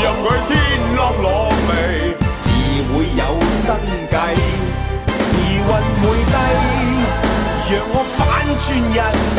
[0.01, 0.57] 任佢天
[0.97, 2.49] 啷落未，自
[2.93, 3.23] 會有
[3.53, 3.75] 新
[4.11, 4.15] 計。
[5.09, 5.21] 時
[5.67, 5.71] 運
[6.01, 6.37] 會低，
[7.71, 8.19] 讓我反
[8.59, 8.95] 轉一
[9.29, 9.37] 切。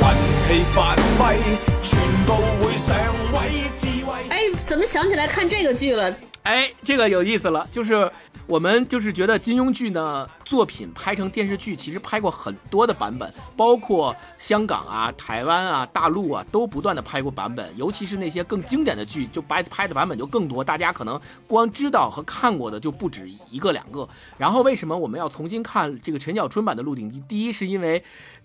[0.00, 0.02] 運
[0.48, 1.36] 氣發揮，
[1.82, 2.32] 全部
[2.64, 2.96] 會上
[3.34, 4.14] 位智慧。
[4.30, 6.16] 哎，怎么想起来看这个剧了？
[6.42, 8.10] 哎，这个有意思了，就是
[8.46, 17.70] 我们就是觉得金庸剧呢作品拍成电视剧，其实拍过很多的版本，包括香港啊、台湾啊、大陆啊，都不断的拍过版本。
[17.76, 24.08] 尤其是那些更经典的剧，就拍拍的版本就更多，大家可能光知道和看过的就不止一个两个。
[24.38, 27.18] 然后为什么我们要重新看这个陈小春版的《鹿鼎记》？
[27.28, 28.00] 第一是因为。《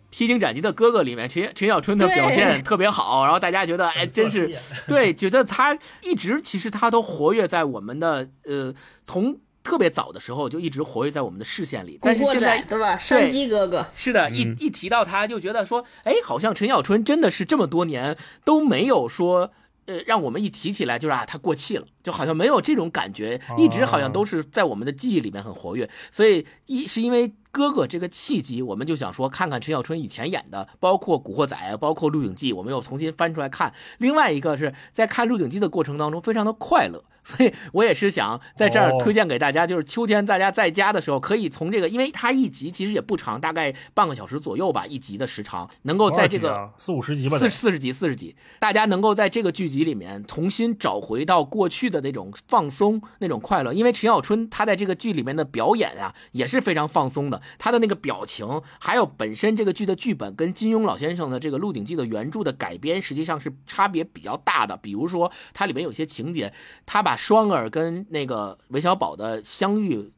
[0.10, 4.50] 披荆斩棘的哥哥》里面，陈陈小春的表现特别好，然后大家觉得，哎，真是
[4.88, 8.74] 对，觉得他一直其实他都活跃在我们的呃，
[9.04, 12.00] 从特别早的时候就一直活跃在我们的视线里。
[12.02, 12.96] 但是现在对吧？
[12.96, 19.52] 山鸡哥哥是的，一一提到他就觉得说，哎，好像陈小春真的是这么多年都没有说。
[19.86, 25.90] 呃，让我们一提起来就是啊，他过气了，就好像没有这种感觉，一直好像都是在我们的记忆里面很活跃。
[26.12, 33.74] 所以一是因为哥哥这个契机，我们就想说看看陈小春以前演的，包括《古惑仔》，包括《鹿鼎记》，我们又重新翻出来看。
[34.00, 53.74] 另外一个是在看《鹿鼎记》的过程当中非常的快乐，所以我也是想在这儿哦推荐给大家，就是秋天大家在家的时候可以从这个，因为它一集其实也不长，大概半个小时左右吧，一集的时长，能够在这个四五十集吧，四四十集，四十集，大家能够在这个剧集里面重新找回到过去的那种放松、那种快乐。
[53.74, 64.78] 因为陈小春他在这个剧里面的表演啊，也是非常放松的，他的那个表情，还有本身这个剧的剧本跟金庸老先生的这个《鹿鼎记》的原著的改编，实际上是差别比较大的。
[64.78, 66.54] 比如说，它里面有些情节，
[66.86, 70.12] 他双儿跟那个韦小宝的相遇。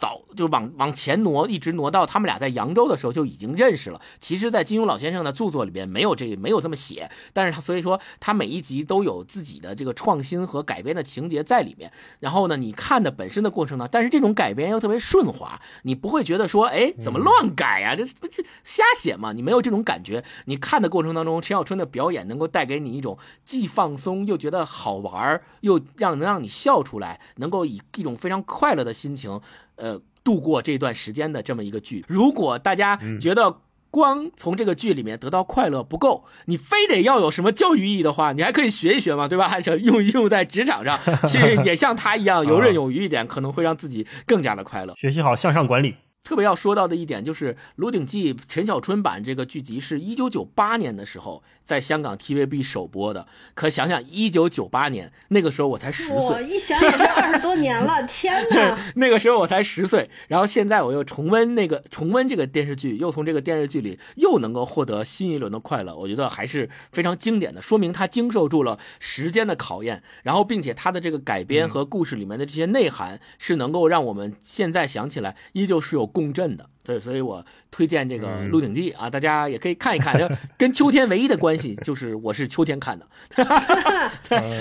[0.00, 4.00] 早就往往前挪，一直挪到他们俩在扬州的时候就已经认识了。
[4.18, 11.92] 其实，在金庸老先生的著作里边没有这没有这么写，但是他所以说他每一集都有自己的这个创新和改编的情节在里面。
[12.18, 19.34] 然后呢，你看的本身的过程呢，但是这种改编又特别顺滑，你不会觉得说，哎，怎么乱改呀、这不这瞎写嘛？
[19.34, 20.24] 你没有这种感觉。
[20.46, 29.38] 你看的过程当中，陈小春的表演能够带给你一种既放松又觉得好玩儿，又让能让你笑出来，能够以一种非常快乐的心情，
[29.80, 32.04] 呃，度过这段时间的这么一个剧。
[32.06, 33.56] 如果大家觉得，
[33.90, 39.48] 光从这个剧里面得到快乐不够，你非得要有什么教育意义的话，你还可以学一学嘛，对吧？
[39.48, 40.96] 还 是用用在职场上，
[41.26, 44.94] 去也像他一样游刃有余一点，可能会让自己更加的快乐。
[44.96, 45.96] 学习好向上管理。
[46.22, 58.78] 特别要说到的一点就是《鹿鼎记》陈小春版这个剧集是一九九八年的时候在香港 TVB 首播的，可想想一九九八年那个时候我才十岁，我一想也是二十多年了，天哪！
[58.96, 76.68] 那个时候我才十岁，然后现在我又重温那个重温这个电视剧，又从这个电视剧里又能够获得新一轮的快乐，我觉得还是非常经典的，说明它经受住了时间的考验，然后并且它的这个改编和故事里面的这些内涵是能够让我们现在想起来依旧是有共振的。
[76.82, 80.18] 对，所以我推荐这个《鹿鼎记》啊，大家也可以看一看。
[80.18, 83.06] 就 跟秋天唯一的关系就是我是秋天看的。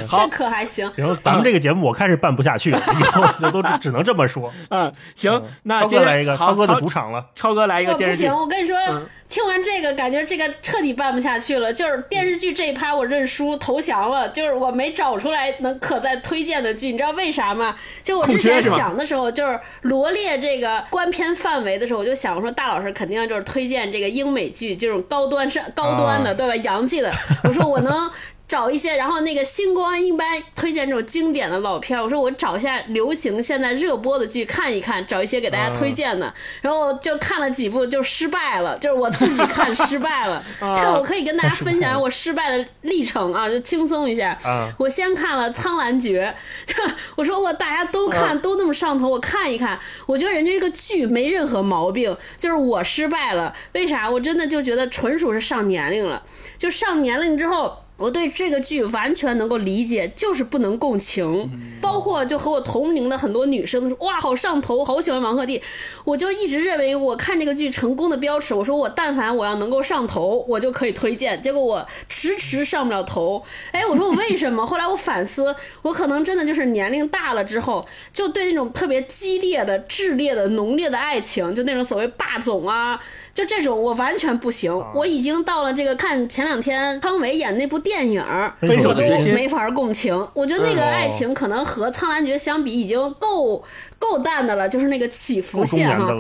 [0.08, 0.92] 好这可还行。
[0.94, 4.52] 行，咱们这个节目我看是办不下去了， 以后就都只能这么说。
[4.70, 7.26] 嗯，行，那超哥来一个，超哥的主场了。
[7.36, 11.72] 超哥来一个电视剧不行，，我跟你说，嗯听完这个，感觉这个彻底办不下去了。
[11.72, 14.28] 就是电视剧这一趴，我认输投降了。
[14.30, 17.76] 就是我没找出来能可再推荐的剧，你知道为啥吗？
[18.04, 26.56] 就我之前想的时候，就是罗列这个观片范围的时候，我就想说，大老师肯定就是推荐这个英美剧，这种高端上高端的，啊对吧？
[26.58, 27.12] 洋气的。
[27.44, 28.10] 我说我能。
[28.50, 40.44] 找一些，然后那个星光一般推荐这种经典的老片儿，我说我找一下流行现在热播的剧看一看，找一些给大家推荐的，然后就看了几部就失败了，就是我自己看失败了。
[40.60, 44.36] 啊这个我可以跟大家分享我失败的历程啊，就轻松一下。
[44.44, 46.36] 啊我先看了《苍兰诀》，
[47.16, 49.80] 我说我大家都看、都那么上头，我看一看。
[50.08, 53.56] 我觉得人家这个剧没任何毛病，就是我失败了。
[53.74, 54.10] 为啥？
[54.10, 56.24] 我真的就觉得纯属是上年龄了，
[56.58, 57.78] 就上年龄之后。
[58.00, 61.52] 我对这个剧完全能够理解，就是不能共情，
[61.82, 65.62] 包括就和我同龄的很多女生哇好上头，好喜欢王鹤棣，
[66.06, 73.44] 我就一直认为我看这个剧成功的标尺，我说我但凡我要能够上头，我就可以推荐，结果我迟迟上不了头，
[73.74, 74.66] 哎，我说我为什么？
[74.66, 82.98] 后来我反思，我可能真的就是年龄大了之后，就对那种特别激烈的、炽烈的、浓烈的爱情，就那种所谓霸总啊。
[83.40, 88.22] 就这种我完全不行，我已经到了这个看前两天汤唯演那部电影，
[88.60, 90.14] 分手我都的决心没法共情。
[90.34, 93.64] 我觉得那个爱情可能和《苍兰诀》相比已经够
[93.98, 96.14] 够淡的了，就是那个起伏线哈。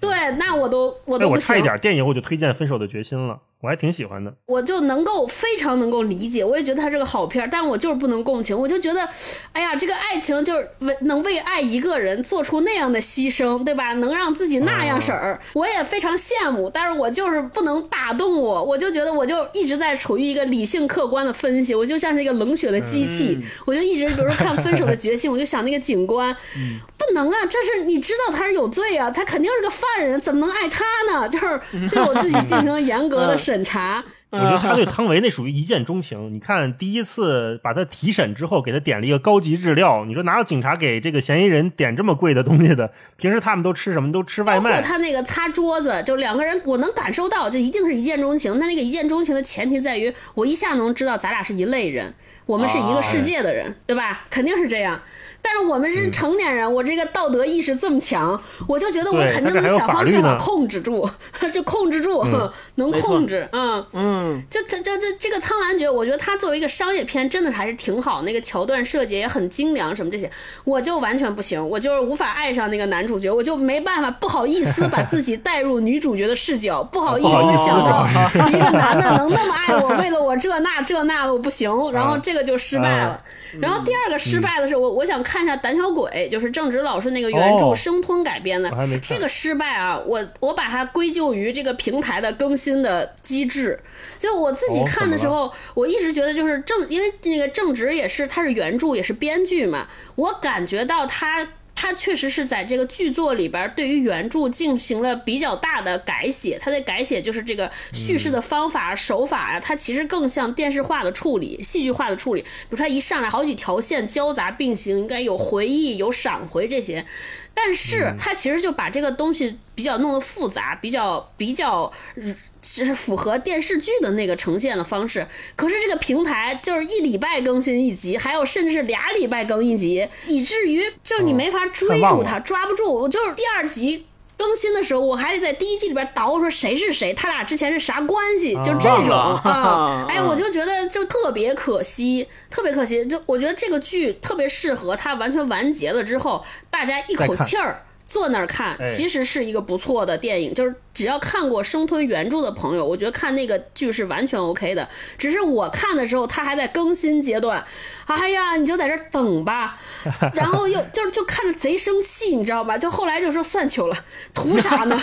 [0.00, 1.62] 对，那我都我哎，都不行我差一。
[1.62, 4.34] 点，电影我就推荐《分手的决心》了，我还挺喜欢的。
[4.46, 8.58] 我就能够非常能够理解，我也觉得它是个好片儿，但我就是不能共情。
[8.58, 9.08] 我就觉得，
[9.52, 13.92] 哎呀，这个爱情就是为能为爱一个人做出那样的牺牲，对吧？
[13.94, 18.62] 能让自己那样式儿，我也非常羡慕，但是我就是不能打动我。
[18.64, 26.34] 我就觉得我就一直在处于一个理性客观的分析，我就像是一个冷血的机器，我就一直比如说看《分手的决心》，我就想那个警官，
[26.98, 31.28] 不能啊，这是你知道他是有罪啊，他肯定是个犯人，怎么能爱他呢？
[31.28, 31.60] 就是
[31.90, 34.04] 对我自己进行严格的审查。
[34.30, 36.32] 我觉得他对汤唯那属于一见钟情。
[36.32, 40.06] 你看，第一次把他提审之后，给他点了一个高级日料。
[40.06, 42.92] 你说哪有警察给这个嫌疑人点这么贵的东西的？
[43.18, 44.10] 平时他们都吃什么？
[44.10, 44.80] 都吃外包括卖。
[44.80, 48.58] 他那个擦桌子，就两个人，我能感受到，这一定是一见钟情。
[48.58, 52.14] 他那个一见钟情的前提在于，我一下能知道咱俩是一类人，
[52.46, 54.24] 我们是一个世界的人，对吧？
[54.30, 54.98] 肯定是这样。
[55.44, 61.08] 但是我们是成年人，我这个道德意识这么强，我就觉得我肯定能想方设法控制住，
[61.52, 63.84] 就控制住，嗯 能控制，嗯。
[63.92, 70.30] 嗯，就这这这这个《苍兰诀》，我觉得它作为一个商业片，真的还是挺好，那个桥段设计也很精良，什么这些，
[70.64, 77.66] 我就完全不行，我就是无法爱上那个男主角，我就没办法，不好意思把自己带入女主角的视角，不好意思思。
[77.66, 78.06] 想到
[78.48, 83.10] 一个男的能那么爱我，为了我这那这那的，我不行，然后这个就失败了。
[83.10, 83.22] 啊
[83.60, 88.70] 然后第二个失败的是我，我想看一下《胆小鬼》，就是郑直老师那个原著哦生吞改编的。
[89.02, 93.78] 这个失败啊，我我把它归咎于这个平台的更新的机制。
[94.18, 106.58] 就我自己哦看的时候，我一直觉得就是郑，因为那个郑直也是他是原著也是编剧嘛，我感觉到他他确实是在这个剧作里边对于原著进行了比较大的改写。
[106.60, 112.42] 他的改写就是这个叙事的方法、手法呀、它其实更像电视化的处理、戏剧化的处理。
[112.42, 117.04] 比如他一上来好几条线交杂并行，应该有回忆、有闪回这些。
[117.54, 125.26] 但是他其实就把这个东西比较弄得复杂，比较比较，呃就是符合电视剧的那个呈现的方式。
[125.54, 132.92] 可是这个平台就是一礼拜更新一集，还有甚至是俩礼拜更一集，以至于就是你没法追住它，抓不住。
[132.92, 134.06] 我就是第二集。
[134.36, 143.04] 更新的时候，我还得在第一季里边倒说谁是谁，他俩之前是啥关系，就这种啊，哎，嗯我就觉得就特别可惜，特别可惜。
[143.06, 150.52] 就我觉得这个剧特别适合它完全完结了之后，大家一口气儿坐那儿看，哎其实是一个不错的电影。
[150.54, 154.88] 就是只要看过生吞原著的朋友，我觉得看那个剧是完全 OK 的。
[155.16, 157.64] 只是我看的时候，它还在更新阶段，
[158.06, 159.78] 哎呀，你就在这儿等吧，
[160.34, 162.76] 然后又就就看着贼生气，你知道吧？
[162.76, 163.96] 就后来就说算球了，
[164.34, 164.96] 图啥呢？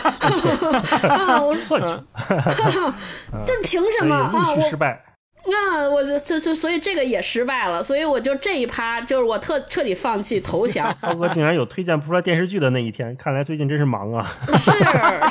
[1.10, 2.04] 啊，我算球，
[3.46, 4.32] 就是凭什么啊？
[4.56, 5.09] 我。
[5.48, 10.96] 那我就就就所以这个也失败了，所以我就这一趴就是我特彻底放弃投降。
[11.02, 14.32] 涛哥竟然有推荐不出来电视剧的那一天，看来最近真是忙啊。
[14.54, 14.72] 是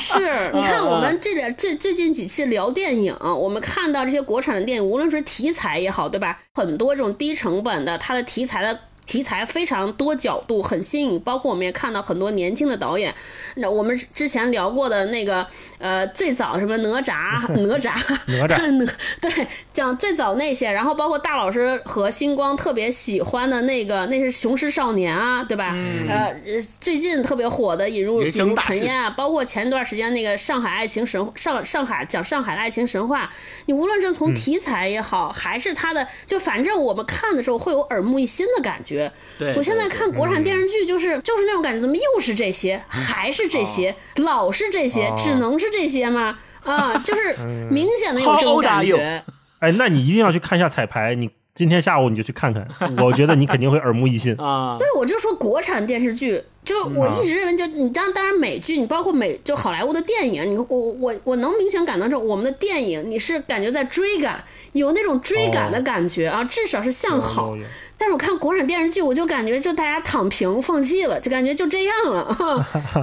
[0.00, 6.40] 是， 你看我们这点最最近几期聊电影，我们看到这些国产的电影，无论是题材也好，对吧？
[6.54, 8.80] 很多这种低成本的，它的题材的。
[9.08, 11.20] 题材非常多角度，很新颖。
[11.20, 13.12] 包括我们也看到很多年轻的导演。
[13.56, 15.44] 那我们之前聊过的那个，
[15.78, 17.90] 呃，最早什么哪吒、 哪吒、
[18.26, 18.90] 哪吒
[19.22, 25.74] 对，讲最早那些，然后包括大老师和星光特别喜欢的那个，那是《雄狮少年》啊，对吧？
[26.06, 33.30] 呃，呃最近特别火的《引入引入人生大事尘烟》啊，包括前段时间那个上海爱情神上上海讲上海的爱情神话，
[33.64, 38.97] 你无论是从题材也好，还是他的，就反正我们看的时候会有耳目一新的感觉。
[39.38, 46.38] 对我现在看国产电视剧，就是就是那种感觉，怎么又是这些，还是这些，老是这些哦，只能是这些吗？
[46.64, 47.36] 啊，就是
[47.70, 49.22] 明显的有这种感觉。
[49.60, 52.66] 哎，那你一定要去看一下彩排，你今天下午你就去看看，
[52.98, 54.32] 我觉得你肯定会耳目一新。
[54.40, 64.44] 啊，对，我就说国产电视剧，就我一直认为，就你当当然美剧，你包括美就好莱坞的电影，你我我我能明显感到这我们的电影，你是感觉在追赶，
[64.74, 67.56] 有那种追赶的感觉啊，至少是向好。
[67.98, 72.22] 但是我看国产电视剧，我就感觉就大家躺平放弃了，就感觉就这样了，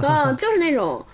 [0.02, 1.04] 啊， 就是那种，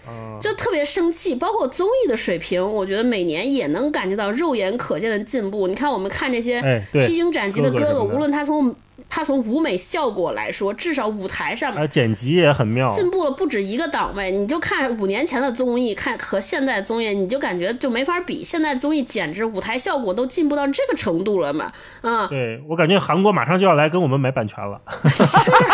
[0.41, 1.35] 就特别生气。
[1.35, 5.67] 包括综艺的水平，我觉得每年也能感觉到肉眼可见的进步。
[5.67, 8.75] 你看我们看这些披荆斩棘的哥哥，无论他从
[9.15, 12.91] 他从舞美效果来说，至少舞台上面，剪辑也很妙。
[12.91, 14.31] 进步了不止一个档位。
[14.31, 18.43] 你就看五年前的综艺，看和现在综艺，你就感觉就没法比。
[18.43, 21.71] 现在综艺简直舞台效果都进步到这个程度了嘛？
[22.01, 24.81] 啊，对我感觉韩国马上就要来跟我们买版权了。
[25.05, 25.23] 是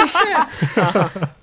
[0.09, 0.33] 是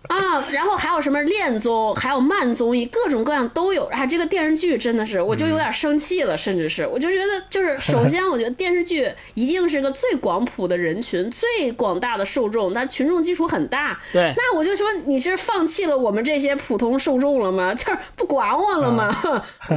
[0.07, 3.85] 啊，然后还有什么恋综，还有慢综艺，各种各样都有。
[3.85, 13.99] 啊，这个电视剧真的是，我就有点生气了，甚至是，我就觉得，就是首先，我觉得电视剧一定是个最广谱的人群，最广大的受众，那群众基础很大。
[14.11, 17.73] 对那我就说你是放弃了我们这些普通受众了吗？
[17.75, 19.13] 就是不管我了吗？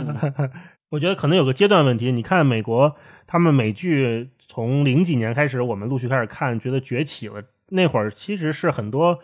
[0.90, 2.10] 我觉得可能有个阶段问题。
[2.12, 7.42] 你看美国，他们美剧从零几年开始，我们陆续开始看，觉得崛起了。
[7.70, 9.18] 那会儿其实是很多，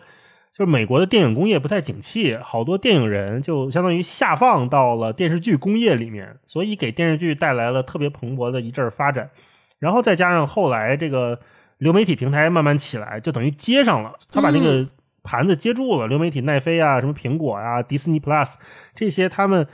[0.53, 9.31] 就是美国的电影工业不太景气，好多电影人就相当于下放到了电视剧工业里面，所以给电视剧带来了特别蓬勃的一阵儿发展。
[9.79, 11.39] 然后再加上后来这个
[11.77, 14.87] 流媒体平台慢慢起来，就等于接上了，他把那个
[15.23, 16.07] 盘子接住了。
[16.07, 18.53] 流媒体奈飞啊，什么苹果啊、迪士尼 Plus
[18.93, 19.67] 这些，他们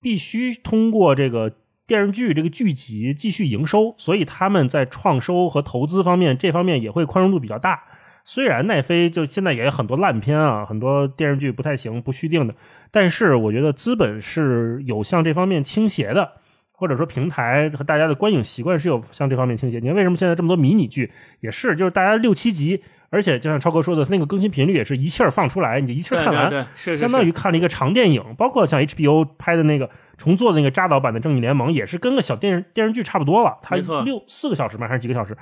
[0.00, 1.52] 必须通过这个
[1.86, 7.82] 电视剧这个剧集继续营收，所以他们在创收和投资方面这方面也会宽容度比较大。
[8.24, 12.54] 虽然奈飞就现在也有很多烂片啊，很多电视剧不太行、不续订的，
[12.92, 16.34] 但是我觉得资本是有向这方面倾斜的，
[16.82, 19.78] 或者说平台和大家的观影习惯是有向这方面倾斜。
[19.78, 28.34] 你看为什么现在这么多迷你剧也是，就是大家六七集，而且就像超哥说的，那个更新频率也是一气儿放出来，你就一气儿看完，对对对是是相当于看了一个长电影。
[28.36, 29.88] 包括像 HBO 拍的那个
[30.18, 34.88] 重做的那个扎导版的《正义联盟》，也是跟个小电视电视剧差不多了，它六四个小时嘛？
[34.88, 35.36] 还是几个小时？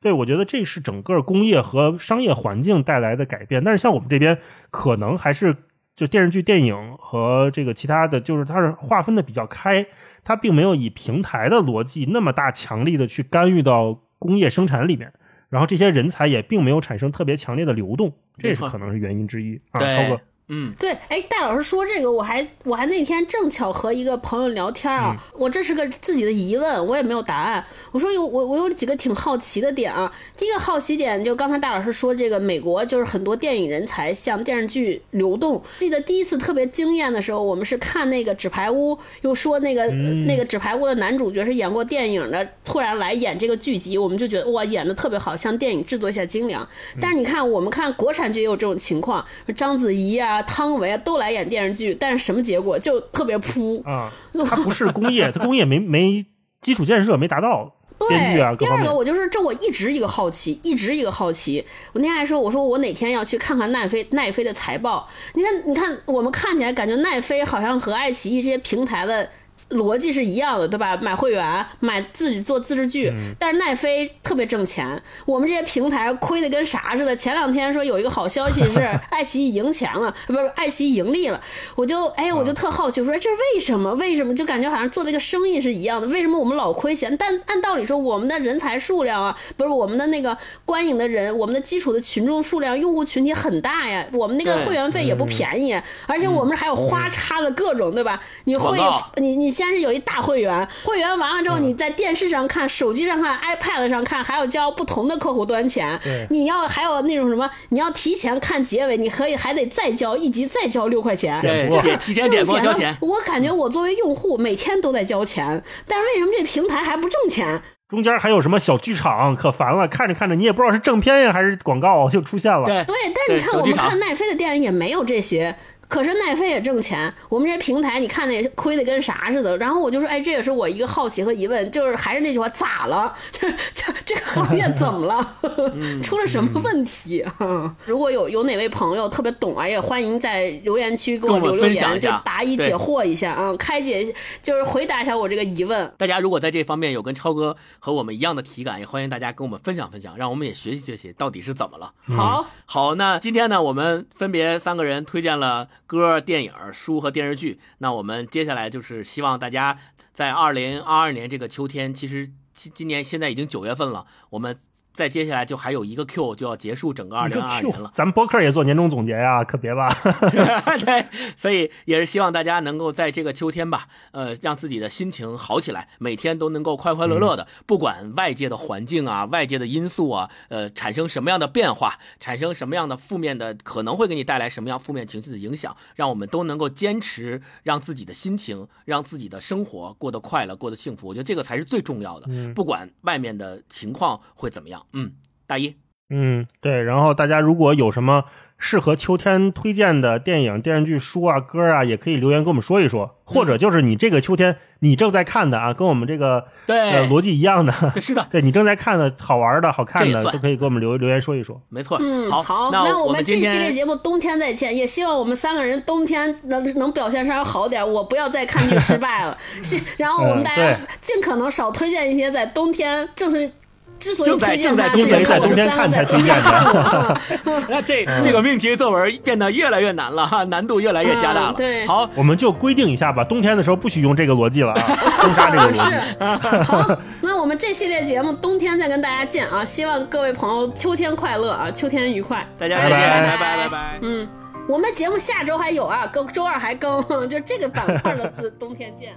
[0.00, 3.64] 对，我觉得这是整个工业和商业环境带来的改变。
[3.64, 4.38] 但是像我们这边，
[4.70, 5.56] 可能还是
[5.96, 9.86] 就电视剧、电影和这个其他的，就是它是划分的比较开，
[10.24, 15.12] 它并没有以平台的逻辑那么大强力的去干预到工业生产里面。
[15.50, 19.78] 然后这些人才也并没有产生特别强烈的流动，这是可能是原因之一啊。
[19.78, 27.64] 超对哥，嗯，对，哎，戴老师说这个，我还我还那天正巧和一个朋友聊天啊，我这是个自己的疑问，我也没有答案。
[27.92, 30.12] 我说有我我有几个挺好奇的点啊。
[30.36, 35.62] 第一个好奇点就刚才大老师说这个美国就是很多电影人才向电视剧流动。
[35.78, 46.68] 记得第一次特别惊艳的时候，我们是看那个《纸牌屋》，又说那个、嗯那个《纸牌屋》的男主角是演过电影的，突然来演这个剧集，我们就觉得哇演的特别好，像电影制作一下精良。
[47.00, 49.24] 但是你看我们看国产剧也有这种情况，
[49.56, 53.82] 章子怡啊、汤唯啊都来演电视剧，但是什么结果就特别扑。
[53.84, 54.10] 啊，
[54.46, 56.24] 它不是工业，它工业没没
[56.60, 58.94] 基础建设没达到，对第二个，。
[58.94, 61.64] 我就是这，我一直一个好奇，一直一个好奇。
[61.92, 65.08] 我那天还说，我说我哪天要去看看奈飞奈飞的财报。
[65.34, 69.28] 你看，你看，我们看起来感觉奈飞好像和爱奇艺这些平台的。
[69.74, 70.96] 逻辑是一样的，对吧？
[70.96, 77.14] 买会员，买自己做自制剧，但是奈飞特别挣钱，我们这些平台亏的跟啥似的。
[77.14, 78.80] 前两天说有一个好消息是
[79.10, 81.40] 爱奇艺赢钱了，不是爱奇艺盈利了，
[81.74, 83.92] 我就哎，我就特好奇，我说哎这是为什么？
[83.94, 86.06] 为什么就感觉好像做这个生意是一样的？
[86.08, 87.16] 为什么我们老亏钱？
[87.16, 98.20] 但按道理说，我们的人才数量啊，不是我们的那个观影的人，我们的基础的群众数量、用户群体很大呀，我们那个会员费也不便宜，而且我们还有花叉的各种，对吧？
[98.44, 98.78] 你会
[99.16, 106.26] 你你先是有一大会员，会员完了之后，你在电视上看、手机上看、iPad 上看，还要交不同的客户端钱对。
[106.30, 111.40] 你要还有那种什么，你要提前看结尾，你可以还得再交一集再交六块钱。
[111.40, 117.62] 对这点提前点播交钱我感觉我作为用户每天都在交钱，但是为什么这平台还不挣钱？
[117.86, 122.64] 中间还有什么小剧场，可烦了，看着看着你也不知道是正片呀还是广告就出现了。
[122.64, 125.54] 对对，但是你看我们看奈飞的电影也没有这些。
[125.88, 129.56] 可是奈飞也挣钱，我们这些平台你看那亏的跟啥似的。
[129.58, 133.14] 然后我就说，哎，这也是我一个好奇和疑问，就是还是那句话，咋了？
[133.30, 135.36] 这这这个行业怎么了？
[136.02, 137.76] 出了什么问题啊？
[137.84, 144.04] 如果有有哪位朋友特别懂啊，也欢迎在留言区给我留留言，就答疑解惑一下啊，开解
[144.42, 145.92] 就是回答一下我这个疑问。
[145.98, 151.92] 大家如果在这方面有跟超哥和我们一样的体感，也欢迎大家跟我们分享分享，让我们也学习学习到底是怎么了。
[152.16, 157.60] 好，好，那今天呢，我们分别三个人推荐了歌、电影、书和电视剧。
[157.78, 159.78] 那我们接下来就是希望大家
[160.12, 164.56] 在二零二二年这个秋天，其实今今年现在已经九月份了，我们
[164.94, 167.90] 再接下来就还有一个 Q 就要结束整个二零二二年了。
[167.94, 169.92] 咱们播客也做年终总结呀，可别吧？
[170.30, 171.06] 对，
[171.36, 191.08] 所以也是希望大家能够在这个秋天吧，呃，让自己的心情好起来，每天都能够快快乐乐的，不管外界的环境啊、外界的因素啊，呃，产生什么样的变化，产生什么样的负面的，可能会给你带来什么样负面情绪的影响，让我们都能够坚持，让自己的心情，让自己的生活过得快乐，过得幸福。
[191.08, 194.83] 我觉得这个才是最重要的，嗯不管外面的情况会怎么样。
[194.92, 195.12] 嗯，
[195.46, 195.74] 大一。
[196.10, 196.82] 嗯，对。
[196.82, 198.24] 然后大家如果有什么
[198.58, 203.18] 适合秋天推荐的电影、电视剧、书啊、歌啊，也可以留言跟我们说一说。
[203.26, 211.58] 或者就是你这个秋天你正在看的啊，跟我们这个对呃逻辑一样的，是的， 对你正在看的好玩的、好看的，都可以给我们留留言说一说。
[211.70, 219.36] 没错，嗯，好，好，那我们今这系列节目冬天再见，也希望我们三个人冬天能能表现稍微好点，我不要再看剧失败了。
[219.64, 223.50] 希然后我们大家尽可能少推荐一些在冬天，正是
[223.98, 226.42] 之所以正在推荐正在它，是因为在我们冬天看三个在冬才推荐。
[226.42, 226.50] 的。
[226.80, 227.20] 啊
[227.68, 231.52] 那这嗯这个命题作文变得越来越难了哈，难度越来越加大了。
[231.52, 234.80] 嗯对好，我们就规定一下吧，冬天的时候不许用这个逻辑了啊，
[235.18, 236.64] 封杀这个逻辑。
[236.64, 239.64] 好，那我们这系列节目冬天再跟大家见啊！
[239.64, 243.98] 希望各位朋友秋天快乐啊，秋天愉快，大家再见，拜拜拜拜。
[244.02, 244.28] 嗯，
[244.68, 249.12] 我们节目下周还有啊，更周二还更，就这个板块的冬天见。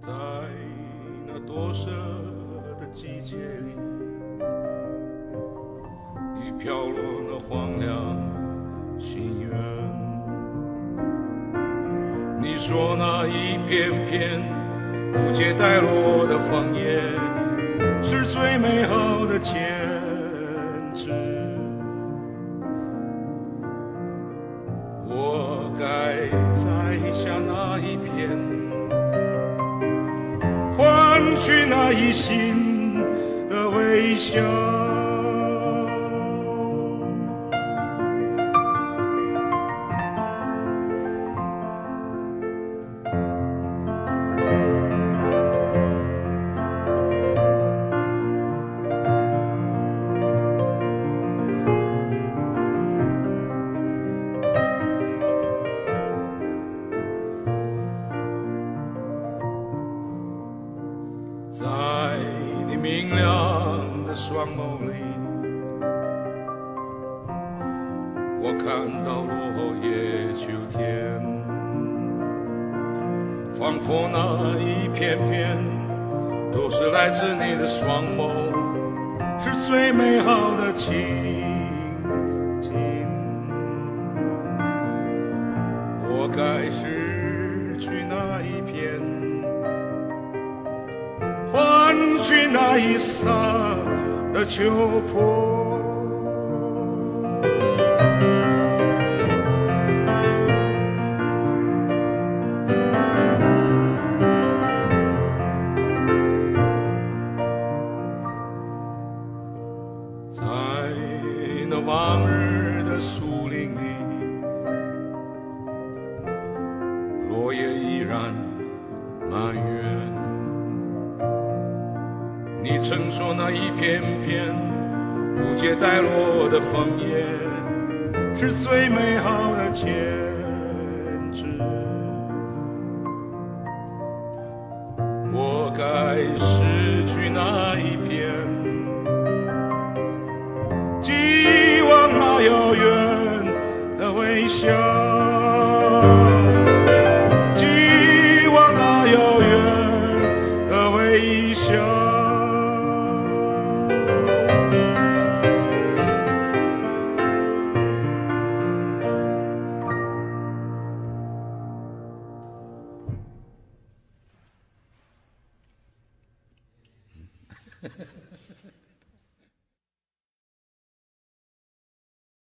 [0.00, 0.08] 在
[1.26, 2.21] 那多舍的
[2.94, 3.74] 季节里，
[6.34, 6.96] 你飘落
[7.26, 8.16] 那荒凉
[9.00, 9.50] 心愿。
[12.38, 14.42] 你说那一片片
[15.14, 17.00] 无解带落的枫叶，
[18.02, 19.54] 是最美好的坚
[20.94, 21.10] 持。
[25.06, 28.38] 我该摘下那一片。
[30.76, 32.61] 换取那一心
[33.52, 34.91] 的微笑。